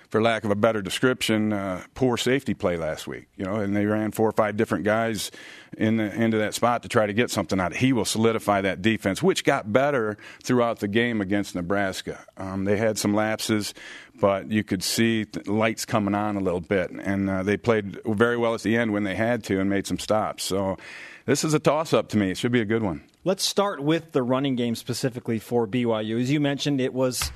for 0.09 0.21
lack 0.21 0.45
of 0.45 0.51
a 0.51 0.55
better 0.55 0.81
description, 0.81 1.51
uh, 1.51 1.83
poor 1.93 2.15
safety 2.15 2.53
play 2.53 2.77
last 2.77 3.05
week. 3.05 3.25
You 3.35 3.43
know, 3.43 3.55
and 3.55 3.75
they 3.75 3.85
ran 3.85 4.11
four 4.11 4.29
or 4.29 4.31
five 4.31 4.55
different 4.55 4.85
guys 4.85 5.29
in 5.77 5.97
the, 5.97 6.13
into 6.13 6.37
that 6.37 6.53
spot 6.53 6.83
to 6.83 6.87
try 6.87 7.05
to 7.05 7.11
get 7.11 7.29
something 7.29 7.59
out. 7.59 7.75
He 7.75 7.91
will 7.91 8.05
solidify 8.05 8.61
that 8.61 8.81
defense, 8.81 9.21
which 9.21 9.43
got 9.43 9.73
better 9.73 10.17
throughout 10.41 10.79
the 10.79 10.87
game 10.87 11.19
against 11.19 11.53
Nebraska. 11.53 12.23
Um, 12.37 12.63
they 12.63 12.77
had 12.77 12.97
some 12.97 13.13
lapses, 13.13 13.73
but 14.21 14.49
you 14.49 14.63
could 14.63 14.83
see 14.83 15.25
lights 15.47 15.83
coming 15.83 16.15
on 16.15 16.37
a 16.37 16.39
little 16.39 16.61
bit, 16.61 16.91
and 16.91 17.29
uh, 17.29 17.43
they 17.43 17.57
played 17.57 17.99
very 18.05 18.37
well 18.37 18.53
at 18.53 18.61
the 18.61 18.77
end 18.77 18.93
when 18.93 19.03
they 19.03 19.15
had 19.15 19.43
to 19.45 19.59
and 19.59 19.69
made 19.69 19.85
some 19.85 19.99
stops. 19.99 20.45
So 20.45 20.77
this 21.25 21.43
is 21.43 21.53
a 21.53 21.59
toss-up 21.59 22.07
to 22.09 22.17
me. 22.17 22.31
It 22.31 22.37
should 22.37 22.53
be 22.53 22.61
a 22.61 22.65
good 22.65 22.83
one. 22.83 23.03
Let's 23.25 23.43
start 23.43 23.81
with 23.81 24.11
the 24.11 24.21
running 24.23 24.55
game 24.55 24.75
specifically 24.75 25.39
for 25.39 25.67
BYU. 25.67 26.21
As 26.21 26.29
you 26.31 26.39
mentioned, 26.39 26.79
it 26.79 26.93
was 26.93 27.31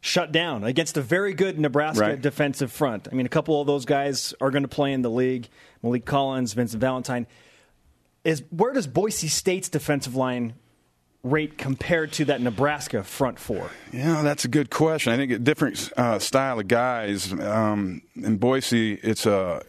shut 0.00 0.32
down 0.32 0.64
against 0.64 0.96
a 0.96 1.02
very 1.02 1.34
good 1.34 1.58
Nebraska 1.58 2.00
Right. 2.00 2.20
defensive 2.20 2.72
front. 2.72 3.06
I 3.10 3.14
mean, 3.14 3.26
a 3.26 3.28
couple 3.28 3.60
of 3.60 3.66
those 3.66 3.84
guys 3.84 4.32
are 4.40 4.50
going 4.50 4.62
to 4.62 4.68
play 4.68 4.92
in 4.94 5.02
the 5.02 5.10
league. 5.10 5.48
Maliek 5.84 6.06
Collins, 6.06 6.54
Vincent 6.54 6.80
Valentine. 6.80 7.26
Is 8.24 8.42
where 8.50 8.72
does 8.72 8.86
Boise 8.86 9.28
State's 9.28 9.68
defensive 9.68 10.16
line 10.16 10.54
rate 11.22 11.58
compared 11.58 12.12
to 12.12 12.24
that 12.24 12.40
Nebraska 12.40 13.02
front 13.04 13.38
four? 13.38 13.70
Yeah, 13.92 14.22
that's 14.22 14.44
a 14.44 14.48
good 14.48 14.70
question. 14.70 15.12
I 15.12 15.16
think 15.16 15.32
a 15.32 15.38
different 15.38 15.92
uh, 15.98 16.18
style 16.18 16.58
of 16.58 16.66
guys. 16.66 17.30
Um, 17.32 18.00
in 18.16 18.38
Boise, 18.38 18.94
it's 18.94 19.26
a 19.26 19.62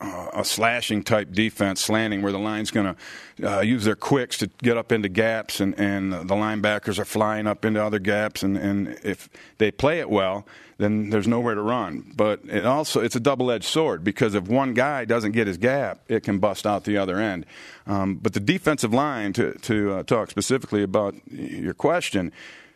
a 0.00 0.44
slashing 0.44 1.02
type 1.02 1.32
defense, 1.32 1.80
slanting, 1.80 2.22
where 2.22 2.32
the 2.32 2.38
line's 2.38 2.70
going 2.70 2.94
to 2.94 3.58
uh, 3.58 3.60
use 3.60 3.84
their 3.84 3.96
quicks 3.96 4.38
to 4.38 4.46
get 4.62 4.76
up 4.76 4.92
into 4.92 5.08
gaps, 5.08 5.60
and, 5.60 5.78
and 5.78 6.12
the 6.12 6.34
linebackers 6.34 6.98
are 6.98 7.04
flying 7.04 7.46
up 7.46 7.64
into 7.64 7.82
other 7.82 7.98
gaps. 7.98 8.42
And, 8.42 8.56
and 8.56 8.98
if 9.02 9.28
they 9.58 9.70
play 9.70 10.00
it 10.00 10.08
well, 10.08 10.46
then 10.78 11.10
there's 11.10 11.28
nowhere 11.28 11.54
to 11.54 11.60
run. 11.60 12.12
But 12.16 12.40
it 12.46 12.64
also 12.64 13.00
it's 13.00 13.14
a 13.14 13.20
double-edged 13.20 13.64
sword 13.64 14.02
because 14.02 14.34
if 14.34 14.48
one 14.48 14.72
guy 14.72 15.04
doesn't 15.04 15.32
get 15.32 15.46
his 15.46 15.58
gap, 15.58 16.00
it 16.08 16.22
can 16.22 16.38
bust 16.38 16.66
out 16.66 16.84
the 16.84 16.96
other 16.96 17.18
end. 17.18 17.44
Um, 17.86 18.14
but 18.14 18.32
the 18.32 18.40
defensive 18.40 18.94
line, 18.94 19.34
to 19.34 19.52
to 19.52 19.92
uh, 19.92 20.02
talk 20.04 20.30
specifically 20.30 20.82
about 20.82 21.14
your 21.30 21.74
question, 21.74 22.32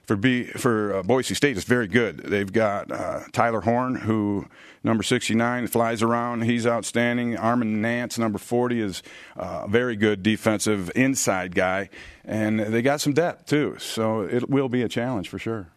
for 0.07 0.17
B 0.17 0.45
for 0.45 0.97
uh, 0.97 1.03
Boise 1.03 1.35
State 1.35 1.57
is 1.57 1.65
very 1.65 1.89
good. 1.89 2.19
They've 2.19 2.53
got 2.53 2.91
uh, 2.91 3.21
Tyler 3.33 3.61
Horn, 3.61 3.97
who 3.97 4.47
number 4.83 5.03
69 5.03 5.67
flies 5.69 6.03
around. 6.03 6.43
He's 6.43 6.67
outstanding. 6.67 7.37
Armand 7.37 7.81
Nance, 7.81 8.19
number 8.19 8.39
40, 8.39 8.81
is 8.81 9.03
uh, 9.37 9.63
a 9.65 9.69
very 9.69 9.97
good 9.97 10.23
defensive 10.23 10.91
inside 10.95 11.55
guy, 11.55 11.89
and 12.25 12.61
they 12.61 12.83
got 12.83 13.01
some 13.01 13.15
depth 13.15 13.47
too. 13.47 13.77
So 13.79 14.21
it 14.21 14.49
will 14.49 14.69
be 14.69 14.83
a 14.83 14.89
challenge 14.89 15.29
for 15.29 15.39
sure. 15.39 15.69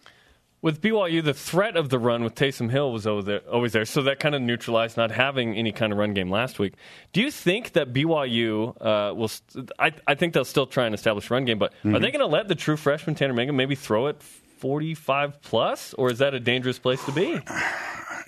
With 0.60 0.82
BYU, 0.82 1.24
the 1.24 1.36
threat 1.36 1.78
of 1.78 1.90
the 1.90 2.00
run 2.00 2.24
with 2.24 2.34
Taysom 2.34 2.72
Hill 2.72 2.92
was 2.92 3.06
always 3.06 3.26
there, 3.26 3.42
always 3.42 3.74
there, 3.74 3.86
so 3.86 4.02
that 4.02 4.20
kind 4.20 4.34
of 4.34 4.42
neutralized 4.42 4.98
not 4.98 5.12
having 5.12 5.56
any 5.56 5.72
kind 5.72 5.94
of 5.94 6.00
run 6.00 6.16
game 6.16 6.32
last 6.32 6.58
week. 6.58 6.74
Do 7.14 7.22
you 7.22 7.30
think 7.30 7.74
that 7.74 7.94
BYU 7.94 8.76
uh, 8.82 9.14
will? 9.14 9.28
St- 9.28 9.70
I, 9.78 9.92
I, 10.08 10.16
think 10.16 10.34
they'll 10.34 10.44
still 10.44 10.66
try 10.66 10.88
and 10.88 10.96
establish 10.96 11.30
run 11.30 11.46
game, 11.46 11.60
but 11.60 11.74
mm-hmm. 11.74 11.96
are 11.96 12.00
they 12.00 12.10
going 12.10 12.22
to 12.22 12.26
let 12.26 12.48
the 12.48 12.56
true 12.56 12.76
freshman 12.76 13.16
Tanner 13.16 13.34
Mangum 13.34 13.56
maybe 13.56 13.76
throw 13.76 14.08
it 14.08 14.22
45 14.24 15.42
plus, 15.44 15.94
or 15.94 16.12
is 16.12 16.18
that 16.18 16.34
a 16.34 16.40
dangerous 16.40 16.80
place 16.80 17.04
to 17.06 17.12
be? 17.12 17.40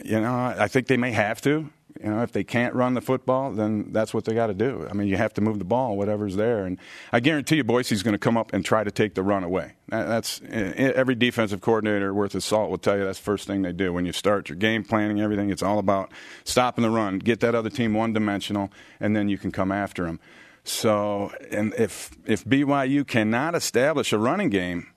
You 0.02 0.22
know, 0.22 0.34
I 0.34 0.70
think 0.70 0.88
they 0.88 0.96
may 0.96 1.12
have 1.12 1.42
to. 1.42 1.70
You 2.02 2.12
know, 2.12 2.22
if 2.22 2.32
they 2.32 2.46
can't 2.46 2.74
run 2.74 2.94
the 2.94 3.02
football, 3.02 3.52
then 3.52 3.92
that's 3.92 4.14
what 4.14 4.24
they 4.24 4.34
got 4.34 4.48
to 4.48 4.54
do. 4.54 4.88
I 4.90 4.94
mean, 4.94 5.10
you 5.10 5.18
have 5.18 5.34
to 5.34 5.42
move 5.42 5.60
the 5.60 5.66
ball, 5.66 5.98
whatever's 5.98 6.38
there. 6.38 6.66
And 6.66 6.80
I 7.12 7.20
guarantee 7.20 7.58
you, 7.58 7.66
Boise's 7.66 8.04
going 8.04 8.14
to 8.14 8.20
come 8.20 8.38
up 8.38 8.54
and 8.54 8.64
try 8.64 8.86
to 8.86 8.92
take 8.92 9.16
the 9.16 9.24
run 9.24 9.44
away. 9.44 9.74
That's 9.90 10.42
eh, 10.44 10.74
eh, 10.76 10.92
every 10.96 11.16
defensive 11.16 11.60
coordinator 11.60 12.14
worth 12.14 12.32
his 12.32 12.46
salt 12.46 12.70
will 12.70 12.78
tell 12.78 12.98
you 12.98 13.04
that's 13.04 13.20
the 13.20 13.26
first 13.26 13.48
thing 13.48 13.64
they 13.64 13.74
do 13.74 13.92
when 13.92 14.06
you 14.06 14.14
start 14.14 14.48
your 14.48 14.56
game 14.56 14.86
planning, 14.86 15.20
everything. 15.20 15.50
It's 15.50 15.64
all 15.64 15.78
about 15.78 16.12
stopping 16.46 16.84
the 16.84 16.90
run, 16.90 17.20
get 17.20 17.42
that 17.42 17.54
other 17.54 17.70
team 17.70 17.94
one 17.94 18.14
dimensional, 18.14 18.72
and 19.02 19.14
then 19.14 19.28
you 19.28 19.38
can 19.38 19.52
come 19.52 19.72
after 19.72 20.06
them. 20.06 20.22
So, 20.64 21.34
and 21.52 21.74
if 21.78 22.12
if 22.26 22.46
BYU 22.46 23.06
cannot 23.06 23.56
establish 23.56 24.14
a 24.14 24.18
running 24.18 24.50
game, 24.50 24.88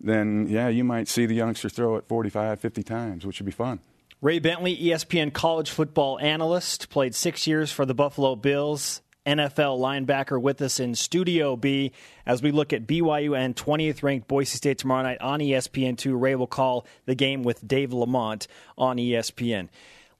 then 0.00 0.46
yeah, 0.48 0.68
you 0.68 0.82
might 0.82 1.06
see 1.06 1.26
the 1.26 1.34
youngster 1.34 1.68
throw 1.68 1.96
it 1.96 2.08
45, 2.08 2.58
50 2.58 2.82
times, 2.82 3.26
which 3.26 3.38
would 3.38 3.46
be 3.46 3.52
fun. 3.52 3.80
Ray 4.22 4.38
Bentley, 4.38 4.76
ESPN 4.76 5.32
college 5.32 5.70
football 5.70 6.18
analyst, 6.18 6.90
played 6.90 7.14
six 7.14 7.46
years 7.46 7.72
for 7.72 7.86
the 7.86 7.94
Buffalo 7.94 8.36
Bills. 8.36 9.00
NFL 9.24 9.78
linebacker 9.78 10.40
with 10.40 10.60
us 10.60 10.78
in 10.78 10.94
Studio 10.94 11.56
B 11.56 11.92
as 12.26 12.42
we 12.42 12.50
look 12.50 12.74
at 12.74 12.86
BYU 12.86 13.34
and 13.34 13.56
20th 13.56 14.02
ranked 14.02 14.28
Boise 14.28 14.58
State 14.58 14.76
tomorrow 14.76 15.04
night 15.04 15.22
on 15.22 15.40
ESPN2. 15.40 16.20
Ray 16.20 16.34
will 16.34 16.46
call 16.46 16.86
the 17.06 17.14
game 17.14 17.42
with 17.42 17.66
Dave 17.66 17.90
LaMont 17.90 18.46
on 18.76 18.98
ESPN. 18.98 19.68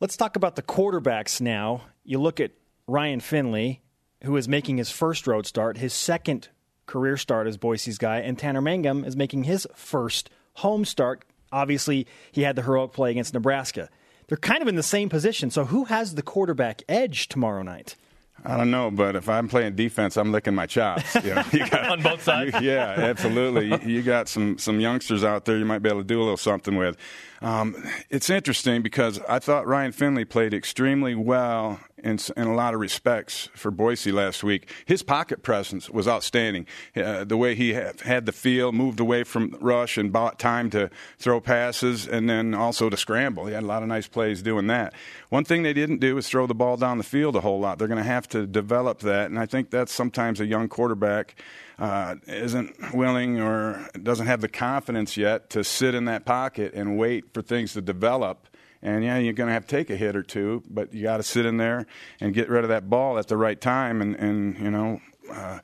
Let's 0.01 0.17
talk 0.17 0.35
about 0.35 0.57
the 0.57 0.63
quarterbacks 0.63 1.39
now. 1.39 1.83
You 2.03 2.21
look 2.21 2.41
at 2.41 2.53
Ryan 2.87 3.21
Finley, 3.21 3.83
who 4.25 4.35
is 4.39 4.49
making 4.49 4.79
his 4.79 4.91
first 4.91 5.27
road 5.27 5.47
start, 5.47 5.77
his 5.77 5.93
second 5.93 6.49
career 6.87 7.19
start 7.19 7.47
as 7.47 7.59
Boise's 7.59 7.99
guy, 7.99 8.21
and 8.21 8.39
Tanner 8.39 8.63
Mangum 8.63 9.05
is 9.05 9.15
making 9.15 9.45
his 9.45 9.67
first 9.75 10.31
home 10.55 10.87
start 10.87 11.25
Obviously, 11.53 12.07
he 12.33 12.43
had 12.43 12.57
the 12.57 12.63
heroic 12.63 12.93
play 12.93 13.11
against 13.11 13.35
Nebraska. 13.35 13.89
They're 14.29 14.39
kind 14.39 14.63
of 14.63 14.69
in 14.69 14.77
the 14.77 14.83
same 14.83 15.09
position. 15.09 15.51
So, 15.51 15.65
who 15.65 15.85
has 15.85 16.15
the 16.15 16.23
quarterback 16.23 16.83
edge 16.89 17.29
tomorrow 17.29 17.63
night? 17.63 17.97
I 18.45 18.57
don't 18.57 18.71
know, 18.71 18.91
but 18.91 19.17
if 19.17 19.29
I'm 19.29 19.49
playing 19.49 19.77
defense, 19.77 20.17
I'm 20.17 20.33
licking 20.33 20.55
my 20.55 20.67
chops. 20.67 21.15
You 21.17 21.35
know, 21.35 21.45
you 21.53 21.69
got, 21.69 21.85
On 21.91 22.01
both 22.03 22.23
sides? 22.23 22.55
You, 22.61 22.61
yeah, 22.71 22.95
absolutely. 22.97 23.69
you, 23.69 23.97
you 23.97 24.03
got 24.03 24.29
some, 24.29 24.57
some 24.57 24.81
youngsters 24.81 25.25
out 25.25 25.45
there 25.45 25.59
you 25.59 25.67
might 25.67 25.81
be 25.81 25.91
able 25.91 26.01
to 26.01 26.07
do 26.07 26.19
a 26.19 26.23
little 26.23 26.37
something 26.39 26.77
with. 26.77 26.97
Um, 27.43 27.75
it's 28.11 28.29
interesting 28.29 28.83
because 28.83 29.19
I 29.29 29.39
thought 29.39 29.67
Ryan 29.67 29.93
Finley 29.93 30.27
played 30.27 30.53
extremely 30.53 31.15
well 31.15 31.81
in, 31.97 32.19
in 32.37 32.47
a 32.47 32.55
lot 32.55 32.75
of 32.75 32.81
respects 32.81 33.49
for 33.55 33.71
Boise 33.71 34.13
last 34.13 34.45
week. 34.45 34.71
His 34.85 35.03
pocket 35.03 35.43
presence 35.43 35.89
was 35.89 36.07
outstanding. 36.07 36.67
Uh, 36.95 37.25
the 37.25 37.39
way 37.39 37.55
he 37.55 37.73
had, 37.73 38.01
had 38.03 38.27
the 38.27 38.33
feel, 38.33 38.73
moved 38.73 39.01
away 39.01 39.25
from 39.25 39.57
rush 39.59 39.97
and 39.97 40.13
bought 40.13 40.39
time 40.39 40.69
to 40.71 40.91
throw 41.19 41.41
passes 41.41 42.07
and 42.07 42.29
then 42.29 42.55
also 42.55 42.91
to 42.91 42.97
scramble. 42.97 43.47
He 43.47 43.55
had 43.55 43.63
a 43.63 43.67
lot 43.67 43.83
of 43.83 43.89
nice 43.89 44.07
plays 44.07 44.43
doing 44.43 44.67
that. 44.67 44.93
One 45.31 45.45
thing 45.45 45.63
they 45.63 45.73
didn't 45.73 45.99
do 45.99 46.19
is 46.19 46.29
throw 46.29 46.47
the 46.47 46.55
ball 46.55 46.77
down 46.77 46.99
the 46.99 47.05
field 47.05 47.37
a 47.37 47.41
whole 47.41 47.61
lot. 47.61 47.79
They're 47.79 47.89
going 47.89 47.99
to 47.99 48.05
have 48.05 48.29
to 48.31 48.47
develop 48.47 49.01
that, 49.01 49.31
and 49.31 49.39
I 49.39 49.47
think 49.47 49.71
that's 49.71 49.93
sometimes 49.93 50.41
a 50.41 50.47
young 50.47 50.69
quarterback 50.69 51.37
uh, 51.81 52.17
isn't 52.27 52.95
willing 52.95 53.41
or 53.41 53.89
doesn't 54.03 54.27
have 54.27 54.43
the 54.43 54.49
confidence 54.49 55.17
yet 55.17 55.49
to 55.51 55.65
sit 55.65 55.95
in 55.95 56.05
that 56.05 56.27
pocket 56.27 56.75
and 56.75 56.99
wait 56.99 57.33
for 57.33 57.41
things 57.41 57.73
to 57.73 57.81
develop. 57.81 58.47
And 58.83 59.03
yeah, 59.03 59.19
you're 59.19 59.33
going 59.33 59.49
to 59.49 59.55
have 59.55 59.67
to 59.67 59.77
take 59.77 59.91
a 59.91 59.97
hit 59.97 60.15
or 60.15 60.23
two, 60.23 60.63
but 60.69 60.93
you 60.93 61.03
got 61.03 61.17
to 61.17 61.23
sit 61.23 61.47
in 61.47 61.57
there 61.57 61.87
and 62.21 62.35
get 62.35 62.49
rid 62.49 62.65
of 62.65 62.69
that 62.69 62.89
ball 62.91 63.19
at 63.19 63.29
the 63.29 63.37
right 63.37 63.61
time. 63.61 64.03
And, 64.03 64.15
and 64.17 64.59
you 64.59 64.71
know, 64.71 65.01
uh, 65.33 65.61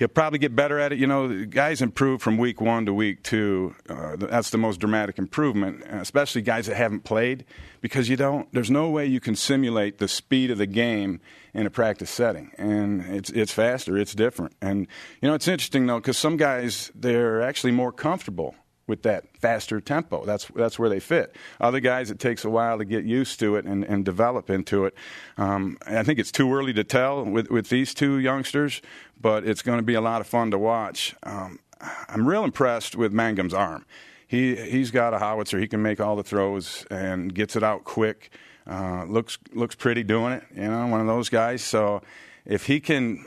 he'll 0.00 0.08
probably 0.08 0.38
get 0.38 0.56
better 0.56 0.80
at 0.80 0.92
it. 0.92 0.98
You 0.98 1.06
know, 1.06 1.44
guys 1.44 1.80
improve 1.82 2.22
from 2.22 2.38
week 2.38 2.60
one 2.60 2.86
to 2.86 2.92
week 2.92 3.22
two. 3.22 3.76
Uh, 3.88 4.16
that's 4.16 4.50
the 4.50 4.58
most 4.58 4.80
dramatic 4.80 5.18
improvement, 5.18 5.84
especially 5.88 6.42
guys 6.42 6.66
that 6.66 6.76
haven't 6.76 7.04
played, 7.04 7.44
because 7.80 8.08
you 8.08 8.16
don't. 8.16 8.52
There's 8.52 8.70
no 8.70 8.88
way 8.88 9.06
you 9.06 9.20
can 9.20 9.36
simulate 9.36 9.98
the 9.98 10.08
speed 10.08 10.50
of 10.50 10.58
the 10.58 10.66
game 10.66 11.20
in 11.52 11.66
a 11.66 11.70
practice 11.70 12.10
setting, 12.10 12.50
and 12.58 13.02
it's 13.02 13.30
it's 13.30 13.52
faster, 13.52 13.96
it's 13.96 14.14
different, 14.14 14.54
and 14.60 14.88
you 15.20 15.28
know 15.28 15.34
it's 15.34 15.46
interesting 15.46 15.86
though 15.86 16.00
because 16.00 16.18
some 16.18 16.36
guys 16.36 16.90
they're 16.94 17.42
actually 17.42 17.72
more 17.72 17.92
comfortable 17.92 18.54
with 18.86 19.02
that 19.02 19.36
faster 19.36 19.80
tempo. 19.80 20.24
That's 20.24 20.46
that's 20.54 20.78
where 20.78 20.88
they 20.88 21.00
fit. 21.00 21.36
Other 21.60 21.80
guys, 21.80 22.10
it 22.10 22.18
takes 22.18 22.44
a 22.44 22.50
while 22.50 22.78
to 22.78 22.84
get 22.84 23.04
used 23.04 23.38
to 23.40 23.56
it 23.56 23.64
and, 23.64 23.84
and 23.84 24.04
develop 24.04 24.50
into 24.50 24.84
it. 24.84 24.94
Um, 25.36 25.78
I 25.86 26.02
think 26.02 26.18
it's 26.18 26.32
too 26.32 26.52
early 26.52 26.72
to 26.74 26.84
tell 26.84 27.24
with 27.24 27.50
with 27.50 27.68
these 27.68 27.94
two 27.94 28.18
youngsters, 28.18 28.82
but 29.20 29.46
it's 29.46 29.62
going 29.62 29.78
to 29.78 29.84
be 29.84 29.94
a 29.94 30.00
lot 30.00 30.20
of 30.20 30.26
fun 30.26 30.50
to 30.50 30.58
watch. 30.58 31.14
Um, 31.22 31.60
I'm 32.08 32.28
real 32.28 32.44
impressed 32.44 32.96
with 32.96 33.12
Mangum's 33.12 33.54
arm. 33.54 33.86
He 34.26 34.54
he's 34.56 34.90
got 34.90 35.14
a 35.14 35.18
howitzer. 35.18 35.58
He 35.58 35.68
can 35.68 35.82
make 35.82 36.00
all 36.00 36.16
the 36.16 36.22
throws 36.22 36.86
and 36.90 37.34
gets 37.34 37.56
it 37.56 37.62
out 37.62 37.84
quick. 37.84 38.30
Uh, 38.66 39.04
looks 39.04 39.38
looks 39.52 39.74
pretty 39.74 40.02
doing 40.02 40.32
it. 40.32 40.44
You 40.54 40.68
know, 40.68 40.86
one 40.86 41.00
of 41.00 41.06
those 41.06 41.28
guys. 41.28 41.62
So 41.62 42.02
if 42.44 42.66
he 42.66 42.80
can 42.80 43.24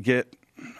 get 0.00 0.34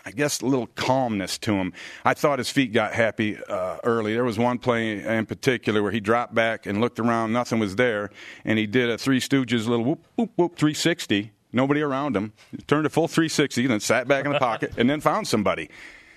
I 0.09 0.11
guess 0.11 0.41
a 0.41 0.47
little 0.47 0.69
calmness 0.69 1.37
to 1.41 1.53
him. 1.53 1.75
I 2.03 2.15
thought 2.15 2.39
his 2.39 2.49
feet 2.49 2.73
got 2.73 2.95
happy 2.95 3.37
uh, 3.45 3.77
early. 3.85 4.15
There 4.15 4.25
was 4.25 4.39
one 4.39 4.59
play 4.59 5.05
in 5.05 5.27
particular 5.27 5.83
where 5.83 5.93
he 5.93 6.01
dropped 6.01 6.35
back 6.35 6.65
and 6.65 6.81
looked 6.81 6.99
around, 6.99 7.35
nothing 7.35 7.59
was 7.59 7.77
there, 7.77 8.09
and 8.43 8.59
he 8.59 8.67
did 8.67 8.89
a 8.89 8.97
Three 8.97 9.21
Stooges 9.21 9.67
little 9.67 9.85
whoop 9.85 10.07
whoop 10.17 10.31
whoop 10.37 10.57
360. 10.57 11.33
Nobody 11.53 11.83
around 11.83 12.17
him. 12.17 12.33
He 12.51 12.57
turned 12.57 12.87
a 12.87 12.89
full 12.89 13.07
360, 13.07 13.65
and 13.65 13.71
then 13.71 13.81
sat 13.81 14.09
back 14.09 14.25
in 14.25 14.33
the 14.33 14.39
pocket, 14.39 14.73
and 14.79 14.89
then 14.89 15.03
found 15.03 15.29
somebody. 15.29 15.69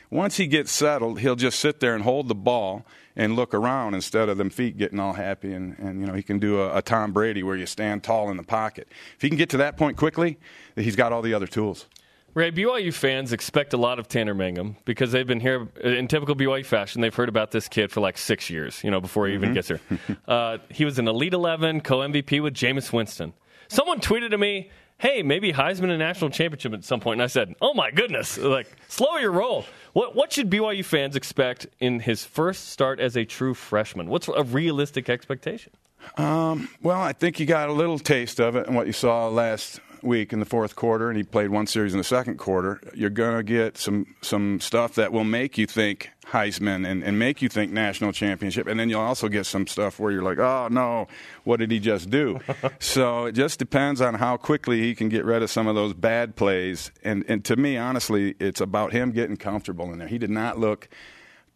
Once 0.10 0.38
he 0.38 0.47
gets 0.47 0.71
settled, 0.71 1.19
he'll 1.19 1.36
just 1.36 1.60
sit 1.60 1.82
there 1.82 1.93
and 1.93 2.06
hold 2.06 2.30
the 2.30 2.36
ball 2.36 2.86
and 3.17 3.36
look 3.36 3.54
around 3.54 3.93
instead 3.93 4.30
of 4.30 4.38
them 4.38 4.49
feet 4.49 4.77
getting 4.77 5.01
all 5.01 5.13
happy. 5.13 5.51
And, 5.51 5.77
and 5.80 5.99
you 5.99 6.08
know, 6.08 6.13
he 6.13 6.23
can 6.23 6.39
do 6.39 6.62
a, 6.62 6.77
a 6.77 6.82
Tom 6.82 7.12
Brady 7.12 7.43
where 7.43 7.58
you 7.58 7.65
stand 7.65 8.04
tall 8.04 8.30
in 8.30 8.38
the 8.38 8.43
pocket. 8.43 8.88
If 9.17 9.21
he 9.21 9.27
can 9.27 9.38
get 9.38 9.49
to 9.49 9.58
that 9.58 9.75
point 9.75 9.97
quickly, 9.97 10.38
he's 10.77 10.95
got 10.95 11.12
all 11.12 11.21
the 11.21 11.34
other 11.34 11.47
tools. 11.47 11.88
Ray, 12.34 12.52
BYU 12.52 12.94
fans 12.94 13.34
expect 13.34 13.74
a 13.74 13.78
lot 13.78 14.00
of 14.00 14.08
Tanner 14.08 14.34
Mangum 14.34 14.78
because 14.86 15.12
they've 15.12 15.28
been 15.28 15.41
here 15.41 15.67
in 15.84 16.08
typical 16.08 16.34
BYU 16.34 16.65
fashion. 16.65 17.02
They've 17.02 17.13
heard 17.13 17.28
about 17.28 17.52
this 17.52 17.67
kid 17.67 17.91
for 17.91 18.00
like 18.00 18.17
six 18.17 18.50
years, 18.50 18.82
you 18.84 18.91
know, 18.91 19.02
before 19.02 19.28
he 19.28 19.34
mm-hmm. 19.34 19.44
even 19.44 19.54
gets 19.54 19.67
here. 19.67 19.82
Uh, 20.28 20.60
he 20.70 20.86
was 20.86 20.98
an 20.98 21.08
Elite 21.08 21.34
11 21.34 21.82
co 21.82 21.98
MVP 21.98 22.41
with 22.41 22.54
Jameis 22.54 22.94
Winston. 22.94 23.34
Someone 23.67 24.00
tweeted 24.00 24.30
to 24.30 24.38
me, 24.38 24.70
hey, 24.98 25.24
maybe 25.24 25.52
Heisman 25.52 25.89
and 25.89 26.00
national 26.00 26.30
championship 26.30 26.74
at 26.74 26.86
some 26.86 27.00
point. 27.00 27.15
And 27.15 27.24
I 27.24 27.28
said, 27.28 27.56
oh 27.60 27.74
my 27.74 27.91
goodness, 27.91 28.38
like, 28.38 28.67
slow 28.88 29.17
your 29.17 29.32
roll. 29.32 29.65
What, 29.94 30.15
what 30.15 30.32
should 30.32 30.50
BYU 30.50 30.86
fans 30.86 31.15
expect 31.15 31.67
in 31.80 32.00
his 32.00 32.24
first 32.24 32.70
start 32.70 33.00
as 33.00 33.17
a 33.17 33.25
true 33.25 33.54
freshman? 33.54 34.08
What's 34.08 34.29
a 34.29 34.44
realistic 34.44 35.10
expectation? 35.10 35.73
Um, 36.17 36.69
well, 36.82 37.02
I 37.02 37.13
think 37.13 37.40
you 37.40 37.46
got 37.46 37.69
a 37.69 37.73
little 37.73 38.00
taste 38.00 38.40
of 38.40 38.56
it 38.56 38.67
in 38.67 38.73
what 38.73 38.88
you 38.88 38.94
saw 38.94 39.27
last 39.27 39.79
week 40.04 40.33
in 40.33 40.39
the 40.39 40.45
fourth 40.45 40.75
quarter, 40.75 41.10
and 41.10 41.17
he 41.17 41.23
played 41.23 41.49
one 41.49 41.67
series 41.67 41.93
in 41.93 41.97
the 41.97 42.04
second 42.04 42.37
quarter. 42.37 42.79
You're 42.93 43.10
going 43.10 43.37
to 43.37 43.43
get 43.43 43.77
some 43.77 44.08
some 44.21 44.60
stuff 44.60 44.95
that 44.95 45.12
will 45.12 45.23
make 45.23 45.58
you 45.58 45.67
think 45.67 46.12
Heisman 46.27 46.87
and, 46.87 47.04
and 47.04 47.17
make 47.17 47.41
you 47.41 47.49
think 47.49 47.71
national 47.71 48.12
championship, 48.12 48.67
and 48.67 48.79
then 48.79 48.89
you'll 48.89 49.02
also 49.02 49.27
get 49.27 49.45
some 49.45 49.67
stuff 49.67 49.99
where 49.99 50.12
you're 50.12 50.23
like, 50.23 50.39
oh 50.39 50.67
no, 50.69 51.08
what 51.43 51.60
did 51.60 51.71
he 51.71 51.79
just 51.79 52.10
do? 52.10 52.39
so 52.79 53.25
it 53.25 53.33
just 53.33 53.60
depends 53.60 54.02
on 54.02 54.15
how 54.15 54.37
quickly 54.37 54.81
he 54.81 54.95
can 54.95 55.10
get 55.10 55.25
rid 55.25 55.43
of 55.43 55.49
some 55.49 55.67
of 55.67 55.75
those 55.75 55.93
bad 55.93 56.35
plays. 56.35 56.91
And 57.04 57.25
and 57.27 57.43
to 57.45 57.56
me, 57.56 57.77
honestly, 57.77 58.35
it's 58.39 58.62
about 58.62 58.91
him 58.91 59.12
getting 59.12 59.37
comfortable 59.37 59.91
in 59.91 59.99
there. 59.99 60.08
He 60.08 60.17
did 60.17 60.29
not 60.29 60.60
look 60.60 60.89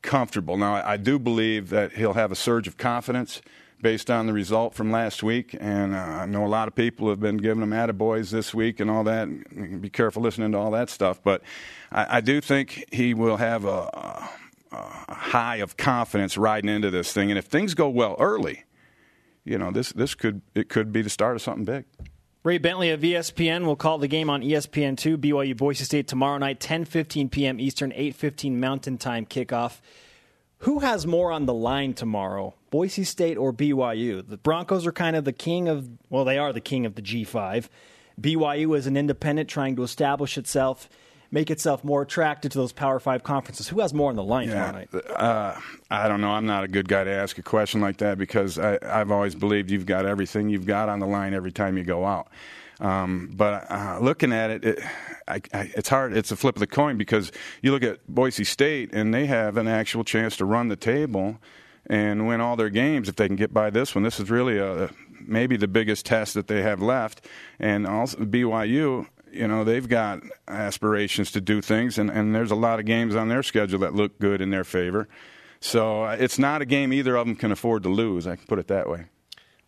comfortable. 0.01 0.55
Now, 0.57 0.75
I, 0.75 0.93
I 0.93 0.97
do 0.97 1.19
believe 1.19 1.69
that 1.69 1.93
he'll 1.93 2.13
have 2.13 2.31
a 2.31 2.35
surge 2.35 2.67
of 2.67 2.77
confidence 2.77 3.41
based 3.82 4.09
on 4.09 4.28
the 4.28 4.34
result 4.34 4.73
from 4.73 4.91
last 4.91 5.23
week. 5.23 5.55
And 5.59 5.93
uh, 5.93 5.97
I 5.97 6.26
know 6.26 6.45
a 6.45 6.47
lot 6.47 6.67
of 6.67 6.76
people 6.76 7.09
have 7.09 7.19
been 7.19 7.38
giving 7.38 7.61
him 7.61 7.71
attaboys 7.71 8.32
this 8.32 8.53
week 8.53 8.80
and 8.80 8.89
all 8.89 9.03
that. 9.03 9.82
Be 9.82 9.89
careful 9.89 10.21
listening 10.21 10.51
to 10.53 10.57
all 10.57 10.71
that 10.71 10.89
stuff. 10.89 11.21
But 11.23 11.41
I, 11.91 12.17
I 12.17 12.21
do 12.21 12.41
think 12.41 12.86
he 12.91 13.13
will 13.13 13.38
have 13.38 13.65
a, 13.65 13.69
a, 13.69 14.30
a 14.71 15.13
high 15.13 15.57
of 15.57 15.78
confidence 15.78 16.38
riding 16.38 16.69
into 16.69 16.89
this 16.89 17.13
thing. 17.13 17.30
And 17.32 17.38
if 17.38 17.45
things 17.45 17.73
go 17.73 17.89
well 17.89 18.15
early, 18.19 18.63
you 19.43 19.57
know, 19.57 19.71
this, 19.71 19.91
this 19.91 20.15
could, 20.15 20.41
it 20.55 20.69
could 20.69 20.91
be 20.91 21.01
the 21.01 21.09
start 21.09 21.36
of 21.36 21.41
something 21.41 21.65
big. 21.65 21.86
Ray 22.45 22.59
Bentley 22.59 22.91
of 22.91 23.01
ESPN 23.01 23.65
will 23.65 23.76
call 23.76 23.97
the 23.97 24.07
game 24.07 24.30
on 24.30 24.43
ESPN2, 24.43 25.17
BYU 25.17 25.57
Boise 25.57 25.84
State 25.84 26.07
tomorrow 26.07 26.38
night, 26.38 26.59
10:15 26.59 27.32
p.m. 27.32 27.59
Eastern, 27.59 27.91
8:15 27.91 28.57
Mountain 28.57 28.99
Time 28.99 29.26
kickoff. 29.26 29.80
Who 30.66 30.80
has 30.80 31.05
more 31.05 31.32
on 31.32 31.45
the 31.45 31.53
line 31.53 31.93
tomorrow, 31.93 32.55
Boise 32.72 33.03
State 33.03 33.38
or 33.38 33.53
BYU? 33.53 34.28
The 34.28 34.38
Broncos 34.38 34.88
are 34.88 34.91
kind 34.91 35.16
of 35.16 35.24
the 35.24 35.32
king 35.32 35.68
of, 35.68 35.88
well, 36.09 36.26
they 36.26 36.39
are 36.39 36.51
the 36.51 36.59
king 36.59 36.88
of 36.88 36.95
the 36.95 37.03
G5. 37.03 37.70
BYU 38.20 38.76
is 38.76 38.88
an 38.88 38.97
independent 38.97 39.47
trying 39.47 39.76
to 39.76 39.84
establish 39.84 40.39
itself, 40.39 40.89
make 41.30 41.51
itself 41.51 41.84
more 41.84 42.01
attractive 42.01 42.51
to 42.53 42.57
those 42.57 42.72
Power 42.72 42.99
Five 42.99 43.22
conferences. 43.22 43.68
Who 43.68 43.80
has 43.82 43.93
more 43.93 44.09
on 44.09 44.16
the 44.16 44.24
line 44.24 44.47
Yeah, 44.47 44.53
tomorrow 44.55 44.72
night? 44.72 44.89
uh, 45.16 45.59
I 45.91 46.07
don't 46.07 46.22
know. 46.22 46.32
I'm 46.32 46.47
not 46.47 46.63
a 46.63 46.68
good 46.68 46.88
guy 46.88 47.03
to 47.03 47.11
ask 47.11 47.38
a 47.38 47.43
question 47.43 47.80
like 47.80 47.97
that 47.97 48.18
because 48.18 48.57
I, 48.57 48.80
I've 48.82 49.11
always 49.11 49.36
believed 49.36 49.70
you've 49.70 49.86
got 49.86 50.07
everything 50.07 50.49
you've 50.49 50.66
got 50.66 50.89
on 50.89 50.99
the 50.99 51.05
line 51.07 51.36
every 51.36 51.51
time 51.51 51.78
you 51.78 51.84
go 51.84 52.05
out. 52.05 52.30
Um, 52.80 53.32
but 53.36 53.70
uh, 53.70 53.99
looking 54.01 54.34
at 54.34 54.49
it, 54.49 54.66
it 54.66 54.80
I, 55.28 55.41
I, 55.53 55.71
it's 55.76 55.89
hard. 55.89 56.15
It's 56.15 56.32
a 56.32 56.36
flip 56.36 56.55
of 56.55 56.59
the 56.59 56.67
coin 56.67 56.97
because 56.97 57.32
you 57.61 57.71
look 57.71 57.84
at 57.84 58.05
Boise 58.07 58.43
State 58.43 58.93
and 58.93 59.13
they 59.13 59.26
have 59.26 59.57
an 59.57 59.67
actual 59.67 60.03
chance 60.03 60.38
to 60.38 60.45
run 60.45 60.67
the 60.67 60.76
table 60.76 61.39
and 61.88 62.28
win 62.28 62.41
all 62.41 62.55
their 62.55 62.69
games 62.69 63.09
if 63.09 63.15
they 63.15 63.28
can 63.28 63.36
get 63.36 63.53
by 63.53 63.69
this 63.69 63.95
one. 63.95 64.03
This 64.03 64.19
is 64.19 64.30
really 64.30 64.57
a 64.57 64.89
maybe 65.28 65.57
the 65.57 65.67
biggest 65.67 66.05
test 66.05 66.34
that 66.36 66.47
they 66.47 66.61
have 66.61 66.82
left, 66.82 67.26
and 67.59 67.88
also 67.88 68.17
BYU. 68.19 69.07
You 69.32 69.47
know 69.49 69.63
they've 69.63 69.88
got 69.88 70.21
aspirations 70.47 71.32
to 71.32 71.41
do 71.41 71.61
things, 71.61 71.97
and, 71.97 72.09
and 72.09 72.34
there's 72.34 72.51
a 72.51 72.55
lot 72.55 72.80
of 72.80 72.86
games 72.86 73.15
on 73.15 73.28
their 73.28 73.43
schedule 73.43 73.80
that 73.80 73.93
look 73.93 74.17
good 74.19 74.41
in 74.41 74.49
their 74.49 74.63
favor. 74.63 75.07
So 75.59 76.03
uh, 76.03 76.17
it's 76.19 76.39
not 76.39 76.61
a 76.61 76.65
game 76.65 76.93
either 76.93 77.15
of 77.15 77.26
them 77.26 77.36
can 77.36 77.51
afford 77.51 77.84
to 77.84 77.89
lose. 77.89 78.28
I 78.28 78.36
can 78.36 78.45
put 78.45 78.59
it 78.59 78.67
that 78.67 78.89
way. 78.89 79.05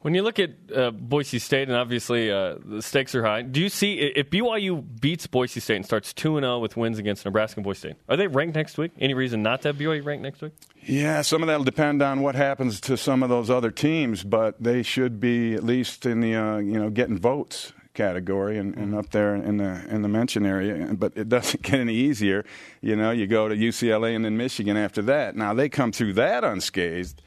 When 0.02 0.14
you 0.14 0.22
look 0.22 0.38
at 0.38 0.52
uh, 0.76 0.92
Boise 0.92 1.40
State, 1.40 1.68
and 1.68 1.76
obviously 1.76 2.32
uh, 2.32 2.56
the 2.64 2.84
stakes 2.84 3.16
are 3.16 3.24
high, 3.24 3.42
do 3.42 3.60
you 3.60 3.68
see 3.68 3.96
if 3.96 4.30
BYU 4.30 4.84
beats 5.02 5.26
Boise 5.26 5.60
State 5.60 5.78
and 5.78 5.86
starts 5.86 6.14
2 6.14 6.40
0 6.40 6.60
with 6.60 6.78
wins 6.78 7.00
against 7.00 7.26
Nebraska 7.26 7.60
and 7.60 7.64
Boise 7.64 7.80
State, 7.80 7.96
are 8.08 8.16
they 8.16 8.28
ranked 8.28 8.56
next 8.56 8.78
week? 8.78 8.92
Any 9.00 9.16
reason 9.16 9.42
not 9.42 9.64
to 9.64 9.70
have 9.70 9.78
BYU 9.78 10.06
ranked 10.06 10.22
next 10.22 10.42
week? 10.42 10.54
Yeah, 10.84 11.24
some 11.24 11.42
of 11.42 11.48
that 11.48 11.58
will 11.58 11.66
depend 11.66 12.04
on 12.04 12.22
what 12.22 12.36
happens 12.36 12.80
to 12.82 12.96
some 12.96 13.24
of 13.24 13.30
those 13.30 13.50
other 13.50 13.72
teams, 13.72 14.24
but 14.24 14.62
they 14.62 14.84
should 14.84 15.20
be 15.20 15.56
at 15.56 15.64
least 15.64 16.06
in 16.06 16.22
the 16.22 16.36
uh, 16.36 16.58
you 16.58 16.80
know 16.80 16.92
getting 16.92 17.18
votes 17.18 17.74
category 17.96 18.60
and, 18.60 18.78
and 18.78 18.94
up 18.94 19.10
there 19.10 19.36
in 19.36 19.58
the 19.58 19.84
in 19.90 20.04
the 20.04 20.08
mention 20.08 20.46
area. 20.46 20.94
But 20.94 21.14
it 21.16 21.28
doesn't 21.28 21.62
get 21.64 21.80
any 21.80 21.96
easier. 21.96 22.46
You 22.82 22.96
know, 22.96 23.10
you 23.10 23.26
go 23.26 23.50
to 23.50 23.56
UCLA 23.56 24.16
and 24.16 24.24
then 24.24 24.38
Michigan 24.38 24.78
after 24.78 25.02
that. 25.02 25.36
Now 25.36 25.56
they 25.56 25.68
come 25.68 25.92
through 25.92 26.14
that 26.14 26.44
unscathed, 26.44 27.22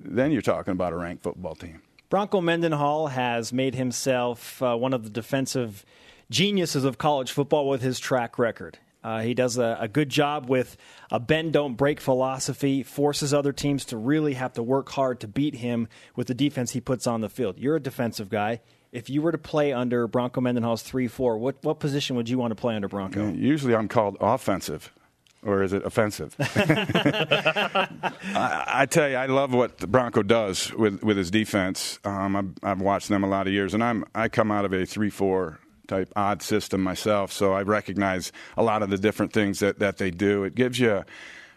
then 0.00 0.30
you're 0.30 0.40
talking 0.40 0.72
about 0.72 0.92
a 0.92 0.96
ranked 0.96 1.24
football 1.24 1.56
team. 1.56 1.82
Bronco 2.12 2.42
Mendenhall 2.42 3.06
has 3.06 3.54
made 3.54 3.74
himself 3.74 4.62
uh, 4.62 4.76
one 4.76 4.92
of 4.92 5.02
the 5.02 5.08
defensive 5.08 5.82
geniuses 6.28 6.84
of 6.84 6.98
college 6.98 7.32
football 7.32 7.66
with 7.66 7.80
his 7.80 7.98
track 7.98 8.38
record. 8.38 8.76
Uh, 9.02 9.22
he 9.22 9.32
does 9.32 9.56
a, 9.56 9.78
a, 9.80 9.88
good 9.88 10.10
job 10.10 10.46
with 10.46 10.76
a 11.10 11.18
bend 11.18 11.54
don't 11.54 11.74
break 11.74 12.02
philosophy, 12.02 12.82
forces 12.82 13.32
other 13.32 13.50
teams 13.50 13.86
to 13.86 13.96
really 13.96 14.34
have 14.34 14.52
to 14.52 14.62
work 14.62 14.90
hard 14.90 15.20
to 15.20 15.26
beat 15.26 15.54
him 15.54 15.88
with 16.14 16.26
the 16.26 16.34
defense 16.34 16.72
he 16.72 16.82
puts 16.82 17.06
on 17.06 17.22
the 17.22 17.30
field. 17.30 17.58
You're 17.58 17.76
a 17.76 17.80
defensive 17.80 18.28
guy. 18.28 18.60
If 18.92 19.08
you 19.08 19.22
were 19.22 19.32
to 19.32 19.38
play 19.38 19.72
under 19.72 20.06
Bronco 20.06 20.42
Mendenhall's 20.42 20.82
3 20.82 21.08
4, 21.08 21.38
what, 21.38 21.56
what 21.62 21.80
position 21.80 22.16
would 22.16 22.28
you 22.28 22.36
want 22.36 22.50
to 22.50 22.60
play 22.60 22.74
under 22.76 22.88
Bronco? 22.88 23.32
Usually 23.32 23.74
I'm 23.74 23.88
called 23.88 24.18
offensive 24.20 24.92
or 25.44 25.62
is 25.62 25.72
it 25.72 25.84
offensive? 25.84 26.34
I, 26.38 27.88
I, 28.66 28.86
tell 28.86 29.08
you, 29.08 29.16
I 29.16 29.26
love 29.26 29.52
what 29.52 29.78
the 29.78 29.86
Bronco 29.86 30.22
does 30.22 30.72
with 30.72 31.02
with 31.02 31.16
his 31.16 31.30
defense. 31.30 31.98
Um, 32.04 32.36
I've, 32.36 32.50
I've, 32.62 32.80
watched 32.80 33.08
them 33.08 33.24
a 33.24 33.28
lot 33.28 33.46
of 33.46 33.52
years, 33.52 33.74
and 33.74 33.82
I'm 33.82 34.04
I 34.14 34.28
come 34.28 34.50
out 34.50 34.64
of 34.64 34.72
a 34.72 34.86
three 34.86 35.10
four 35.10 35.58
type 35.88 36.12
odd 36.16 36.42
system 36.42 36.82
myself, 36.82 37.32
so 37.32 37.52
I 37.52 37.62
recognize 37.62 38.32
a 38.56 38.62
lot 38.62 38.82
of 38.82 38.90
the 38.90 38.98
different 38.98 39.32
things 39.32 39.58
that 39.60 39.78
that 39.80 39.98
they 39.98 40.10
do. 40.10 40.44
It 40.44 40.54
gives 40.54 40.78
you 40.78 41.04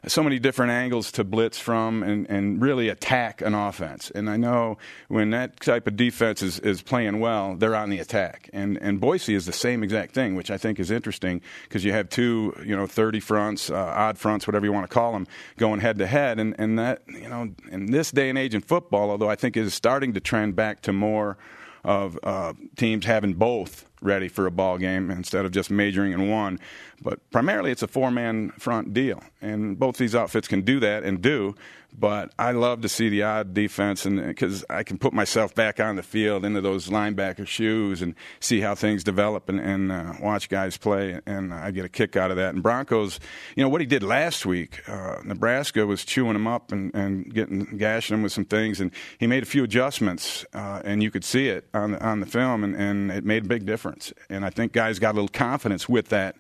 so 0.08 0.24
many 0.24 0.39
different 0.39 0.72
angles 0.72 1.12
to 1.14 1.24
blitz 1.24 1.58
from 1.58 2.03
and, 2.03 2.30
and 2.30 2.62
really 2.62 2.89
attack 2.89 3.41
an 3.41 3.53
offense. 3.53 4.12
And 4.14 4.30
I 4.30 4.38
know 4.38 4.78
when 5.08 5.32
that 5.32 5.60
type 5.60 5.88
of 5.88 5.95
defense 5.95 6.41
is, 6.41 6.60
is 6.60 6.82
playing 6.82 7.20
well, 7.20 7.56
they're 7.56 7.76
on 7.76 7.89
the 7.89 7.99
attack. 7.99 8.49
And 8.53 8.78
and 8.78 8.99
Boise 8.99 9.36
is 9.36 9.45
the 9.45 9.53
same 9.53 9.84
exact 9.84 10.14
thing, 10.14 10.36
which 10.36 10.51
I 10.51 10.58
think 10.58 10.80
is 10.80 10.91
interesting 10.91 11.41
because 11.64 11.84
you 11.84 11.91
have 11.91 12.10
two, 12.10 12.53
you 12.66 12.76
know, 12.76 12.88
30 12.88 13.20
fronts, 13.20 13.70
uh, 13.70 13.76
odd 13.76 14.18
fronts, 14.18 14.47
whatever 14.47 14.66
you 14.66 14.74
want 14.74 14.89
to 14.89 14.93
call 14.93 15.14
them, 15.14 15.28
going 15.58 15.80
head 15.80 15.97
to 15.99 16.08
head. 16.08 16.39
And, 16.39 16.56
and 16.60 16.78
that, 16.80 17.01
you 17.08 17.30
know, 17.30 17.53
in 17.72 17.88
this 17.88 18.12
day 18.12 18.30
and 18.30 18.38
age 18.38 18.56
in 18.56 18.62
football, 18.62 19.10
although 19.10 19.30
I 19.30 19.36
think 19.36 19.58
it 19.58 19.62
is 19.62 19.74
starting 19.74 20.14
to 20.14 20.20
trend 20.20 20.56
back 20.56 20.82
to 20.82 20.93
more 20.93 21.38
of 21.84 22.18
uh, 22.24 22.53
teams 22.76 23.06
having 23.06 23.34
both 23.34 23.88
ready 24.01 24.28
for 24.28 24.45
a 24.45 24.51
ball 24.51 24.78
game 24.78 25.12
instead 25.12 25.45
of 25.45 25.51
just 25.51 25.70
majoring 25.70 26.12
in 26.12 26.30
one. 26.30 26.60
But 27.01 27.19
primarily, 27.31 27.71
it's 27.71 27.83
a 27.83 27.87
four-man 27.87 28.51
front 28.57 28.93
deal, 28.93 29.21
and 29.41 29.77
both 29.77 29.97
these 29.97 30.15
outfits 30.15 30.47
can 30.47 30.61
do 30.61 30.79
that 30.79 31.03
and 31.03 31.21
do. 31.21 31.55
But 31.97 32.33
I 32.37 32.51
love 32.51 32.81
to 32.81 32.89
see 32.89 33.07
the 33.07 33.23
odd 33.23 33.53
defense, 33.53 34.05
and 34.05 34.25
because 34.25 34.65
I 34.69 34.83
can 34.83 34.97
put 34.97 35.13
myself 35.13 35.55
back 35.55 35.79
on 35.79 35.95
the 35.95 36.03
field 36.03 36.43
into 36.43 36.59
those 36.59 36.89
linebacker 36.89 37.47
shoes 37.47 38.01
and 38.01 38.15
see 38.41 38.59
how 38.59 38.75
things 38.75 39.03
develop 39.03 39.47
and, 39.47 39.61
and 39.61 39.91
uh, 39.91 40.13
watch 40.21 40.49
guys 40.49 40.75
play, 40.77 41.21
and 41.25 41.53
I 41.53 41.71
get 41.71 41.85
a 41.85 41.89
kick 41.89 42.17
out 42.17 42.31
of 42.31 42.37
that. 42.37 42.53
And 42.53 42.61
Broncos, 42.61 43.19
you 43.55 43.63
know 43.63 43.69
what 43.69 43.79
he 43.79 43.87
did 43.87 44.03
last 44.03 44.45
week, 44.45 44.87
uh, 44.89 45.17
Nebraska 45.23 45.85
was 45.85 46.03
chewing 46.03 46.35
him 46.35 46.47
up 46.47 46.73
and, 46.73 46.93
and 46.93 47.33
getting 47.33 47.77
gashing 47.77 48.17
him 48.17 48.23
with 48.23 48.33
some 48.33 48.45
things, 48.45 48.81
and 48.81 48.91
he 49.17 49.27
made 49.27 49.43
a 49.43 49.45
few 49.45 49.63
adjustments, 49.63 50.45
uh, 50.53 50.81
and 50.83 51.01
you 51.01 51.11
could 51.11 51.23
see 51.23 51.47
it 51.47 51.69
on 51.73 51.91
the, 51.91 52.05
on 52.05 52.19
the 52.19 52.25
film, 52.25 52.63
and, 52.63 52.75
and 52.75 53.09
it 53.09 53.23
made 53.23 53.45
a 53.45 53.47
big 53.47 53.65
difference. 53.65 54.11
And 54.29 54.43
I 54.45 54.49
think 54.49 54.73
guys 54.73 54.99
got 54.99 55.11
a 55.11 55.15
little 55.15 55.29
confidence 55.29 55.87
with 55.87 56.09
that 56.09 56.35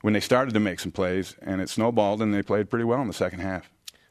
when 0.00 0.14
they 0.14 0.20
started 0.20 0.54
to 0.54 0.60
make 0.60 0.80
some 0.80 0.92
plays, 0.92 1.36
and 1.42 1.60
it 1.60 1.68
snowballed, 1.68 2.22
and 2.22 2.32
they 2.32 2.42
played 2.42 2.70
pretty 2.70 2.84
well 2.84 3.00
in 3.00 3.06
the 3.06 3.12
second 3.12 3.40
half. 3.40 3.70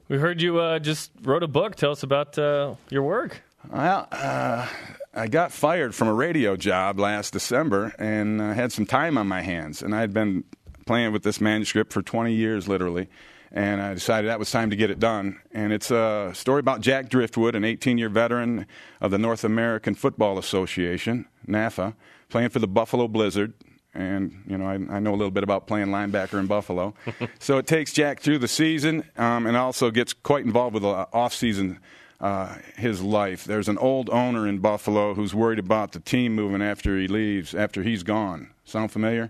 We 0.09 0.17
heard 0.17 0.41
you 0.41 0.59
uh, 0.59 0.79
just 0.79 1.11
wrote 1.21 1.43
a 1.43 1.47
book. 1.47 1.75
Tell 1.75 1.91
us 1.91 2.03
about 2.03 2.37
uh, 2.37 2.75
your 2.89 3.03
work. 3.03 3.41
Well, 3.69 4.07
uh, 4.11 4.67
I 5.13 5.27
got 5.27 5.51
fired 5.51 5.93
from 5.93 6.07
a 6.07 6.13
radio 6.13 6.55
job 6.55 6.99
last 6.99 7.33
December 7.33 7.93
and 7.99 8.39
uh, 8.39 8.53
had 8.53 8.71
some 8.71 8.85
time 8.85 9.17
on 9.17 9.27
my 9.27 9.41
hands. 9.41 9.81
And 9.81 9.93
I 9.93 9.99
had 9.99 10.13
been 10.13 10.45
playing 10.85 11.11
with 11.11 11.23
this 11.23 11.41
manuscript 11.41 11.91
for 11.91 12.01
20 12.01 12.33
years, 12.33 12.67
literally. 12.69 13.09
And 13.51 13.81
I 13.81 13.93
decided 13.93 14.29
that 14.29 14.39
was 14.39 14.51
time 14.51 14.69
to 14.69 14.75
get 14.75 14.91
it 14.91 14.99
done. 14.99 15.39
And 15.51 15.73
it's 15.73 15.91
a 15.91 16.31
story 16.33 16.59
about 16.59 16.81
Jack 16.81 17.09
Driftwood, 17.09 17.55
an 17.55 17.65
18 17.65 17.97
year 17.97 18.09
veteran 18.09 18.65
of 19.01 19.11
the 19.11 19.17
North 19.17 19.43
American 19.43 19.95
Football 19.95 20.37
Association, 20.37 21.25
NAFA, 21.47 21.95
playing 22.29 22.49
for 22.49 22.59
the 22.59 22.67
Buffalo 22.67 23.07
Blizzard 23.07 23.53
and 23.97 24.43
you 24.47 24.57
know 24.57 24.65
I, 24.65 24.73
I, 24.95 24.99
know 24.99 25.11
a 25.11 25.17
little 25.17 25.31
bit 25.31 25.43
about 25.43 25.67
playing 25.67 25.87
linebacker 25.87 26.39
in 26.39 26.47
Buffalo. 26.47 26.93
so 27.39 27.57
it 27.57 27.67
takes 27.67 27.91
Jack 27.91 28.21
through 28.21 28.37
the 28.37 28.47
season, 28.47 29.03
um, 29.17 29.45
and 29.45 29.57
also 29.57 29.91
gets 29.91 30.13
quite 30.13 30.45
involved 30.45 30.75
with 30.75 30.83
the 30.83 31.07
off-season. 31.11 31.79
Uh, 32.19 32.55
his 32.75 32.99
life. 32.99 33.43
There's 33.43 33.69
an 33.69 33.77
old 33.77 34.09
owner 34.09 34.47
in 34.47 34.57
Buffalo 34.57 35.13
who's 35.13 35.35
worried 35.35 35.59
about 35.59 35.91
the 35.91 35.99
team 35.99 36.33
moving 36.33 36.63
after 36.63 36.97
he 36.97 37.07
leaves, 37.07 37.53
after 37.53 37.83
he's 37.83 38.01
gone. 38.01 38.49
Sound 38.65 38.91
familiar? 38.91 39.29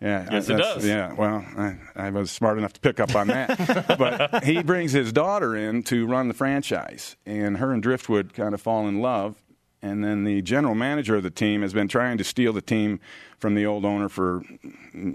Yeah, 0.00 0.28
yes, 0.30 0.48
it 0.48 0.56
does. 0.56 0.86
Yeah, 0.86 1.12
well, 1.12 1.44
I, 1.58 1.76
I, 1.96 2.10
was 2.10 2.30
smart 2.30 2.56
enough 2.56 2.72
to 2.74 2.80
pick 2.80 3.00
up 3.00 3.16
on 3.16 3.26
that. 3.26 3.98
but 3.98 4.44
he 4.44 4.62
brings 4.62 4.92
his 4.92 5.12
daughter 5.12 5.56
in 5.56 5.82
to 5.84 6.06
run 6.06 6.28
the 6.28 6.34
franchise, 6.34 7.16
and 7.26 7.58
her 7.58 7.72
and 7.72 7.82
Driftwood 7.82 8.32
kind 8.32 8.54
of 8.54 8.62
fall 8.62 8.86
in 8.86 9.02
love. 9.02 9.34
And 9.82 10.04
then 10.04 10.24
the 10.24 10.42
general 10.42 10.74
manager 10.74 11.16
of 11.16 11.22
the 11.22 11.30
team 11.30 11.62
has 11.62 11.72
been 11.72 11.88
trying 11.88 12.18
to 12.18 12.24
steal 12.24 12.52
the 12.52 12.60
team 12.60 13.00
from 13.38 13.54
the 13.54 13.64
old 13.64 13.84
owner 13.84 14.08
for 14.08 14.42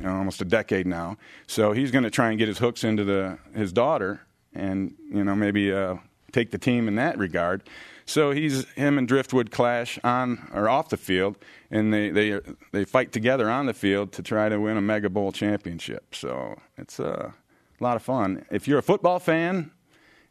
almost 0.04 0.42
a 0.42 0.46
decade 0.46 0.88
now. 0.88 1.18
So 1.46 1.72
he's 1.72 1.92
going 1.92 2.04
to 2.04 2.10
try 2.10 2.30
and 2.30 2.40
get 2.40 2.48
his 2.48 2.58
hooks 2.58 2.84
into 2.84 3.04
the 3.04 3.38
his 3.54 3.72
daughter, 3.72 4.22
and 4.54 4.96
you 5.12 5.24
know 5.24 5.36
maybe 5.36 5.72
uh, 5.72 5.98
take 6.32 6.52
the 6.52 6.58
team 6.58 6.88
in 6.88 6.96
that 6.96 7.18
regard. 7.18 7.64
So 8.08 8.32
he's 8.32 8.66
him 8.72 8.98
and 8.98 9.08
Driftwood 9.08 9.52
clash 9.52 10.00
on 10.04 10.50
or 10.54 10.68
off 10.68 10.90
the 10.90 10.98
field, 10.98 11.38
and 11.70 11.94
they 11.94 12.10
they 12.10 12.40
they 12.72 12.86
fight 12.86 13.12
together 13.12 13.50
on 13.50 13.68
the 13.68 13.74
field 13.74 14.12
to 14.14 14.24
try 14.24 14.50
to 14.50 14.60
win 14.60 14.78
a 14.78 14.82
Mega 14.82 15.10
Bowl 15.10 15.32
championship. 15.32 16.16
So 16.16 16.60
it's 16.78 17.00
uh, 17.00 17.32
a 17.80 17.84
lot 17.84 17.96
of 17.96 18.04
fun. 18.04 18.46
If 18.50 18.68
you're 18.68 18.80
a 18.80 18.84
football 18.84 19.20
fan 19.20 19.72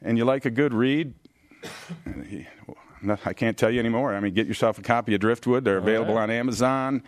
and 0.02 0.18
you 0.18 0.24
like 0.24 0.44
a 0.44 0.50
good 0.50 0.74
read. 0.74 1.14
I 3.24 3.32
can't 3.32 3.56
tell 3.56 3.70
you 3.70 3.80
anymore. 3.80 4.14
I 4.14 4.20
mean, 4.20 4.34
get 4.34 4.46
yourself 4.46 4.78
a 4.78 4.82
copy 4.82 5.14
of 5.14 5.20
Driftwood. 5.20 5.64
They're 5.64 5.78
available 5.78 6.14
right. 6.14 6.24
on 6.24 6.30
Amazon. 6.30 7.02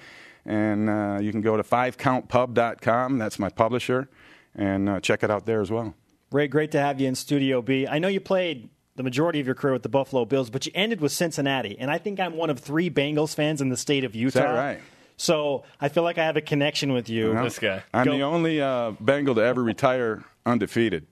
And 0.44 0.88
uh, 0.88 1.18
you 1.20 1.32
can 1.32 1.40
go 1.40 1.56
to 1.56 1.62
fivecountpub.com. 1.62 3.18
That's 3.18 3.38
my 3.38 3.48
publisher. 3.48 4.08
And 4.54 4.88
uh, 4.88 5.00
check 5.00 5.22
it 5.22 5.30
out 5.30 5.44
there 5.46 5.60
as 5.60 5.70
well. 5.70 5.94
Ray, 6.30 6.48
great 6.48 6.70
to 6.72 6.80
have 6.80 7.00
you 7.00 7.08
in 7.08 7.14
Studio 7.14 7.62
B. 7.62 7.86
I 7.86 7.98
know 7.98 8.08
you 8.08 8.20
played 8.20 8.68
the 8.96 9.02
majority 9.02 9.40
of 9.40 9.46
your 9.46 9.54
career 9.54 9.74
with 9.74 9.82
the 9.82 9.88
Buffalo 9.88 10.24
Bills, 10.24 10.50
but 10.50 10.66
you 10.66 10.72
ended 10.74 11.00
with 11.00 11.12
Cincinnati, 11.12 11.78
and 11.78 11.90
I 11.90 11.98
think 11.98 12.18
I'm 12.18 12.36
one 12.36 12.50
of 12.50 12.58
three 12.58 12.90
Bengals 12.90 13.34
fans 13.34 13.60
in 13.60 13.68
the 13.68 13.76
state 13.76 14.04
of 14.04 14.14
Utah. 14.14 14.38
Is 14.38 14.44
that 14.44 14.50
right? 14.50 14.80
So 15.18 15.64
I 15.80 15.88
feel 15.88 16.02
like 16.02 16.18
I 16.18 16.24
have 16.24 16.36
a 16.36 16.42
connection 16.42 16.92
with 16.92 17.08
you. 17.08 17.32
Well, 17.32 17.44
This 17.44 17.58
guy. 17.58 17.82
I'm 17.92 18.04
Go. 18.04 18.12
the 18.12 18.22
only 18.22 18.60
uh, 18.60 18.92
Bengal 19.00 19.34
to 19.36 19.40
ever 19.42 19.62
retire 19.62 20.24
undefeated. 20.44 21.06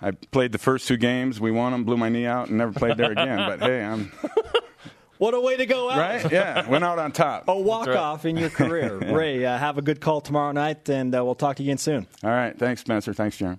I 0.00 0.10
played 0.10 0.52
the 0.52 0.58
first 0.58 0.86
two 0.88 0.96
games. 0.96 1.40
We 1.40 1.50
won 1.50 1.72
them, 1.72 1.84
blew 1.84 1.96
my 1.96 2.08
knee 2.08 2.26
out, 2.26 2.48
and 2.48 2.58
never 2.58 2.72
played 2.72 2.96
there 2.96 3.12
again. 3.12 3.38
But 3.38 3.60
hey, 3.60 3.82
I'm 3.82 4.12
What 5.18 5.32
a 5.32 5.40
way 5.40 5.56
to 5.56 5.64
go 5.66 5.88
out! 5.88 5.98
right. 5.98 6.30
Yeah, 6.30 6.68
went 6.68 6.84
out 6.84 6.98
on 6.98 7.12
top. 7.12 7.48
A 7.48 7.58
walk 7.58 7.88
off 7.88 8.26
in 8.26 8.36
your 8.36 8.50
career. 8.50 8.98
Ray, 9.14 9.44
uh, 9.46 9.56
have 9.56 9.78
a 9.78 9.82
good 9.82 10.00
call 10.00 10.20
tomorrow 10.20 10.52
night, 10.52 10.88
and 10.90 11.14
uh, 11.14 11.24
we'll 11.24 11.34
talk 11.34 11.56
to 11.56 11.62
you 11.62 11.68
again 11.70 11.78
soon. 11.78 12.06
All 12.22 12.30
right. 12.30 12.56
Thanks, 12.58 12.82
Spencer. 12.82 13.14
Thanks, 13.14 13.36
Jeremy. 13.38 13.58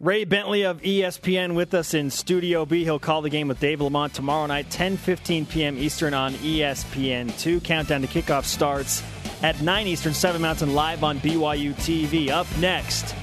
Ray 0.00 0.24
Bentley 0.24 0.62
of 0.62 0.80
ESPN 0.80 1.54
with 1.54 1.74
us 1.74 1.92
in 1.92 2.10
Studio 2.10 2.64
B. 2.64 2.84
He'll 2.84 2.98
call 2.98 3.20
the 3.20 3.28
game 3.28 3.48
with 3.48 3.60
Dave 3.60 3.80
LaMont 3.80 4.12
tomorrow 4.12 4.46
night, 4.46 4.70
10:15 4.70 5.48
p.m. 5.48 5.76
Eastern 5.78 6.14
on 6.14 6.34
E 6.42 6.60
ESPN2. 6.60 7.62
Countdown 7.62 8.00
to 8.00 8.08
kickoff 8.08 8.44
starts 8.44 9.02
at 9.42 9.60
9 9.60 9.86
Eastern, 9.86 10.14
7 10.14 10.40
Mountain, 10.40 10.74
live 10.74 11.04
on 11.04 11.20
BYU 11.20 11.74
TV. 11.74 12.30
Up 12.30 12.46
next, 12.58 13.14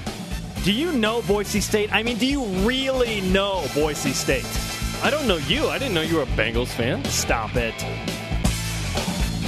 do 0.68 0.74
you 0.74 0.92
know 0.92 1.22
Boise 1.22 1.62
State? 1.62 1.90
I 1.94 2.02
mean, 2.02 2.18
do 2.18 2.26
you 2.26 2.44
really 2.68 3.22
know 3.22 3.64
Boise 3.74 4.12
State? 4.12 4.44
I 5.02 5.08
don't 5.08 5.26
know 5.26 5.38
you. 5.38 5.66
I 5.68 5.78
didn't 5.78 5.94
know 5.94 6.02
you 6.02 6.16
were 6.16 6.24
a 6.24 6.36
Bengals 6.36 6.68
fan. 6.68 7.02
Stop 7.06 7.56
it. 7.56 7.72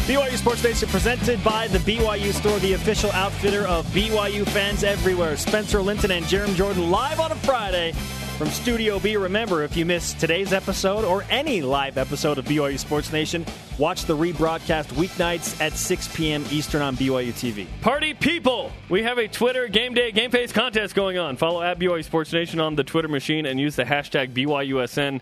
BYU 0.07 0.35
Sports 0.39 0.65
Nation 0.65 0.89
presented 0.89 1.45
by 1.45 1.69
the 1.69 1.79
BYU 1.81 2.33
Store, 2.33 2.59
the 2.61 2.73
official 2.73 3.13
outfitter 3.13 3.67
of 3.67 3.85
BYU 3.89 4.47
fans 4.47 4.83
everywhere. 4.83 5.37
Spencer 5.37 5.83
Linton 5.83 6.11
and 6.11 6.25
Jarom 6.25 6.55
Jordan 6.55 6.91
live 6.91 7.21
on 7.21 7.33
a 7.33 7.37
Friday 7.37 7.93
from 8.41 8.49
Studio 8.49 8.99
B. 8.99 9.19
Remember, 9.19 9.65
if 9.65 9.77
you 9.77 9.85
missed 9.85 10.19
today's 10.19 10.55
episode 10.55 11.05
or 11.05 11.27
any 11.29 11.61
live 11.61 11.99
episode 11.99 12.39
of 12.39 12.47
BYU 12.47 12.79
Sports 12.79 13.13
Nation, 13.13 13.45
watch 13.77 14.07
the 14.07 14.17
rebroadcast 14.17 14.87
weeknights 14.95 15.61
at 15.61 15.75
6 15.75 16.17
p.m. 16.17 16.43
Eastern 16.51 16.81
on 16.81 16.97
BYU 16.97 17.35
TV. 17.35 17.67
Party 17.83 18.15
people! 18.15 18.73
We 18.89 19.03
have 19.03 19.19
a 19.19 19.29
Twitter 19.29 19.69
Game 19.69 19.93
Day 19.93 20.11
Game 20.11 20.31
Face 20.31 20.53
contest 20.53 20.95
going 20.95 21.19
on. 21.19 21.37
Follow 21.37 21.63
at 21.63 21.79
BYU 21.79 22.03
Sports 22.03 22.33
Nation 22.33 22.61
on 22.61 22.77
the 22.77 22.83
Twitter 22.83 23.09
machine 23.09 23.45
and 23.45 23.61
use 23.61 23.77
the 23.77 23.85
hashtag 23.85 24.33
BYUSN. 24.33 25.21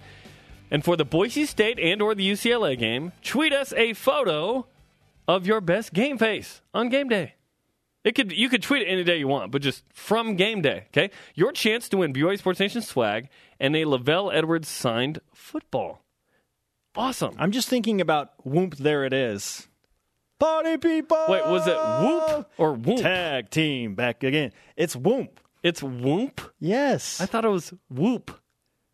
And 0.70 0.84
for 0.84 0.96
the 0.96 1.04
Boise 1.04 1.44
State 1.44 1.80
and 1.80 2.00
or 2.00 2.14
the 2.14 2.30
UCLA 2.30 2.78
game, 2.78 3.10
tweet 3.24 3.52
us 3.52 3.72
a 3.72 3.94
photo 3.94 4.64
of 5.26 5.44
your 5.44 5.60
best 5.60 5.92
game 5.92 6.18
face 6.18 6.62
on 6.72 6.88
game 6.88 7.08
day. 7.08 7.34
It 8.04 8.14
could 8.14 8.32
you 8.32 8.48
could 8.48 8.62
tweet 8.62 8.82
it 8.82 8.86
any 8.86 9.04
day 9.04 9.18
you 9.18 9.28
want, 9.28 9.50
but 9.50 9.60
just 9.62 9.82
from 9.92 10.36
game 10.36 10.62
day, 10.62 10.84
okay? 10.88 11.10
Your 11.34 11.52
chance 11.52 11.88
to 11.90 11.98
win 11.98 12.12
BYU 12.12 12.38
Sports 12.38 12.60
Nation 12.60 12.80
swag 12.80 13.28
and 13.60 13.74
a 13.76 13.84
LaVell 13.84 14.32
Edwards 14.32 14.68
signed 14.68 15.20
football. 15.34 16.02
Awesome. 16.96 17.34
I'm 17.38 17.50
just 17.52 17.68
thinking 17.68 18.00
about 18.00 18.30
Whoop, 18.44 18.76
there 18.76 19.04
it 19.04 19.12
is. 19.12 19.68
Party 20.38 20.78
people! 20.78 21.18
Wait, 21.28 21.44
was 21.46 21.66
it 21.66 21.76
whoop 21.76 22.48
or 22.58 22.74
whoop? 22.74 23.00
Tag 23.02 23.50
team 23.50 23.94
back 23.96 24.22
again. 24.22 24.52
It's 24.76 24.94
Whoop. 24.94 25.40
It's 25.64 25.82
whoop? 25.82 26.40
Yes. 26.60 27.20
I 27.20 27.26
thought 27.26 27.44
it 27.44 27.48
was 27.48 27.74
whoop. 27.90 28.30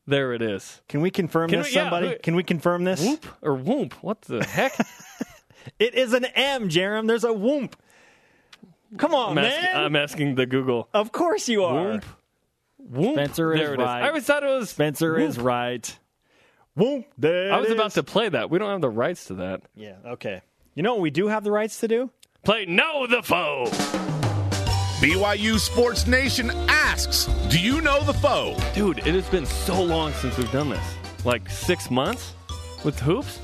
There 0.06 0.32
it 0.32 0.40
is. 0.40 0.80
Can 0.88 1.02
we 1.02 1.10
confirm 1.10 1.50
Can 1.50 1.58
this, 1.60 1.68
we- 1.68 1.76
yeah, 1.76 1.90
somebody? 1.90 2.18
Can 2.22 2.34
we 2.36 2.42
confirm 2.42 2.84
this? 2.84 3.02
Whoop 3.04 3.26
or 3.42 3.54
whoop? 3.54 3.92
What 4.02 4.22
the 4.22 4.42
heck? 4.44 4.72
It 5.78 5.94
is 5.94 6.12
an 6.12 6.26
M, 6.26 6.68
Jerem. 6.68 7.06
There's 7.06 7.24
a 7.24 7.32
whoop. 7.32 7.74
Come 8.98 9.14
on, 9.14 9.30
I'm, 9.30 9.34
man. 9.36 9.44
asking, 9.46 9.76
I'm 9.76 9.96
asking 9.96 10.34
the 10.36 10.46
Google. 10.46 10.88
of 10.94 11.12
course 11.12 11.48
you 11.48 11.64
are. 11.64 11.84
Whoop. 11.92 12.04
Whoop. 12.78 13.14
Spencer 13.14 13.54
is 13.54 13.60
it 13.70 13.78
right. 13.78 14.02
I 14.04 14.08
always 14.08 14.24
thought 14.24 14.42
it 14.42 14.46
was 14.46 14.70
Spencer 14.70 15.18
is 15.18 15.38
right. 15.38 15.98
Whoop. 16.76 17.06
There 17.16 17.52
I 17.52 17.58
was 17.60 17.70
it 17.70 17.74
about 17.74 17.88
is. 17.88 17.94
to 17.94 18.02
play 18.02 18.28
that. 18.28 18.50
We 18.50 18.58
don't 18.58 18.70
have 18.70 18.80
the 18.80 18.90
rights 18.90 19.26
to 19.26 19.34
that. 19.34 19.62
Yeah. 19.74 19.94
Okay. 20.06 20.42
You 20.74 20.82
know 20.82 20.94
what 20.94 21.00
we 21.00 21.10
do 21.10 21.28
have 21.28 21.44
the 21.44 21.52
rights 21.52 21.80
to 21.80 21.88
do? 21.88 22.10
Play 22.44 22.66
Know 22.66 23.06
the 23.06 23.22
Foe. 23.22 23.66
BYU 25.00 25.58
Sports 25.58 26.06
Nation 26.06 26.50
asks, 26.68 27.26
Do 27.48 27.58
you 27.60 27.80
know 27.80 28.02
the 28.04 28.14
foe? 28.14 28.56
Dude, 28.74 28.98
it 28.98 29.06
has 29.14 29.28
been 29.28 29.44
so 29.46 29.82
long 29.82 30.12
since 30.14 30.36
we've 30.38 30.50
done 30.52 30.70
this. 30.70 30.84
Like 31.24 31.48
six 31.50 31.90
months 31.90 32.32
with 32.84 32.98
hoops? 33.00 33.38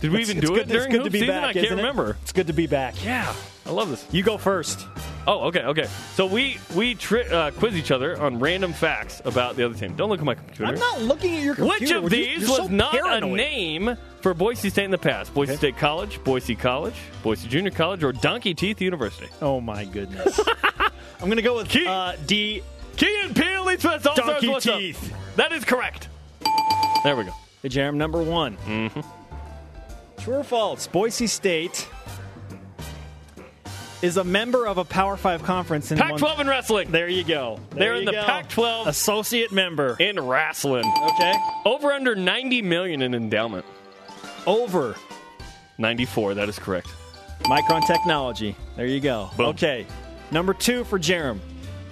Did 0.00 0.10
we 0.12 0.18
It's- 0.22 0.30
even 0.30 0.38
it's 0.38 0.48
do 0.50 0.54
good, 0.56 0.70
it 0.70 0.72
during 0.72 0.86
it's 0.86 0.92
good 0.92 0.96
hoop 0.98 1.04
to 1.06 1.10
be 1.10 1.20
season? 1.20 1.34
back. 1.34 1.44
I 1.44 1.52
can't 1.52 1.64
isn't 1.66 1.78
it? 1.78 1.82
remember. 1.82 2.16
It's 2.22 2.32
good 2.32 2.46
to 2.46 2.52
be 2.52 2.66
back. 2.66 3.04
Yeah, 3.04 3.32
I 3.66 3.70
love 3.72 3.90
this. 3.90 4.06
You 4.10 4.22
go 4.22 4.38
first. 4.38 4.86
Oh, 5.26 5.40
okay, 5.48 5.60
okay. 5.62 5.86
So 6.14 6.26
we 6.26 6.58
we 6.74 6.94
tri- 6.94 7.24
uh, 7.28 7.50
quiz 7.52 7.76
each 7.76 7.90
other 7.90 8.20
on 8.20 8.38
random 8.40 8.72
facts 8.72 9.20
about 9.24 9.54
the 9.56 9.64
other 9.66 9.74
team. 9.74 9.94
Don't 9.94 10.08
look 10.08 10.18
at 10.18 10.24
my 10.24 10.34
computer. 10.34 10.64
I'm 10.64 10.74
not 10.78 11.02
looking 11.02 11.36
at 11.36 11.42
your 11.42 11.54
computer. 11.54 11.78
Which 11.80 11.90
of 11.92 12.02
Would 12.04 12.12
you- 12.12 12.24
these 12.24 12.40
you're 12.48 12.48
was 12.58 12.58
so 12.58 12.74
not 12.74 12.92
paranoid. 12.92 13.32
a 13.32 13.36
name 13.36 13.96
for 14.22 14.32
Boise 14.34 14.70
State 14.70 14.86
in 14.86 14.90
the 14.90 14.98
past? 14.98 15.32
Boise 15.34 15.56
State 15.56 15.76
College, 15.76 16.22
Boise 16.24 16.56
College, 16.56 16.94
Boise 17.22 17.48
Junior 17.48 17.70
College, 17.70 18.02
or 18.02 18.12
Donkey 18.12 18.54
Teeth 18.54 18.80
University? 18.80 19.28
Oh 19.42 19.60
my 19.60 19.84
goodness. 19.84 20.40
I'm 21.20 21.28
gonna 21.28 21.42
go 21.42 21.56
with 21.56 21.68
Key- 21.68 21.86
uh, 21.86 22.14
D. 22.26 22.62
Key 22.96 23.20
and 23.24 23.36
Lee 23.66 23.76
Smith, 23.78 24.06
all 24.06 24.14
stars, 24.14 24.16
Donkey 24.16 24.48
what's 24.48 24.66
up? 24.66 24.78
teeth. 24.78 25.14
That 25.36 25.52
is 25.52 25.64
correct. 25.64 26.08
There 27.04 27.14
we 27.16 27.24
go. 27.24 27.32
Hey, 27.62 27.68
Jerem, 27.68 27.94
number 27.96 28.22
one. 28.22 28.56
Mm-hmm. 28.66 29.00
True 30.22 30.36
or 30.36 30.44
false? 30.44 30.86
Boise 30.86 31.26
State 31.26 31.88
is 34.02 34.16
a 34.16 34.24
member 34.24 34.66
of 34.66 34.78
a 34.78 34.84
Power 34.84 35.16
Five 35.16 35.42
conference 35.42 35.90
in 35.92 35.98
Pac-12 35.98 36.22
one- 36.22 36.40
in 36.40 36.46
wrestling. 36.48 36.90
There 36.90 37.08
you 37.08 37.24
go. 37.24 37.58
There 37.70 37.78
They're 37.78 37.94
in 37.96 38.04
the 38.04 38.12
go. 38.12 38.22
Pac-12 38.24 38.86
associate 38.86 39.52
member. 39.52 39.96
in 39.98 40.18
wrestling. 40.18 40.84
Okay. 41.14 41.34
Over 41.64 41.92
under 41.92 42.14
90 42.14 42.62
million 42.62 43.02
in 43.02 43.14
endowment. 43.14 43.64
Over 44.46 44.96
94, 45.78 46.34
that 46.34 46.48
is 46.48 46.58
correct. 46.58 46.88
Micron 47.44 47.86
Technology. 47.86 48.54
There 48.76 48.86
you 48.86 49.00
go. 49.00 49.30
Boom. 49.36 49.46
Okay. 49.48 49.86
Number 50.30 50.54
two 50.54 50.84
for 50.84 50.98
Jerem. 50.98 51.38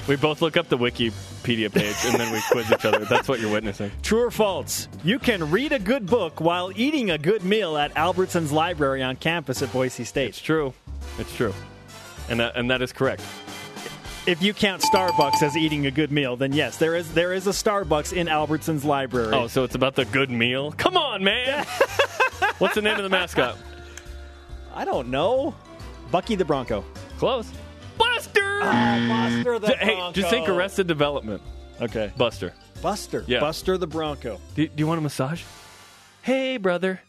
We 0.07 0.17
both 0.17 0.41
look 0.41 0.57
up 0.57 0.69
the 0.69 0.79
Wikipedia 0.79 1.71
page 1.73 1.95
and 2.07 2.15
then 2.19 2.33
we 2.33 2.41
quiz 2.51 2.71
each 2.73 2.85
other. 2.85 3.05
That's 3.05 3.29
what 3.29 3.41
you're 3.41 3.53
witnessing. 3.53 3.91
True 4.03 4.23
or 4.25 4.31
false? 4.31 4.89
You 5.05 5.19
can 5.19 5.51
read 5.51 5.73
a 5.73 5.79
good 5.79 6.07
book 6.07 6.41
while 6.41 6.71
eating 6.75 7.11
a 7.11 7.19
good 7.19 7.45
meal 7.45 7.77
at 7.77 7.93
Albertson's 7.97 8.53
Library 8.53 9.03
on 9.03 9.17
campus 9.17 9.61
at 9.63 9.71
Boise 9.73 10.05
State. 10.05 10.29
It's 10.31 10.41
true. 10.41 10.73
It's 11.19 11.35
true. 11.37 11.53
And 12.29 12.41
that, 12.41 12.57
and 12.57 12.71
that 12.71 12.83
is 12.83 12.93
correct. 12.93 13.23
If 14.27 14.43
you 14.43 14.53
count 14.53 14.83
Starbucks 14.83 15.43
as 15.43 15.57
eating 15.57 15.87
a 15.87 15.91
good 15.91 16.13
meal, 16.13 16.37
then 16.37 16.53
yes, 16.53 16.77
there 16.77 16.95
is 16.95 17.13
there 17.15 17.33
is 17.33 17.47
a 17.47 17.51
Starbucks 17.51 18.13
in 18.13 18.29
Albertson's 18.29 18.85
library. 18.85 19.33
Oh, 19.33 19.47
so 19.47 19.65
it's 19.65 19.75
about 19.75 19.95
the 19.95 20.05
good 20.05 20.31
meal? 20.31 20.73
Come 20.73 20.97
on, 20.99 21.25
man. 21.25 21.65
What's 22.59 22.75
the 22.75 22.83
name 22.83 22.97
of 22.99 23.03
the 23.05 23.09
mascot? 23.09 23.57
I 24.75 24.85
don't 24.85 25.09
know. 25.09 25.55
Bucky 26.11 26.35
the 26.35 26.45
Bronco. 26.45 26.85
Close. 27.19 27.51
Buster! 27.97 28.61
Ah, 28.63 29.07
Buster 29.09 29.59
the 29.59 29.69
hey, 29.77 29.95
Bronco. 29.95 30.13
just 30.13 30.31
think 30.31 30.49
Arrested 30.49 30.87
Development. 30.87 31.41
Okay. 31.81 32.13
Buster. 32.17 32.53
Buster. 32.83 33.25
Yeah. 33.27 33.41
Buster 33.41 33.79
the 33.79 33.87
Bronco. 33.87 34.41
Do, 34.55 34.67
do 34.69 34.75
you 34.77 34.87
want 34.87 34.99
a 34.99 35.03
massage? 35.03 35.43
Hey, 36.23 36.59
brother. 36.59 37.01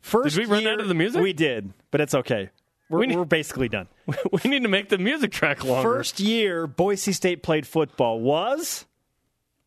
First 0.00 0.36
Did 0.36 0.46
we 0.46 0.52
run 0.52 0.62
year- 0.62 0.72
out 0.74 0.80
of 0.80 0.88
the 0.88 0.94
music? 0.94 1.22
We 1.22 1.32
did, 1.32 1.72
but 1.90 2.00
it's 2.00 2.14
okay. 2.14 2.50
We're, 2.90 2.98
We 3.00 3.06
need- 3.06 3.16
we're 3.16 3.24
basically 3.24 3.68
done. 3.68 3.88
we 4.44 4.50
need 4.50 4.62
to 4.62 4.68
make 4.68 4.88
the 4.88 4.98
music 4.98 5.32
track 5.32 5.64
longer. 5.64 5.88
First 5.88 6.20
year 6.20 6.66
Boise 6.66 7.12
State 7.12 7.42
played 7.42 7.66
football 7.66 8.20
was 8.20 8.86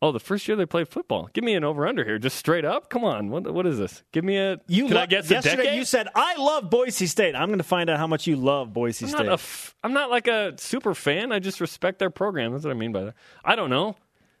Oh, 0.02 0.12
the 0.12 0.20
first 0.20 0.46
year 0.46 0.58
they 0.58 0.66
played 0.66 0.88
football. 0.88 1.30
Give 1.32 1.42
me 1.42 1.54
an 1.54 1.64
over 1.64 1.86
under 1.86 2.04
here, 2.04 2.18
just 2.18 2.36
straight 2.36 2.66
up. 2.66 2.90
Come 2.90 3.02
on, 3.02 3.30
what 3.30 3.50
what 3.52 3.66
is 3.66 3.78
this? 3.78 4.04
Give 4.12 4.24
me 4.24 4.36
a. 4.36 4.58
you. 4.68 4.84
Can 4.86 4.94
lo- 4.96 5.00
I 5.00 5.06
guess 5.06 5.30
yesterday 5.30 5.56
decade? 5.64 5.78
you 5.78 5.86
said 5.86 6.06
I 6.14 6.36
love 6.36 6.68
Boise 6.68 7.06
State. 7.06 7.34
I'm 7.34 7.48
going 7.48 7.58
to 7.58 7.64
find 7.64 7.88
out 7.88 7.98
how 7.98 8.06
much 8.06 8.26
you 8.26 8.36
love 8.36 8.74
Boise 8.74 9.06
I'm 9.06 9.10
State. 9.10 9.24
not, 9.24 9.32
f- 9.32 9.74
I'm 9.82 9.94
not 9.94 10.10
like 10.10 10.28
a 10.28 10.52
super 10.58 10.94
fan. 10.94 11.32
I 11.32 11.38
just 11.38 11.62
respect 11.62 11.98
their 11.98 12.10
program. 12.10 12.52
That's 12.52 12.64
what 12.64 12.72
I 12.72 12.74
mean 12.74 12.92
by 12.92 13.04
that. 13.04 13.14
I 13.42 13.56
don't 13.56 13.70
know. 13.70 13.96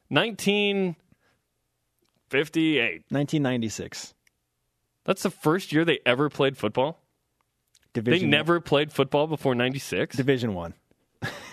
1958. 0.08 3.04
1996 3.08 4.14
That's 5.04 5.22
the 5.22 5.30
first 5.30 5.72
year 5.72 5.86
they 5.86 6.00
ever 6.04 6.28
played 6.28 6.58
football. 6.58 7.00
Division. 8.04 8.30
they 8.30 8.36
never 8.36 8.60
played 8.60 8.92
football 8.92 9.26
before 9.26 9.54
96. 9.54 10.16
Division 10.16 10.54
One. 10.54 10.74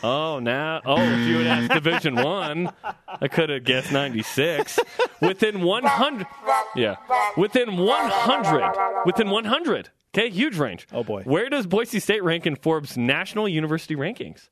Oh, 0.05 0.39
now. 0.39 0.81
Oh, 0.85 1.01
if 1.01 1.27
you 1.29 1.37
had 1.37 1.47
asked 1.47 1.71
Division 1.71 2.15
One, 2.15 2.69
I 3.07 3.29
could 3.29 3.49
have 3.49 3.63
guessed 3.63 3.93
96. 3.93 4.77
Within 5.21 5.61
100. 5.61 6.27
Yeah. 6.75 6.97
Within 7.37 7.77
100. 7.77 9.05
Within 9.05 9.29
100. 9.29 9.89
Okay, 10.13 10.29
huge 10.29 10.57
range. 10.57 10.87
Oh, 10.91 11.05
boy. 11.05 11.21
Where 11.23 11.49
does 11.49 11.65
Boise 11.67 12.01
State 12.01 12.21
rank 12.21 12.45
in 12.45 12.57
Forbes' 12.57 12.97
national 12.97 13.47
university 13.47 13.95
rankings? 13.95 14.49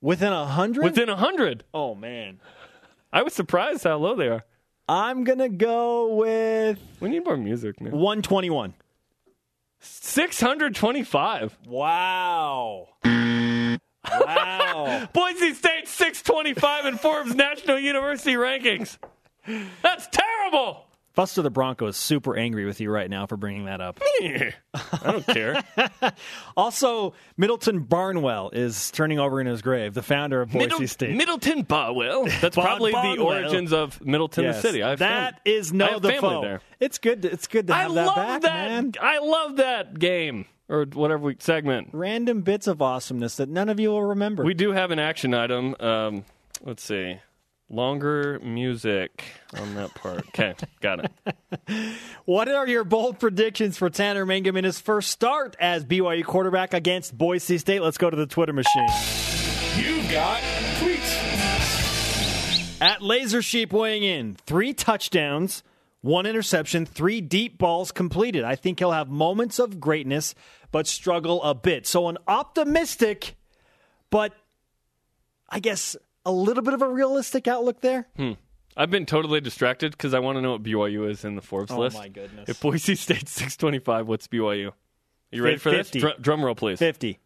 Within 0.00 0.32
a 0.32 0.46
hundred. 0.46 0.84
Within 0.84 1.08
a 1.10 1.12
100. 1.16 1.64
Oh 1.72 1.94
man. 1.94 2.40
I 3.12 3.22
was 3.22 3.32
surprised 3.34 3.84
how 3.84 3.96
low 3.96 4.14
they 4.16 4.28
are. 4.28 4.44
I'm 4.88 5.24
gonna 5.24 5.48
go 5.48 6.14
with 6.14 6.78
We 7.00 7.08
need 7.10 7.24
more 7.24 7.36
music, 7.36 7.80
man. 7.80 7.92
121. 7.92 8.74
625. 9.84 11.58
Wow. 11.66 12.88
wow. 13.04 13.78
Wow. 14.10 15.08
Boise 15.12 15.54
State 15.54 15.88
625 15.88 16.86
in 16.86 16.98
Forbes 16.98 17.34
National 17.34 17.78
University 17.78 18.34
rankings. 18.34 18.98
That's 19.82 20.08
terrible. 20.10 20.83
Buster 21.14 21.42
the 21.42 21.50
Bronco 21.50 21.86
is 21.86 21.96
super 21.96 22.36
angry 22.36 22.64
with 22.64 22.80
you 22.80 22.90
right 22.90 23.08
now 23.08 23.26
for 23.26 23.36
bringing 23.36 23.66
that 23.66 23.80
up. 23.80 24.00
I 24.22 24.52
don't 25.04 25.26
care. 25.26 25.62
Also, 26.56 27.14
Middleton 27.36 27.80
Barnwell 27.80 28.50
is 28.52 28.90
turning 28.90 29.18
over 29.18 29.40
in 29.40 29.46
his 29.46 29.62
grave, 29.62 29.94
the 29.94 30.02
founder 30.02 30.40
of 30.42 30.50
Boise 30.50 30.66
Middle- 30.66 30.86
State. 30.88 31.16
Middleton 31.16 31.62
Barnwell. 31.62 32.26
That's 32.40 32.54
Bon- 32.56 32.64
probably 32.64 32.92
the 32.92 33.18
origins 33.22 33.72
of 33.72 34.00
Middleton 34.04 34.44
Yes. 34.44 34.56
the 34.56 34.62
city. 34.68 34.82
I 34.82 34.90
have 34.90 34.98
that 35.00 35.34
fam- 35.34 35.40
is 35.44 35.72
I 35.72 35.76
no 35.76 35.86
have 35.86 36.02
the 36.02 36.12
family 36.12 36.40
there. 36.42 36.60
It's 36.80 36.98
good. 36.98 37.22
To, 37.22 37.32
it's 37.32 37.46
good 37.46 37.66
to 37.68 37.74
I 37.74 37.78
have 37.82 37.94
that 37.94 38.06
love 38.06 38.14
back, 38.16 38.42
that. 38.42 38.68
man. 38.70 38.92
I 39.00 39.18
love 39.18 39.56
that 39.56 39.98
game 39.98 40.46
or 40.68 40.84
whatever 40.92 41.24
we, 41.24 41.36
segment. 41.40 41.90
Random 41.92 42.42
bits 42.42 42.66
of 42.66 42.80
awesomeness 42.82 43.36
that 43.36 43.48
none 43.48 43.68
of 43.68 43.80
you 43.80 43.90
will 43.90 44.02
remember. 44.04 44.44
We 44.44 44.54
do 44.54 44.72
have 44.72 44.90
an 44.90 44.98
action 44.98 45.34
item. 45.34 45.74
Um, 45.80 46.24
let's 46.62 46.82
see. 46.82 47.18
Longer 47.74 48.38
music 48.40 49.24
on 49.58 49.74
that 49.74 49.92
part. 49.94 50.28
Okay, 50.28 50.54
got 50.80 51.04
it. 51.04 51.10
What 52.24 52.48
are 52.48 52.66
your 52.66 52.84
bold 52.84 53.18
predictions 53.18 53.76
for 53.76 53.90
Tanner 53.90 54.24
Mangum 54.24 54.56
in 54.56 54.64
his 54.64 54.80
first 54.80 55.10
start 55.10 55.56
as 55.58 55.84
BYU 55.84 56.24
quarterback 56.24 56.72
against 56.72 57.18
Boise 57.18 57.58
State? 57.58 57.82
Let's 57.82 57.98
go 57.98 58.08
to 58.08 58.16
the 58.16 58.26
Twitter 58.26 58.52
machine. 58.52 58.88
You've 59.76 60.10
got 60.10 60.40
tweets. 60.78 61.14
At 62.80 63.02
Laser 63.02 63.42
Sheep 63.42 63.72
weighing 63.72 64.04
in, 64.04 64.36
three 64.46 64.72
touchdowns, 64.72 65.62
one 66.00 66.26
interception, 66.26 66.86
three 66.86 67.20
deep 67.20 67.58
balls 67.58 67.90
completed. 67.90 68.44
I 68.44 68.54
think 68.54 68.78
he'll 68.78 68.92
have 68.92 69.08
moments 69.08 69.58
of 69.58 69.80
greatness, 69.80 70.34
but 70.70 70.86
struggle 70.86 71.42
a 71.42 71.54
bit. 71.54 71.86
So 71.86 72.08
an 72.08 72.18
optimistic, 72.28 73.34
but 74.10 74.32
I 75.50 75.60
guess 75.60 75.96
a 76.24 76.32
little 76.32 76.62
bit 76.62 76.74
of 76.74 76.82
a 76.82 76.88
realistic 76.88 77.46
outlook 77.48 77.80
there. 77.80 78.06
Hmm. 78.16 78.32
I've 78.76 78.90
been 78.90 79.06
totally 79.06 79.40
distracted 79.40 79.92
because 79.92 80.14
I 80.14 80.18
want 80.18 80.36
to 80.36 80.42
know 80.42 80.52
what 80.52 80.62
BYU 80.62 81.08
is 81.08 81.24
in 81.24 81.36
the 81.36 81.42
Forbes 81.42 81.70
Oh, 81.70 81.78
list. 81.78 81.96
Oh 81.96 82.00
my 82.00 82.08
goodness. 82.08 82.48
If 82.48 82.60
Boise 82.60 82.96
State 82.96 83.28
625, 83.28 84.08
what's 84.08 84.26
BYU? 84.26 84.72
You 85.30 85.42
ready 85.44 85.58
for 85.58 85.70
this? 85.70 85.90
Dr- 85.90 86.20
drum 86.20 86.44
roll, 86.44 86.54
please. 86.54 86.78
50. 86.78 87.18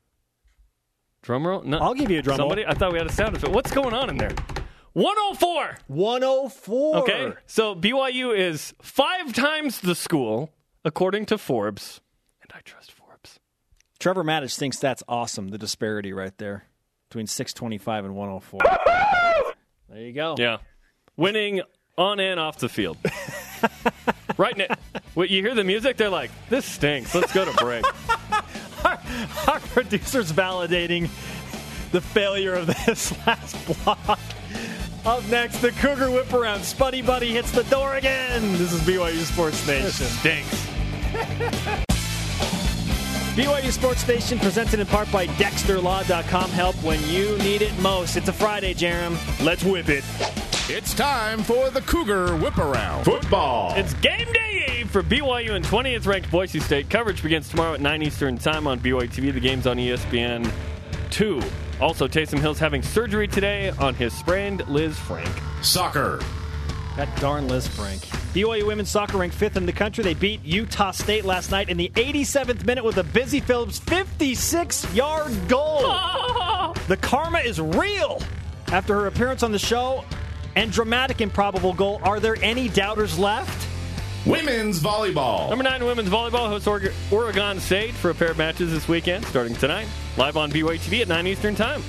Drum 1.22 1.46
roll? 1.46 1.62
No. 1.62 1.78
I'll 1.78 1.94
give 1.94 2.10
you 2.10 2.18
a 2.18 2.22
drum 2.22 2.38
roll. 2.38 2.48
Somebody? 2.50 2.66
I 2.66 2.74
thought 2.74 2.92
we 2.92 2.98
had 2.98 3.06
a 3.06 3.12
sound 3.12 3.36
effect. 3.36 3.52
What's 3.52 3.70
going 3.70 3.94
on 3.94 4.10
in 4.10 4.16
there? 4.18 4.34
104. 4.92 5.78
104. 5.86 6.96
Okay. 6.98 7.32
So 7.46 7.74
BYU 7.74 8.36
is 8.36 8.74
five 8.82 9.32
times 9.32 9.80
the 9.80 9.94
school, 9.94 10.50
according 10.84 11.26
to 11.26 11.38
Forbes. 11.38 12.00
And 12.42 12.50
I 12.54 12.60
trust 12.60 12.92
Forbes. 12.92 13.38
Trevor 13.98 14.22
Maddich 14.24 14.56
thinks 14.56 14.78
that's 14.78 15.02
awesome, 15.08 15.48
the 15.48 15.58
disparity 15.58 16.12
right 16.12 16.36
there 16.38 16.64
between 17.08 17.26
625 17.26 18.04
and 18.04 18.14
104. 18.14 18.60
there 19.88 20.00
you 20.00 20.12
go. 20.12 20.36
Yeah. 20.38 20.58
Winning 21.16 21.62
on 21.96 22.20
and 22.20 22.38
off 22.38 22.58
the 22.58 22.68
field. 22.68 22.98
right 24.36 24.56
now. 24.56 24.66
Wait, 25.14 25.30
you 25.30 25.42
hear 25.42 25.54
the 25.54 25.64
music? 25.64 25.96
They're 25.96 26.10
like, 26.10 26.30
this 26.48 26.64
stinks. 26.64 27.14
Let's 27.14 27.32
go 27.32 27.44
to 27.44 27.52
break. 27.52 27.84
Our 29.48 29.60
producer's 29.60 30.32
validating 30.32 31.08
the 31.90 32.00
failure 32.00 32.54
of 32.54 32.66
this 32.66 33.12
last 33.26 33.84
block. 33.84 34.18
Up 35.04 35.24
next, 35.28 35.58
the 35.58 35.72
Cougar 35.72 36.10
whip 36.10 36.32
around. 36.32 36.60
Spuddy 36.60 37.04
Buddy 37.04 37.32
hits 37.32 37.50
the 37.50 37.64
door 37.64 37.96
again. 37.96 38.42
This 38.52 38.72
is 38.72 38.80
BYU 38.82 39.24
Sports 39.24 39.66
Nation. 39.66 40.06
Stinks. 40.06 41.97
BYU 43.38 43.70
Sports 43.70 44.08
Nation 44.08 44.36
presented 44.40 44.80
in 44.80 44.86
part 44.88 45.10
by 45.12 45.28
DexterLaw.com. 45.28 46.50
Help 46.50 46.74
when 46.82 47.00
you 47.08 47.38
need 47.38 47.62
it 47.62 47.72
most. 47.78 48.16
It's 48.16 48.26
a 48.26 48.32
Friday, 48.32 48.74
Jerem. 48.74 49.16
Let's 49.44 49.62
whip 49.62 49.88
it. 49.88 50.02
It's 50.68 50.92
time 50.92 51.44
for 51.44 51.70
the 51.70 51.80
Cougar 51.82 52.34
Whip 52.38 52.58
Around. 52.58 53.04
Football. 53.04 53.74
It's 53.76 53.94
game 53.94 54.26
day 54.32 54.82
for 54.88 55.04
BYU 55.04 55.52
and 55.52 55.64
20th 55.64 56.04
ranked 56.08 56.32
Boise 56.32 56.58
State. 56.58 56.90
Coverage 56.90 57.22
begins 57.22 57.48
tomorrow 57.48 57.74
at 57.74 57.80
9 57.80 58.02
Eastern 58.02 58.38
Time 58.38 58.66
on 58.66 58.80
BYU 58.80 59.08
TV. 59.08 59.32
The 59.32 59.38
game's 59.38 59.68
on 59.68 59.76
ESPN 59.76 60.50
2. 61.10 61.40
Also, 61.80 62.08
Taysom 62.08 62.40
Hill's 62.40 62.58
having 62.58 62.82
surgery 62.82 63.28
today 63.28 63.70
on 63.78 63.94
his 63.94 64.12
sprained 64.12 64.62
Lisfranc. 64.62 65.64
Soccer. 65.64 66.18
That 66.98 67.16
darn 67.20 67.46
Lisfranc. 67.46 68.00
BYU 68.34 68.66
women's 68.66 68.90
soccer 68.90 69.18
ranked 69.18 69.36
fifth 69.36 69.56
in 69.56 69.66
the 69.66 69.72
country. 69.72 70.02
They 70.02 70.14
beat 70.14 70.44
Utah 70.44 70.90
State 70.90 71.24
last 71.24 71.52
night 71.52 71.68
in 71.68 71.76
the 71.76 71.90
87th 71.90 72.66
minute 72.66 72.82
with 72.82 72.96
a 72.96 73.04
Busy 73.04 73.38
Phillips 73.38 73.78
56 73.78 74.92
yard 74.92 75.32
goal. 75.48 75.94
The 76.88 76.96
karma 76.96 77.38
is 77.38 77.60
real. 77.60 78.20
After 78.72 78.94
her 78.94 79.06
appearance 79.06 79.44
on 79.44 79.52
the 79.52 79.58
show 79.60 80.04
and 80.56 80.72
dramatic 80.72 81.20
improbable 81.20 81.72
goal, 81.72 82.00
are 82.02 82.18
there 82.18 82.36
any 82.42 82.68
doubters 82.68 83.16
left? 83.16 83.68
Women's 84.26 84.80
volleyball. 84.80 85.50
Number 85.50 85.62
9 85.62 85.84
women's 85.84 86.08
volleyball 86.08 86.48
hosts 86.48 86.66
Oregon 87.12 87.60
State 87.60 87.94
for 87.94 88.10
a 88.10 88.14
pair 88.14 88.32
of 88.32 88.38
matches 88.38 88.72
this 88.72 88.88
weekend, 88.88 89.24
starting 89.26 89.54
tonight. 89.54 89.86
Live 90.16 90.36
on 90.36 90.50
BYU 90.50 90.78
TV 90.78 91.02
at 91.02 91.08
9 91.08 91.26
Eastern 91.28 91.54
Time. 91.54 91.80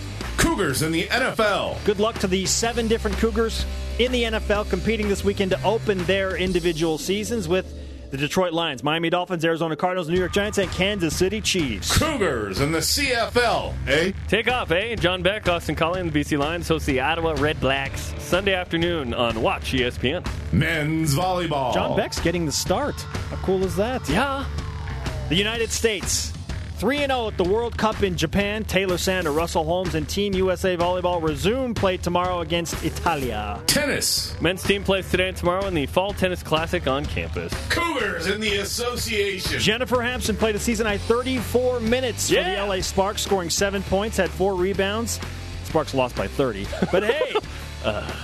Cougars 0.60 0.82
in 0.82 0.92
the 0.92 1.06
NFL. 1.08 1.82
Good 1.86 2.02
luck 2.02 2.20
to 2.20 2.28
the 2.28 2.46
seven 2.46 2.90
different 2.90 3.16
Cougars 3.16 3.66
in 3.98 4.12
the 4.12 4.24
NFL 4.24 4.70
competing 4.70 5.08
this 5.08 5.24
weekend 5.24 5.52
to 5.52 5.64
open 5.64 6.00
their 6.00 6.36
individual 6.36 6.98
seasons 6.98 7.48
with 7.48 7.74
the 8.12 8.18
Detroit 8.18 8.52
Lions, 8.52 8.84
Miami 8.84 9.10
Dolphins, 9.10 9.46
Arizona 9.46 9.78
Cardinals, 9.78 10.10
New 10.10 10.20
York 10.20 10.34
Giants, 10.34 10.58
and 10.58 10.70
Kansas 10.72 11.16
City 11.16 11.40
Chiefs. 11.40 11.98
Cougars 11.98 12.60
in 12.60 12.74
the 12.74 12.80
CFL. 12.80 13.74
Eh? 13.88 14.12
Take 14.28 14.52
off, 14.52 14.70
eh? 14.72 14.96
John 14.96 15.22
Beck, 15.22 15.48
Austin 15.48 15.78
Collie, 15.78 16.02
and 16.02 16.12
the 16.12 16.20
BC 16.20 16.38
Lions 16.38 16.68
host 16.68 16.86
the 16.86 17.00
Ottawa 17.00 17.36
Red 17.38 17.58
Blacks 17.62 18.14
Sunday 18.18 18.54
afternoon 18.54 19.14
on 19.14 19.42
Watch 19.42 19.72
ESPN. 19.72 20.28
Men's 20.52 21.16
volleyball. 21.16 21.74
John 21.74 21.96
Beck's 21.96 22.20
getting 22.20 22.46
the 22.46 22.52
start. 22.52 22.96
How 22.96 23.38
cool 23.38 23.64
is 23.64 23.78
that? 23.78 24.10
Yeah. 24.10 24.44
The 25.30 25.36
United 25.36 25.72
States. 25.72 26.34
3 26.80 27.00
0 27.00 27.28
at 27.28 27.38
the 27.38 27.44
World 27.44 27.78
Cup 27.78 28.04
in 28.04 28.16
Japan. 28.16 28.64
Taylor 28.64 28.98
Sander, 28.98 29.34
Russell 29.34 29.66
Holmes, 29.66 29.96
and 29.96 30.08
Team 30.08 30.34
USA 30.34 30.78
Volleyball 30.78 31.22
resume 31.22 31.74
play 31.74 31.98
tomorrow 31.98 32.40
against 32.40 32.82
Italia. 32.86 33.62
Tennis. 33.68 34.40
Men's 34.40 34.64
team 34.64 34.86
plays 34.86 35.12
today 35.12 35.28
and 35.28 35.36
tomorrow 35.36 35.66
in 35.66 35.74
the 35.74 35.86
Fall 35.88 36.14
Tennis 36.14 36.42
Classic 36.42 36.88
on 36.88 37.06
campus. 37.06 37.54
Cougars 37.70 38.28
in 38.28 38.40
the 38.40 38.56
association. 38.58 39.60
Jennifer 39.60 40.02
Hamson 40.02 40.38
played 40.38 40.56
a 40.56 40.60
season 40.60 40.86
high 40.86 40.98
34 40.98 41.82
minutes 41.82 42.30
for 42.30 42.36
Yeah. 42.36 42.56
the 42.56 42.66
LA 42.76 42.80
Sparks, 42.82 43.24
scoring 43.24 43.50
seven 43.50 43.84
points, 43.84 44.16
had 44.16 44.30
four 44.30 44.56
rebounds. 44.56 45.20
Sparks 45.66 45.94
lost 45.94 46.16
by 46.16 46.28
30. 46.28 46.66
But 46.92 47.04
hey, 47.04 47.34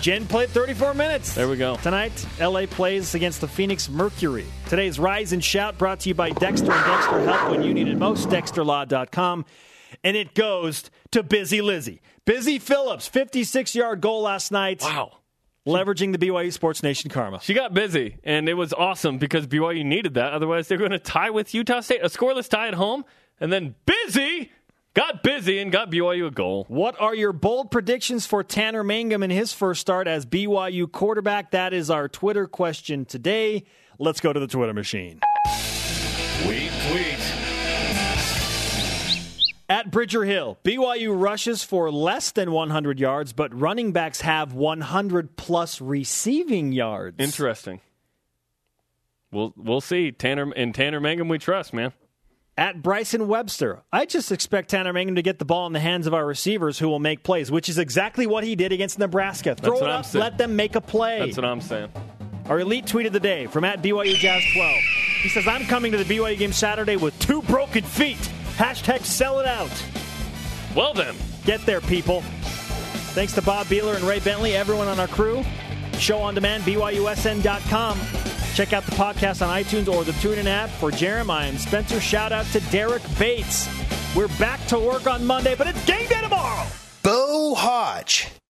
Jen 0.01 0.27
played 0.27 0.49
34 0.49 0.93
minutes. 0.93 1.33
There 1.33 1.47
we 1.47 1.57
go. 1.57 1.77
Tonight, 1.77 2.25
LA 2.39 2.65
plays 2.65 3.15
against 3.15 3.41
the 3.41 3.47
Phoenix 3.47 3.89
Mercury. 3.89 4.45
Today's 4.67 4.99
Rise 4.99 5.33
and 5.33 5.43
Shout 5.43 5.77
brought 5.77 6.01
to 6.01 6.09
you 6.09 6.15
by 6.15 6.31
Dexter 6.31 6.71
and 6.71 6.85
Dexter 6.85 7.23
Help 7.25 7.51
when 7.51 7.63
you 7.63 7.73
need 7.73 7.87
it 7.87 7.97
most, 7.97 8.29
dexterlaw.com. 8.29 9.45
And 10.03 10.17
it 10.17 10.33
goes 10.33 10.89
to 11.11 11.23
Busy 11.23 11.61
Lizzie. 11.61 12.01
Busy 12.25 12.59
Phillips, 12.59 13.07
56 13.07 13.75
yard 13.75 14.01
goal 14.01 14.23
last 14.23 14.51
night. 14.51 14.81
Wow. 14.81 15.19
Leveraging 15.65 16.11
the 16.11 16.19
BYU 16.19 16.51
Sports 16.53 16.83
Nation 16.83 17.09
karma. 17.09 17.39
She 17.41 17.53
got 17.53 17.73
busy, 17.73 18.17
and 18.23 18.47
it 18.47 18.53
was 18.53 18.71
awesome 18.73 19.17
because 19.17 19.47
BYU 19.47 19.83
needed 19.83 20.13
that. 20.15 20.33
Otherwise, 20.33 20.67
they're 20.67 20.77
going 20.77 20.91
to 20.91 20.99
tie 20.99 21.31
with 21.31 21.53
Utah 21.55 21.79
State, 21.79 22.01
a 22.03 22.07
scoreless 22.09 22.47
tie 22.49 22.67
at 22.67 22.75
home, 22.75 23.03
and 23.39 23.51
then 23.51 23.73
busy 23.85 24.51
got 24.95 25.21
busy 25.21 25.59
and 25.59 25.71
got 25.71 25.91
BYU 25.91 26.27
a 26.27 26.31
goal. 26.31 26.65
What 26.67 26.99
are 26.99 27.13
your 27.13 27.33
bold 27.33 27.69
predictions 27.69 28.25
for 28.25 28.43
Tanner 28.43 28.83
Mangum 28.83 29.21
in 29.21 29.29
his 29.29 29.53
first 29.53 29.81
start 29.81 30.07
as 30.07 30.25
BYU 30.25 30.91
quarterback? 30.91 31.51
That 31.51 31.73
is 31.73 31.91
our 31.91 32.07
Twitter 32.09 32.47
question 32.47 33.05
today. 33.05 33.65
Let's 33.99 34.21
go 34.21 34.33
to 34.33 34.39
the 34.39 34.47
Twitter 34.47 34.73
machine. 34.73 35.19
Tweet, 36.43 36.71
tweet. 36.89 37.19
At 39.67 39.89
Bridger 39.89 40.23
Hill, 40.23 40.59
BYU 40.63 41.19
rushes 41.19 41.63
for 41.63 41.91
less 41.91 42.31
than 42.31 42.51
100 42.51 42.99
yards, 42.99 43.33
but 43.33 43.59
running 43.59 43.93
backs 43.93 44.21
have 44.21 44.53
100 44.53 45.37
plus 45.37 45.81
receiving 45.81 46.71
yards. 46.71 47.15
Interesting. 47.19 47.81
We'll 49.31 49.53
we'll 49.57 49.81
see. 49.81 50.11
Tanner 50.11 50.51
and 50.55 50.73
Tanner 50.73 50.99
Mangum 50.99 51.27
we 51.27 51.39
trust, 51.39 51.73
man. 51.73 51.93
At 52.57 52.81
Bryson 52.81 53.27
Webster, 53.27 53.83
I 53.91 54.05
just 54.05 54.31
expect 54.31 54.69
Tanner 54.69 54.93
Mangum 54.93 55.15
to 55.15 55.21
get 55.21 55.39
the 55.39 55.45
ball 55.45 55.67
in 55.67 55.73
the 55.73 55.79
hands 55.79 56.07
of 56.07 56.13
our 56.13 56.25
receivers 56.25 56.79
who 56.79 56.87
will 56.87 56.99
make 56.99 57.21
plays, 57.21 57.51
which 57.51 57.67
is 57.67 57.77
exactly 57.77 58.25
what 58.25 58.45
he 58.45 58.55
did 58.55 58.71
against 58.71 58.97
Nebraska. 58.97 59.55
Throw 59.55 59.73
what 59.73 59.83
it 59.83 59.89
up, 59.89 60.13
let 60.13 60.37
them 60.37 60.55
make 60.55 60.75
a 60.75 60.81
play. 60.81 61.19
That's 61.19 61.35
what 61.35 61.45
I'm 61.45 61.59
saying. 61.59 61.91
Our 62.47 62.61
elite 62.61 62.87
tweet 62.87 63.07
of 63.07 63.13
the 63.13 63.19
day 63.19 63.47
from 63.47 63.65
at 63.65 63.81
BYU 63.81 64.15
Jazz 64.15 64.41
12. 64.53 64.73
He 65.21 65.29
says, 65.29 65.47
I'm 65.47 65.65
coming 65.65 65.91
to 65.91 65.97
the 65.97 66.05
BYU 66.05 66.37
game 66.37 66.53
Saturday 66.53 66.95
with 66.95 67.17
two 67.19 67.41
broken 67.41 67.83
feet. 67.83 68.29
Hashtag 68.55 69.01
sell 69.03 69.39
it 69.39 69.45
out. 69.45 69.71
Well 70.75 70.93
then, 70.93 71.15
Get 71.45 71.63
there, 71.63 71.79
people. 71.79 72.21
Thanks 73.13 73.33
to 73.33 73.41
Bob 73.41 73.67
Behler 73.67 73.95
and 73.95 74.03
Ray 74.03 74.19
Bentley, 74.19 74.55
everyone 74.55 74.87
on 74.87 74.99
our 74.99 75.07
crew. 75.07 75.45
Show 75.99 76.17
on 76.17 76.33
demand, 76.33 76.63
BYUSN.com. 76.63 77.99
Check 78.55 78.71
out 78.71 78.85
the 78.85 78.93
podcast 78.93 79.45
on 79.45 79.53
iTunes 79.53 79.93
or 79.93 80.05
the 80.05 80.13
TuneIn 80.13 80.45
app. 80.45 80.69
For 80.69 80.89
Jerem, 80.89 81.29
and 81.29 81.59
Spencer. 81.59 81.99
Shout 81.99 82.31
out 82.31 82.45
to 82.47 82.61
Derek 82.71 83.03
Bates. 83.19 83.67
We're 84.15 84.29
back 84.39 84.65
to 84.67 84.79
work 84.79 85.07
on 85.07 85.25
Monday, 85.25 85.55
but 85.55 85.67
it's 85.67 85.83
game 85.85 86.07
day 86.07 86.21
tomorrow. 86.21 86.65
Bo 87.03 87.53
Hodge 87.53 88.35